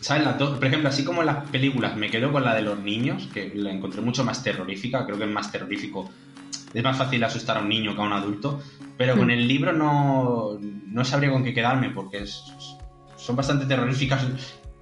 ¿sabes? 0.00 0.26
por 0.36 0.64
ejemplo, 0.64 0.88
así 0.88 1.04
como 1.04 1.20
en 1.20 1.26
las 1.26 1.48
películas 1.50 1.96
me 1.96 2.10
quedo 2.10 2.32
con 2.32 2.44
la 2.44 2.54
de 2.54 2.62
los 2.62 2.78
niños, 2.78 3.28
que 3.32 3.52
la 3.54 3.70
encontré 3.70 4.00
mucho 4.00 4.24
más 4.24 4.42
terrorífica, 4.42 5.06
creo 5.06 5.18
que 5.18 5.24
es 5.24 5.30
más 5.30 5.50
terrorífico. 5.52 6.10
Es 6.72 6.84
más 6.84 6.96
fácil 6.96 7.22
asustar 7.24 7.56
a 7.56 7.60
un 7.60 7.68
niño 7.68 7.94
que 7.96 8.00
a 8.00 8.04
un 8.04 8.12
adulto, 8.12 8.62
pero 8.96 9.16
con 9.16 9.26
hmm. 9.26 9.30
el 9.30 9.48
libro 9.48 9.72
no, 9.72 10.58
no 10.60 11.04
sabría 11.04 11.30
con 11.30 11.42
qué 11.42 11.52
quedarme 11.52 11.90
porque 11.90 12.24
son 12.26 13.36
bastante 13.36 13.66
terroríficas 13.66 14.24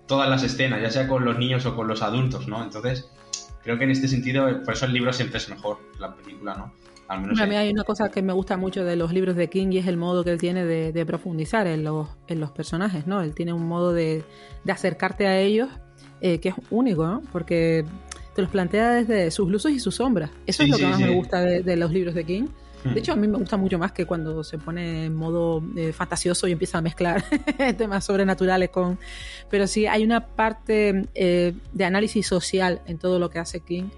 todas 0.07 0.29
las 0.29 0.43
escenas, 0.43 0.83
ya 0.83 0.91
sea 0.91 1.07
con 1.07 1.25
los 1.25 1.39
niños 1.39 1.65
o 1.67 1.77
con 1.77 1.87
los 1.87 2.03
adultos, 2.03 2.49
¿no? 2.49 2.63
Entonces, 2.63 3.09
creo 3.69 3.77
que 3.77 3.85
en 3.85 3.91
este 3.91 4.09
sentido, 4.09 4.47
por 4.65 4.73
eso 4.73 4.87
el 4.87 4.95
libro 4.95 5.13
siempre 5.13 5.37
es 5.37 5.47
mejor 5.51 5.79
la 5.99 6.15
película, 6.15 6.55
¿no? 6.55 6.73
Al 7.07 7.21
menos 7.21 7.39
a 7.39 7.45
mí 7.45 7.55
hay 7.55 7.71
una 7.71 7.85
cosa 7.85 8.11
que 8.11 8.23
me 8.23 8.33
gusta 8.33 8.57
mucho 8.57 8.83
de 8.83 8.97
los 8.97 9.13
libros 9.13 9.37
de 9.37 9.51
King 9.51 9.69
y 9.73 9.77
es 9.77 9.87
el 9.87 9.99
modo 9.99 10.25
que 10.25 10.31
él 10.31 10.39
tiene 10.39 10.65
de, 10.65 11.05
profundizar 11.05 11.67
en 11.67 11.85
los, 11.85 12.09
en 12.29 12.41
los 12.41 12.51
personajes, 12.51 13.07
¿no? 13.07 13.21
Él 13.21 13.35
tiene 13.35 13.53
un 13.53 13.69
modo 13.69 13.93
de, 13.93 14.25
acercarte 14.67 15.27
a 15.27 15.39
ellos 15.39 15.69
eh, 16.23 16.41
que 16.41 16.49
es 16.49 16.55
único, 16.71 17.07
¿no? 17.07 17.21
Porque 17.31 17.85
te 18.35 18.41
los 18.41 18.51
plantea 18.51 18.93
desde 18.93 19.31
sus 19.31 19.51
luces 19.51 19.73
y 19.73 19.81
sus 19.81 19.97
sombras. 19.97 20.31
Eso 20.47 20.63
es 20.63 20.71
lo 20.71 20.79
que 20.79 20.87
más 20.87 20.99
me 20.99 21.11
gusta 21.11 21.43
de, 21.43 21.77
los 21.77 21.93
libros 21.93 22.15
de 22.15 22.25
King. 22.25 22.47
De 22.85 22.91
hmm. 22.91 22.99
hecho, 22.99 23.13
a 23.13 23.17
mí 23.17 23.27
me 23.27 23.39
gusta 23.39 23.57
mucho 23.57 23.79
más 23.79 23.93
que 23.93 24.07
cuando 24.07 24.45
se 24.45 24.59
pone 24.59 25.07
en 25.07 25.15
modo 25.15 25.63
eh, 25.77 25.93
fantasioso 25.93 26.47
y 26.47 26.53
empieza 26.53 26.79
a 26.79 26.81
mezclar 26.81 27.25
temas 27.77 28.05
sobrenaturales 28.05 28.71
con... 28.71 28.99
Pero 29.51 29.67
sí, 29.67 29.87
hay 29.87 30.05
una 30.05 30.27
parte 30.27 31.07
eh, 31.15 31.55
de 31.73 31.85
análisis 31.85 32.27
social 32.27 32.81
en 32.87 32.99
todo 32.99 33.19
lo 33.19 33.31
que 33.31 33.39
hace 33.39 33.61
King 33.61 33.89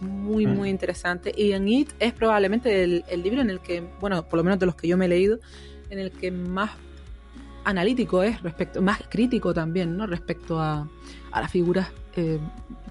muy, 0.00 0.46
hmm. 0.46 0.56
muy 0.56 0.70
interesante. 0.70 1.32
Y 1.36 1.52
en 1.52 1.68
It 1.68 1.90
es 1.98 2.12
probablemente 2.12 2.82
el, 2.82 3.22
libro 3.22 3.40
en 3.42 3.50
el 3.50 3.60
que, 3.60 3.82
bueno, 4.00 4.26
por 4.26 4.38
lo 4.38 4.44
menos 4.44 4.58
de 4.58 4.66
los 4.66 4.74
que 4.74 4.88
yo 4.88 4.96
me 4.96 5.04
he 5.04 5.08
leído, 5.08 5.38
en 5.90 5.98
el 5.98 6.10
que 6.10 6.30
más 6.30 6.70
analítico 7.64 8.22
es, 8.22 8.42
respecto, 8.42 8.80
más 8.80 9.02
crítico 9.08 9.52
también, 9.52 9.96
¿no? 9.96 10.06
Respecto 10.06 10.58
a, 10.58 10.88
a 11.30 11.40
las 11.40 11.50
figuras 11.50 11.88
eh, 12.16 12.38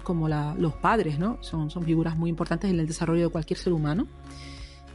como 0.02 0.28
la, 0.28 0.54
los 0.56 0.74
padres, 0.74 1.18
¿no? 1.18 1.38
Son, 1.42 1.70
son 1.70 1.84
figuras 1.84 2.16
muy 2.16 2.30
importantes 2.30 2.70
en 2.70 2.78
el 2.78 2.86
desarrollo 2.86 3.24
de 3.24 3.28
cualquier 3.28 3.58
ser 3.58 3.72
humano 3.72 4.06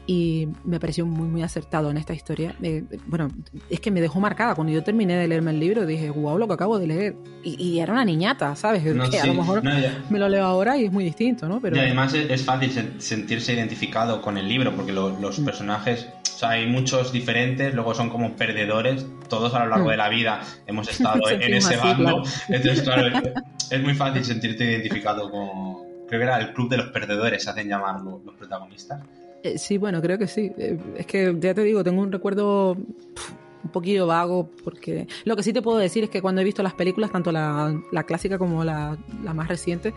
y 0.07 0.47
me 0.63 0.79
pareció 0.79 1.05
muy 1.05 1.27
muy 1.27 1.41
acertado 1.41 1.89
en 1.89 1.97
esta 1.97 2.13
historia. 2.13 2.55
Eh, 2.61 2.83
bueno, 3.07 3.29
es 3.69 3.79
que 3.79 3.91
me 3.91 4.01
dejó 4.01 4.19
marcada. 4.19 4.53
Cuando 4.55 4.71
yo 4.71 4.83
terminé 4.83 5.15
de 5.17 5.27
leerme 5.27 5.51
el 5.51 5.59
libro 5.59 5.85
dije, 5.85 6.09
wow, 6.09 6.37
lo 6.37 6.47
que 6.47 6.53
acabo 6.53 6.77
de 6.77 6.87
leer. 6.87 7.15
Y, 7.43 7.79
era 7.79 7.93
una 7.93 8.05
niñata, 8.05 8.55
¿sabes? 8.55 8.83
que 8.83 9.19
a 9.19 9.25
lo 9.25 9.33
mejor 9.33 9.63
me 9.63 10.19
lo 10.19 10.29
leo 10.29 10.45
ahora 10.45 10.77
y 10.77 10.85
es 10.85 10.91
muy 10.91 11.03
distinto, 11.03 11.47
¿no? 11.47 11.59
Pero... 11.59 11.75
Y 11.75 11.79
además 11.79 12.13
es, 12.13 12.43
fácil 12.43 12.71
sentirse 12.99 13.53
identificado 13.53 14.21
con 14.21 14.37
el 14.37 14.47
libro 14.47 14.75
porque 14.75 14.91
los 14.91 15.39
mm. 15.39 15.45
personajes, 15.45 16.07
o 16.33 16.37
sea, 16.37 16.49
hay 16.51 16.67
muchos 16.67 17.11
diferentes, 17.11 17.73
luego 17.73 17.93
son 17.93 18.09
como 18.09 18.35
perdedores. 18.35 19.05
Todos 19.29 19.53
a 19.53 19.63
lo 19.63 19.69
largo 19.71 19.87
mm. 19.87 19.91
de 19.91 19.97
la 19.97 20.09
vida 20.09 20.41
hemos 20.67 20.87
estado 20.91 21.29
en 21.29 21.53
ese 21.53 21.77
bando. 21.77 22.23
Entonces, 22.49 22.81
claro, 22.81 23.21
es 23.71 23.81
muy 23.81 23.93
fácil 23.93 24.23
sentirte 24.23 24.63
identificado 24.63 25.29
con... 25.29 25.85
Creo 26.07 26.19
que 26.19 26.25
era 26.25 26.37
el 26.37 26.53
club 26.53 26.69
de 26.69 26.77
los 26.77 26.87
perdedores, 26.87 27.43
se 27.43 27.49
hacen 27.49 27.67
llamar 27.67 28.01
los 28.01 28.35
protagonistas. 28.35 29.01
Eh, 29.45 29.59
sí, 29.59 29.77
bueno, 29.77 30.01
creo 30.01 30.17
que 30.17 30.27
sí. 30.27 30.51
Eh, 30.57 30.77
es 30.97 31.05
que 31.05 31.35
ya 31.39 31.53
te 31.53 31.61
digo, 31.61 31.83
tengo 31.83 32.01
un 32.01 32.11
recuerdo 32.11 32.71
un 32.71 33.71
poquillo 33.71 34.07
vago 34.07 34.49
porque 34.63 35.07
lo 35.23 35.35
que 35.35 35.43
sí 35.43 35.53
te 35.53 35.61
puedo 35.61 35.77
decir 35.77 36.03
es 36.03 36.09
que 36.09 36.19
cuando 36.19 36.41
he 36.41 36.43
visto 36.43 36.63
las 36.63 36.73
películas, 36.73 37.11
tanto 37.11 37.31
la, 37.31 37.79
clásica 38.07 38.39
como 38.39 38.63
la, 38.63 38.97
más 39.35 39.47
reciente, 39.47 39.93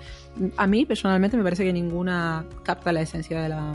a 0.59 0.67
mí 0.67 0.85
personalmente 0.85 1.39
me 1.39 1.43
parece 1.43 1.65
que 1.65 1.73
ninguna 1.73 2.45
capta 2.63 2.93
la 2.93 3.01
esencia 3.01 3.41
de 3.41 3.49
la, 3.49 3.75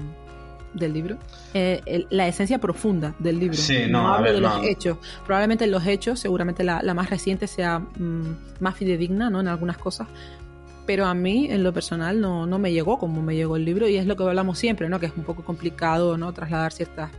del 0.75 0.93
libro, 0.93 1.17
eh, 1.55 2.05
la 2.11 2.27
esencia 2.27 2.59
profunda 2.59 3.15
del 3.17 3.39
libro. 3.39 3.57
Sí, 3.57 3.85
no, 3.89 4.13
hablo 4.13 4.31
de 4.31 4.41
los 4.41 4.63
hechos. 4.63 4.99
Probablemente 5.25 5.65
en 5.65 5.71
los 5.71 5.87
hechos, 5.87 6.19
seguramente 6.19 6.63
la, 6.63 6.81
más 6.93 7.09
reciente 7.09 7.47
sea 7.47 7.79
mm, 7.79 8.59
más 8.59 8.75
fidedigna, 8.75 9.31
¿no? 9.31 9.39
En 9.39 9.47
algunas 9.47 9.79
cosas. 9.79 10.07
Pero 10.85 11.05
a 11.05 11.13
mí, 11.13 11.47
en 11.49 11.63
lo 11.63 11.73
personal, 11.73 12.19
no, 12.19 12.45
no 12.45 12.59
me 12.59 12.73
llegó 12.73 12.99
como 12.99 13.21
me 13.21 13.35
llegó 13.35 13.55
el 13.55 13.63
libro 13.63 13.87
y 13.87 13.95
es 13.95 14.05
lo 14.05 14.17
que 14.17 14.23
hablamos 14.23 14.59
siempre, 14.59 14.89
¿no? 14.89 14.99
Que 14.99 15.05
es 15.05 15.13
un 15.15 15.23
poco 15.23 15.43
complicado, 15.43 16.17
¿no? 16.17 16.33
Trasladar 16.33 16.73
ciertas 16.73 17.11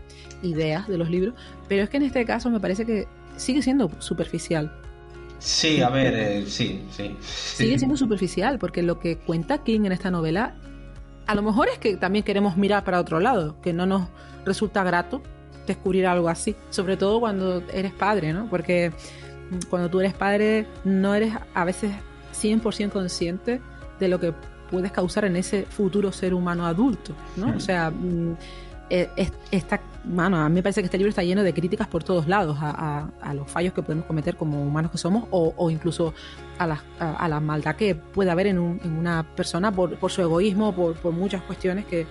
ideas 0.42 0.86
de 0.86 0.98
los 0.98 1.08
libros. 1.08 1.34
Pero 1.68 1.82
es 1.82 1.88
que 1.88 1.96
en 1.96 2.02
este 2.02 2.24
caso 2.24 2.50
me 2.50 2.60
parece 2.60 2.84
que 2.84 3.08
sigue 3.36 3.62
siendo 3.62 3.90
superficial. 4.00 4.72
Sí, 5.38 5.80
a 5.80 5.88
ver, 5.88 6.14
eh, 6.14 6.44
sí, 6.46 6.82
sí. 6.90 7.16
Sigue 7.20 7.78
siendo 7.78 7.96
superficial, 7.98 8.58
porque 8.58 8.82
lo 8.82 8.98
que 8.98 9.16
cuenta 9.16 9.64
King 9.64 9.84
en 9.84 9.92
esta 9.92 10.10
novela 10.10 10.54
a 11.26 11.34
lo 11.34 11.42
mejor 11.42 11.68
es 11.68 11.78
que 11.78 11.96
también 11.96 12.24
queremos 12.24 12.56
mirar 12.56 12.84
para 12.84 13.00
otro 13.00 13.20
lado, 13.20 13.60
que 13.62 13.72
no 13.72 13.86
nos 13.86 14.08
resulta 14.44 14.84
grato 14.84 15.22
descubrir 15.66 16.06
algo 16.06 16.28
así, 16.28 16.54
sobre 16.70 16.96
todo 16.96 17.20
cuando 17.20 17.62
eres 17.72 17.92
padre, 17.92 18.32
¿no? 18.32 18.48
Porque 18.50 18.92
cuando 19.70 19.88
tú 19.88 20.00
eres 20.00 20.12
padre 20.12 20.66
no 20.84 21.14
eres 21.14 21.32
a 21.54 21.64
veces 21.64 21.92
100% 22.44 22.90
consciente 22.90 23.60
de 23.98 24.08
lo 24.08 24.20
que 24.20 24.34
puedes 24.70 24.92
causar 24.92 25.24
en 25.24 25.36
ese 25.36 25.62
futuro 25.64 26.12
ser 26.12 26.34
humano 26.34 26.66
adulto, 26.66 27.14
¿no? 27.36 27.56
O 27.56 27.60
sea, 27.60 27.90
mm, 27.90 28.36
eh, 28.90 29.08
esta, 29.50 29.80
bueno, 30.04 30.36
a 30.36 30.48
mí 30.48 30.56
me 30.56 30.62
parece 30.62 30.82
que 30.82 30.86
este 30.86 30.98
libro 30.98 31.08
está 31.08 31.22
lleno 31.22 31.42
de 31.42 31.54
críticas 31.54 31.88
por 31.88 32.04
todos 32.04 32.28
lados 32.28 32.58
a, 32.60 33.08
los 33.34 33.50
fallos 33.50 33.72
que 33.72 33.82
podemos 33.82 34.04
cometer 34.04 34.36
como 34.36 34.62
humanos 34.62 34.90
que 34.90 34.98
somos 34.98 35.24
o, 35.30 35.70
incluso 35.70 36.12
a 36.58 36.66
la, 36.66 36.82
a, 36.98 37.28
la, 37.28 37.40
maldad 37.40 37.76
que 37.76 37.94
puede 37.94 38.30
haber 38.30 38.48
en, 38.48 38.58
una 38.58 39.24
persona 39.34 39.72
por, 39.72 40.10
su 40.10 40.22
egoísmo, 40.22 40.74
por, 40.74 40.94
por 40.96 41.12
muchas 41.12 41.42
cuestiones 41.42 41.86
que, 41.86 42.06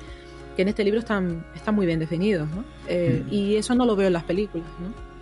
en 0.55 0.67
este 0.67 0.83
libro 0.83 0.99
están, 0.99 1.45
están 1.55 1.73
muy 1.73 1.85
bien 1.85 1.99
definidos. 1.99 2.47
¿no? 2.49 2.63
Eh, 2.87 3.23
mm. 3.25 3.33
Y 3.33 3.55
eso 3.55 3.73
no 3.75 3.85
lo 3.85 3.95
veo 3.95 4.07
en 4.07 4.13
las 4.13 4.23
películas. 4.23 4.67
¿no? 4.79 5.12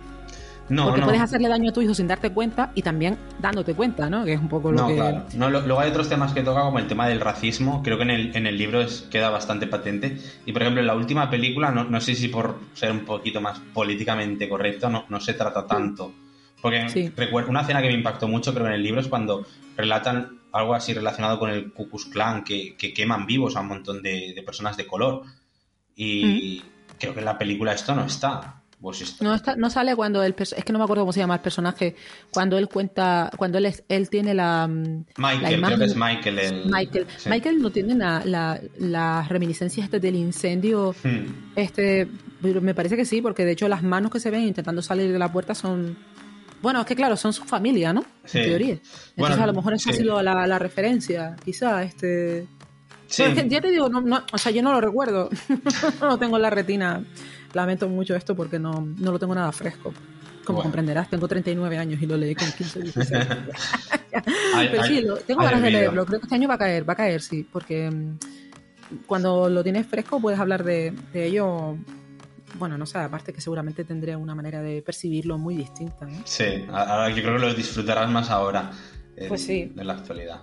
No, 0.68 0.86
Porque 0.86 1.02
puedes 1.02 1.20
hacerle 1.20 1.48
daño 1.48 1.70
a 1.70 1.72
tu 1.72 1.82
hijo 1.82 1.94
sin 1.94 2.06
darte 2.06 2.30
cuenta 2.30 2.72
y 2.74 2.82
también 2.82 3.18
dándote 3.38 3.74
cuenta, 3.74 4.08
¿no? 4.08 4.24
Que 4.24 4.34
es 4.34 4.40
un 4.40 4.48
poco 4.48 4.72
lo 4.72 4.86
que... 4.86 4.94
Claro. 4.94 5.24
No, 5.34 5.50
luego 5.50 5.80
hay 5.80 5.90
otros 5.90 6.08
temas 6.08 6.32
que 6.32 6.42
toca, 6.42 6.62
como 6.62 6.78
el 6.78 6.86
tema 6.86 7.08
del 7.08 7.20
racismo. 7.20 7.82
Creo 7.82 7.96
que 7.96 8.04
en 8.04 8.10
el, 8.10 8.36
en 8.36 8.46
el 8.46 8.56
libro 8.56 8.80
es, 8.80 9.02
queda 9.02 9.28
bastante 9.30 9.66
patente. 9.66 10.18
Y, 10.46 10.52
por 10.52 10.62
ejemplo, 10.62 10.80
en 10.80 10.86
la 10.86 10.94
última 10.94 11.28
película, 11.28 11.70
no, 11.70 11.84
no 11.84 12.00
sé 12.00 12.14
si 12.14 12.28
por 12.28 12.58
ser 12.74 12.90
un 12.92 13.00
poquito 13.00 13.40
más 13.40 13.58
políticamente 13.74 14.48
correcto, 14.48 14.88
no, 14.88 15.04
no 15.08 15.20
se 15.20 15.34
trata 15.34 15.66
tanto. 15.66 16.12
Porque 16.60 17.12
recuerdo 17.16 17.50
una 17.50 17.62
escena 17.62 17.82
que 17.82 17.88
me 17.88 17.94
impactó 17.94 18.28
mucho, 18.28 18.54
creo, 18.54 18.68
en 18.68 18.74
el 18.74 18.82
libro 18.82 19.00
es 19.00 19.08
cuando 19.08 19.44
relatan 19.76 20.38
algo 20.52 20.74
así 20.74 20.94
relacionado 20.94 21.38
con 21.38 21.50
el 21.50 21.72
Ku 21.72 21.88
Klux 21.88 22.06
Klan, 22.06 22.44
que, 22.44 22.76
que 22.76 22.94
queman 22.94 23.26
vivos 23.26 23.56
a 23.56 23.60
un 23.60 23.68
montón 23.68 24.00
de, 24.00 24.32
de 24.34 24.42
personas 24.42 24.76
de 24.76 24.86
color. 24.86 25.22
Y 25.96 26.62
creo 26.98 27.12
que 27.12 27.18
en 27.18 27.26
la 27.26 27.36
película 27.36 27.72
esto 27.72 27.94
no 27.94 28.04
está. 28.04 28.61
No, 29.20 29.36
no 29.56 29.70
sale 29.70 29.94
cuando 29.94 30.24
el 30.24 30.34
es 30.38 30.64
que 30.64 30.72
no 30.72 30.78
me 30.78 30.84
acuerdo 30.84 31.02
cómo 31.02 31.12
se 31.12 31.20
llama 31.20 31.34
el 31.34 31.40
personaje. 31.40 31.94
Cuando 32.32 32.58
él 32.58 32.68
cuenta 32.68 33.30
cuando 33.36 33.58
él 33.58 33.72
él 33.88 34.10
tiene 34.10 34.34
la 34.34 34.66
mm, 34.66 35.04
Michael 35.18 35.62
creo 35.62 35.78
que 35.78 35.84
es 35.84 35.96
Michael 35.96 36.38
el... 36.40 36.66
Michael. 36.66 37.06
Michael 37.26 37.62
no 37.62 37.70
tiene 37.70 37.94
la, 37.94 38.60
las 38.78 39.28
reminiscencias 39.28 39.84
este 39.84 40.00
del 40.00 40.16
incendio. 40.16 40.94
Hmm. 41.02 41.52
este 41.54 42.08
me 42.42 42.74
parece 42.74 42.96
que 42.96 43.04
sí 43.04 43.22
porque 43.22 43.44
de 43.44 43.52
hecho 43.52 43.68
las 43.68 43.84
manos 43.84 44.10
que 44.10 44.18
se 44.18 44.30
ven 44.30 44.42
intentando 44.42 44.82
salir 44.82 45.12
de 45.12 45.18
la 45.18 45.30
puerta 45.30 45.54
son 45.54 45.96
bueno 46.60 46.80
es 46.80 46.86
que 46.86 46.96
claro 46.96 47.16
son 47.16 47.32
su 47.32 47.44
familia 47.44 47.92
no 47.92 48.04
en 48.32 48.44
teoría. 48.44 48.78
Entonces 49.16 49.40
a 49.40 49.46
lo 49.46 49.52
mejor 49.52 49.74
esa 49.74 49.90
ha 49.90 49.92
sido 49.92 50.20
la, 50.22 50.46
la 50.46 50.58
referencia 50.58 51.36
quizá 51.44 51.84
este. 51.84 52.48
Sí. 53.06 53.24
ya 53.46 53.60
te 53.60 53.70
digo, 53.70 53.90
no, 53.90 54.00
no, 54.00 54.24
o 54.32 54.38
sea, 54.38 54.50
yo 54.52 54.62
no 54.62 54.72
lo 54.72 54.80
recuerdo. 54.80 55.28
no 56.00 56.18
tengo 56.18 56.38
la 56.38 56.48
retina 56.48 57.04
lamento 57.54 57.88
mucho 57.88 58.14
esto 58.14 58.34
porque 58.34 58.58
no, 58.58 58.86
no 58.98 59.12
lo 59.12 59.18
tengo 59.18 59.34
nada 59.34 59.52
fresco. 59.52 59.92
Como 60.44 60.60
comprenderás, 60.60 61.08
tengo 61.08 61.28
39 61.28 61.78
años 61.78 62.02
y 62.02 62.06
lo 62.06 62.16
leí 62.16 62.34
con 62.34 62.50
15, 62.50 62.80
16 62.80 63.26
Pero 64.70 64.82
sí, 64.84 65.04
tengo 65.26 65.42
ganas 65.42 65.62
de 65.62 65.70
leerlo. 65.70 66.04
Creo 66.04 66.20
que 66.20 66.26
este 66.26 66.34
año 66.34 66.48
va 66.48 66.54
a 66.54 66.58
caer, 66.58 66.88
va 66.88 66.94
a 66.94 66.96
caer, 66.96 67.22
sí, 67.22 67.46
porque 67.50 67.90
mm, 67.90 68.18
cuando 69.06 69.48
lo 69.48 69.62
tienes 69.62 69.86
fresco 69.86 70.20
puedes 70.20 70.38
hablar 70.38 70.64
de, 70.64 70.92
ello. 71.14 71.76
Bueno, 72.58 72.76
no 72.76 72.84
sé, 72.84 72.98
aparte 72.98 73.32
que 73.32 73.40
seguramente 73.40 73.84
tendré 73.84 74.14
una 74.14 74.34
manera 74.34 74.60
de 74.60 74.82
percibirlo 74.82 75.38
muy 75.38 75.56
distinta. 75.56 76.06
Sí, 76.24 76.66
ahora 76.70 77.08
yo 77.08 77.22
creo 77.22 77.36
que 77.36 77.46
lo 77.46 77.54
disfrutarás 77.54 78.10
más 78.10 78.28
ahora. 78.28 78.70
pues 79.28 79.42
sí. 79.42 79.72
En 79.76 79.86
la 79.86 79.94
actualidad. 79.94 80.42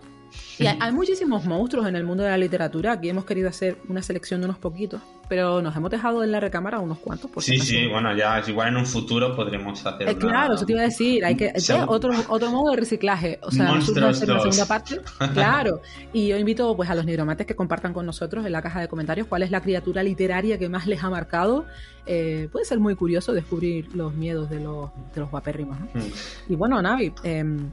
Y 0.58 0.66
hay, 0.66 0.92
muchísimos 0.92 1.46
monstruos 1.46 1.88
en 1.88 1.96
el 1.96 2.04
mundo 2.04 2.24
de 2.24 2.30
la 2.30 2.38
literatura. 2.38 2.94
Aquí 2.94 3.10
hemos 3.10 3.26
querido 3.26 3.50
hacer 3.50 3.78
una 3.88 4.02
selección 4.02 4.42
de 4.42 4.46
unos 4.46 4.60
poquitos, 4.60 5.02
pero 5.30 5.62
nos 5.62 5.76
hemos 5.76 5.92
dejado 5.92 6.24
en 6.24 6.32
la 6.32 6.40
recámara 6.40 6.80
unos 6.80 6.98
cuantos. 6.98 7.30
sí, 7.38 7.60
sí, 7.60 7.88
bueno, 7.88 8.16
ya 8.18 8.44
igual 8.48 8.70
en 8.70 8.78
un 8.78 8.86
futuro 8.86 9.36
podremos 9.36 9.86
hacer. 9.86 10.10
Eh, 10.10 10.18
claro, 10.18 10.56
eso 10.56 10.66
te 10.66 10.74
iba 10.74 10.82
a 10.82 10.86
decir. 10.86 11.24
Hay 11.24 11.36
que 11.36 11.54
otro, 11.88 12.12
otro 12.28 12.50
modo 12.50 12.72
de 12.72 12.78
reciclaje. 12.78 13.40
O 13.44 13.52
sea, 13.52 13.66
Monstruos 13.66 14.22
una 14.24 14.40
segunda 14.40 14.66
parte. 14.66 15.00
claro. 15.34 15.82
Y 16.12 16.28
yo 16.28 16.38
invito 16.38 16.76
pues 16.76 16.90
a 16.90 16.96
los 16.96 17.06
nigromates 17.06 17.46
que 17.46 17.56
compartan 17.56 17.94
con 17.94 18.06
nosotros 18.08 18.46
en 18.46 18.52
la 18.52 18.62
caja 18.64 18.82
de 18.82 18.88
comentarios 18.88 19.28
cuál 19.28 19.44
es 19.44 19.52
la 19.52 19.62
criatura 19.62 20.02
literaria 20.02 20.58
que 20.58 20.68
más 20.68 20.88
les 20.88 21.04
ha 21.04 21.10
marcado. 21.10 21.66
Eh, 22.08 22.50
puede 22.52 22.66
ser 22.66 22.80
muy 22.80 22.96
curioso 22.96 23.32
descubrir 23.32 23.96
los 23.96 24.16
miedos 24.16 24.50
de 24.50 24.60
los, 24.60 24.90
de 25.14 25.22
los 25.22 25.30
guapérrimos. 25.30 25.80
Mm. 25.80 26.54
Y 26.54 26.56
bueno, 26.56 26.82
Navi, 26.82 27.14
em, 27.24 27.70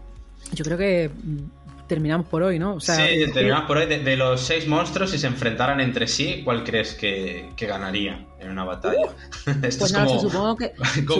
yo 0.52 0.62
creo 0.62 0.76
que 0.76 1.10
terminamos 1.86 2.26
por 2.26 2.42
hoy, 2.42 2.58
¿no? 2.58 2.80
sí, 2.80 2.92
terminamos 3.32 3.66
por 3.66 3.78
hoy. 3.78 3.86
De, 3.86 4.16
los 4.16 4.40
seis 4.40 4.66
monstruos, 4.66 5.10
si 5.10 5.18
se 5.18 5.26
enfrentaran 5.26 5.80
entre 5.80 6.06
sí, 6.06 6.42
¿cuál 6.44 6.64
crees 6.64 6.94
que, 6.94 7.50
ganaría 7.58 8.26
en 8.38 8.50
una 8.50 8.64
batalla? 8.64 9.06
Esto 9.62 9.86
pues 9.86 9.92
es 9.92 9.92
como 9.94 10.20
supongo 10.20 10.56
que, 10.56 10.72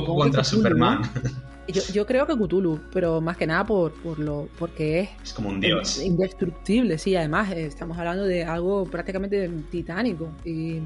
contra 0.04 0.44
Superman. 0.44 1.02
Yo, 1.68 2.06
creo 2.06 2.26
que 2.26 2.34
Cthulhu, 2.34 2.80
pero 2.92 3.20
más 3.20 3.36
que 3.36 3.46
nada 3.46 3.66
por, 3.66 3.92
por 3.94 4.20
lo 4.20 4.48
porque 4.56 5.00
es... 5.00 5.08
Es 5.24 5.32
como 5.32 5.48
un 5.48 5.60
dios. 5.60 6.00
Indestructible, 6.00 6.96
sí. 6.96 7.16
Además, 7.16 7.50
eh, 7.50 7.66
estamos 7.66 7.98
hablando 7.98 8.22
de 8.24 8.44
algo 8.44 8.84
prácticamente 8.84 9.50
titánico 9.70 10.30
y, 10.44 10.80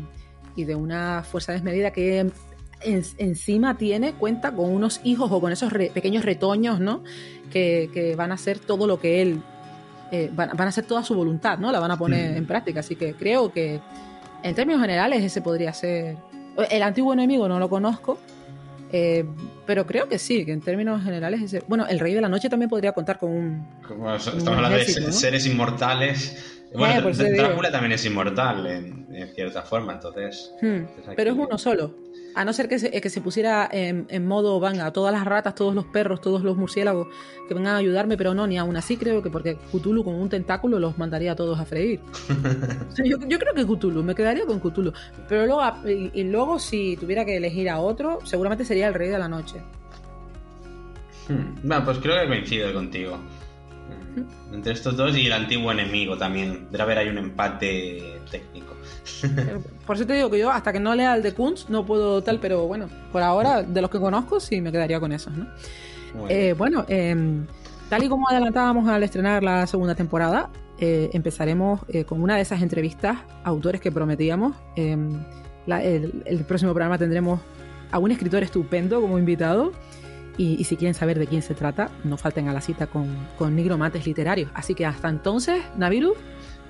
de 0.57 0.75
una 0.75 1.23
fuerza 1.23 1.53
desmedida 1.53 1.91
que 1.91 2.31
encima 2.83 3.79
tiene, 3.79 4.13
cuenta 4.13 4.53
con 4.53 4.71
unos 4.71 5.01
hijos 5.05 5.31
o 5.33 5.41
con 5.41 5.53
esos 5.53 5.73
pequeños 5.73 6.23
retoños, 6.23 6.81
¿no? 6.81 7.03
Que, 7.51 7.89
que, 7.95 8.15
van 8.15 8.31
a 8.31 8.35
hacer 8.35 8.59
todo 8.59 8.87
lo 8.87 9.01
que 9.01 9.23
él 9.23 9.43
eh, 10.11 10.31
van, 10.33 10.59
a 10.59 10.65
hacer 10.65 10.85
toda 10.85 11.05
su 11.05 11.15
voluntad, 11.15 11.59
¿no? 11.59 11.71
La 11.71 11.81
van 11.81 11.91
a 11.91 11.99
poner 11.99 12.33
mm. 12.33 12.37
en 12.37 12.47
práctica. 12.47 12.81
Así 12.81 12.97
que 12.97 13.15
creo 13.15 13.53
que 13.53 13.81
en 14.43 14.55
términos 14.55 14.81
generales 14.81 15.23
ese 15.23 15.41
podría 15.41 15.73
ser... 15.73 16.17
El 16.71 16.83
antiguo 16.83 17.13
enemigo 17.13 17.49
no 17.49 17.59
lo 17.59 17.69
conozco, 17.69 18.19
eh, 18.93 19.25
pero 19.71 19.87
creo 19.87 20.09
que 20.09 20.19
sí, 20.19 20.45
que 20.45 20.51
en 20.51 20.61
términos 20.61 21.01
generales 21.05 21.41
ese... 21.43 21.63
Bueno, 21.69 21.87
el 21.87 22.01
Rey 22.01 22.13
de 22.13 22.21
la 22.21 22.29
Noche 22.29 22.49
también 22.49 22.69
podría 22.69 22.91
contar 22.91 23.21
con 23.21 23.31
un... 23.31 23.69
estamos 24.17 24.49
hablando 24.49 24.77
de 24.77 25.13
seres 25.13 25.47
inmortales. 25.47 26.61
Bueno, 26.75 27.09
eh, 27.09 27.33
Drácula 27.37 27.71
también 27.71 27.93
es 27.93 28.05
inmortal 28.05 28.67
en, 28.67 29.31
cierta 29.33 29.63
forma, 29.63 29.93
entonces... 29.93 30.51
Hmm. 30.61 30.87
pero 31.15 31.31
es 31.31 31.39
uno 31.39 31.57
solo. 31.57 31.95
A 32.35 32.45
no 32.45 32.53
ser 32.53 32.69
que 32.69 32.79
se, 32.79 32.91
que 32.91 33.11
se 33.11 33.21
pusiera 33.21 33.69
en, 33.73 34.27
modo, 34.27 34.61
venga, 34.61 34.93
todas 34.93 35.13
las 35.13 35.25
ratas, 35.25 35.55
todos 35.55 35.75
los 35.75 35.85
perros, 35.87 36.21
todos 36.21 36.43
los 36.43 36.57
murciélagos 36.57 37.09
que 37.49 37.55
vengan 37.55 37.75
a 37.75 37.79
ayudarme, 37.79 38.17
pero 38.17 38.35
no, 38.35 38.47
ni 38.47 38.57
aún 38.57 38.77
así 38.77 38.97
creo 38.97 39.23
que 39.23 39.31
porque 39.31 39.57
Cthulhu 39.73 40.05
con 40.05 40.15
un 40.15 40.29
tentáculo 40.29 40.79
los 40.79 40.97
mandaría 40.97 41.33
a 41.33 41.37
todos 41.37 41.59
a 41.59 41.65
freír. 41.65 42.01
yo, 43.05 43.19
creo 43.19 43.55
que 43.55 43.65
Cthulhu, 43.65 44.05
me 44.05 44.15
quedaría 44.15 44.47
con 44.47 44.61
Cthulhu. 44.61 44.93
Pero 45.29 45.47
luego, 45.47 45.63
y, 45.85 46.23
luego 46.25 46.59
si 46.61 46.97
tuviera 46.97 47.25
que 47.25 47.37
elegir 47.37 47.69
a 47.69 47.81
otro, 47.81 48.21
seguramente 48.25 48.65
sería 48.65 48.87
el 48.87 48.95
Rey 48.95 49.09
de 49.09 49.19
la 49.19 49.29
Noche. 49.29 49.60
Hmm. 51.31 51.55
Bueno, 51.63 51.85
pues 51.85 51.99
creo 51.99 52.21
que 52.21 52.29
coincido 52.29 52.73
contigo. 52.73 53.19
Entre 54.53 54.73
estos 54.73 54.97
dos 54.97 55.17
y 55.17 55.27
el 55.27 55.33
antiguo 55.33 55.71
enemigo 55.71 56.17
también. 56.17 56.67
Debe 56.71 56.83
haber 56.83 56.99
ahí 56.99 57.09
un 57.09 57.19
empate 57.19 58.21
técnico. 58.31 58.75
Por 59.87 59.97
eso 59.97 60.07
te 60.07 60.15
digo 60.15 60.31
que 60.31 60.39
yo, 60.39 60.51
hasta 60.51 60.73
que 60.73 60.81
no 60.81 60.95
lea 60.95 61.15
el 61.15 61.23
de 61.23 61.33
Kunz, 61.33 61.69
no 61.69 61.87
puedo 61.87 62.23
tal, 62.23 62.41
pero 62.41 62.67
bueno, 62.67 62.89
por 63.13 63.23
ahora, 63.23 63.63
de 63.63 63.81
los 63.81 63.91
que 63.91 64.01
conozco, 64.01 64.41
sí 64.41 64.61
me 64.61 64.73
quedaría 64.73 64.99
con 64.99 65.13
esos, 65.13 65.33
¿no? 65.33 65.47
Bueno, 66.57 66.85
eh, 66.89 67.11
em, 67.11 67.47
tal 67.89 68.03
y 68.03 68.09
como 68.09 68.29
adelantábamos 68.29 68.89
al 68.89 69.03
estrenar 69.03 69.43
la 69.43 69.67
segunda 69.67 69.95
temporada, 69.95 70.51
eh, 70.79 71.11
empezaremos 71.13 71.81
eh, 71.89 72.05
con 72.05 72.23
una 72.23 72.37
de 72.37 72.43
esas 72.43 72.63
entrevistas 72.63 73.19
a 73.45 73.49
autores 73.49 73.81
que 73.81 73.93
prometíamos. 73.93 74.57
Em, 74.77 75.11
el, 75.67 76.45
próximo 76.49 76.73
programa 76.73 76.97
tendremos 76.97 77.41
a 77.91 77.99
un 77.99 78.11
escritor 78.11 78.43
estupendo 78.43 79.01
como 79.01 79.19
invitado. 79.19 79.73
Y, 80.43 80.65
si 80.65 80.79
quieren 80.79 80.95
saber 80.95 81.19
de 81.19 81.27
quién 81.27 81.43
se 81.43 81.55
trata, 81.55 81.91
no 82.03 82.17
falten 82.17 82.49
a 82.49 82.55
la 82.55 82.63
cita 82.63 82.87
con, 82.87 83.15
con 83.37 83.55
Nigromates 83.55 84.07
Literarios. 84.07 84.51
Así 84.55 84.75
que 84.75 84.87
hasta 84.87 85.11
entonces, 85.11 85.63
Naviru. 85.77 86.15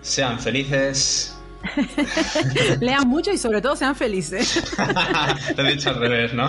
Sean 0.02 0.40
felices 0.40 1.36
Lean 2.80 3.06
mucho 3.06 3.30
y 3.30 3.38
sobre 3.38 3.60
todo 3.60 3.76
sean 3.76 3.94
felices. 3.94 4.60
Te 5.56 5.62
he 5.62 5.72
dicho 5.72 5.90
al 5.90 6.00
revés, 6.00 6.34
¿no? 6.34 6.48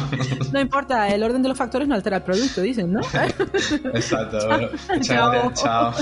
no 0.51 0.59
importa, 0.59 1.09
el 1.09 1.21
orden 1.21 1.43
de 1.43 1.49
los 1.49 1.57
factores 1.57 1.87
no 1.87 1.95
altera 1.95 2.17
el 2.17 2.23
producto, 2.23 2.61
dicen, 2.61 2.93
¿no? 2.93 3.01
Exacto. 3.93 4.39
Chao. 5.01 5.51
Chao. 5.53 5.93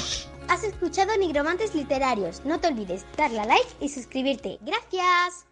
Has 0.47 0.63
escuchado 0.63 1.17
Nigromantes 1.17 1.75
Literarios. 1.75 2.43
No 2.45 2.59
te 2.59 2.67
olvides 2.67 3.05
darle 3.17 3.39
a 3.39 3.45
like 3.45 3.67
y 3.81 3.89
suscribirte. 3.89 4.57
Gracias. 4.61 5.48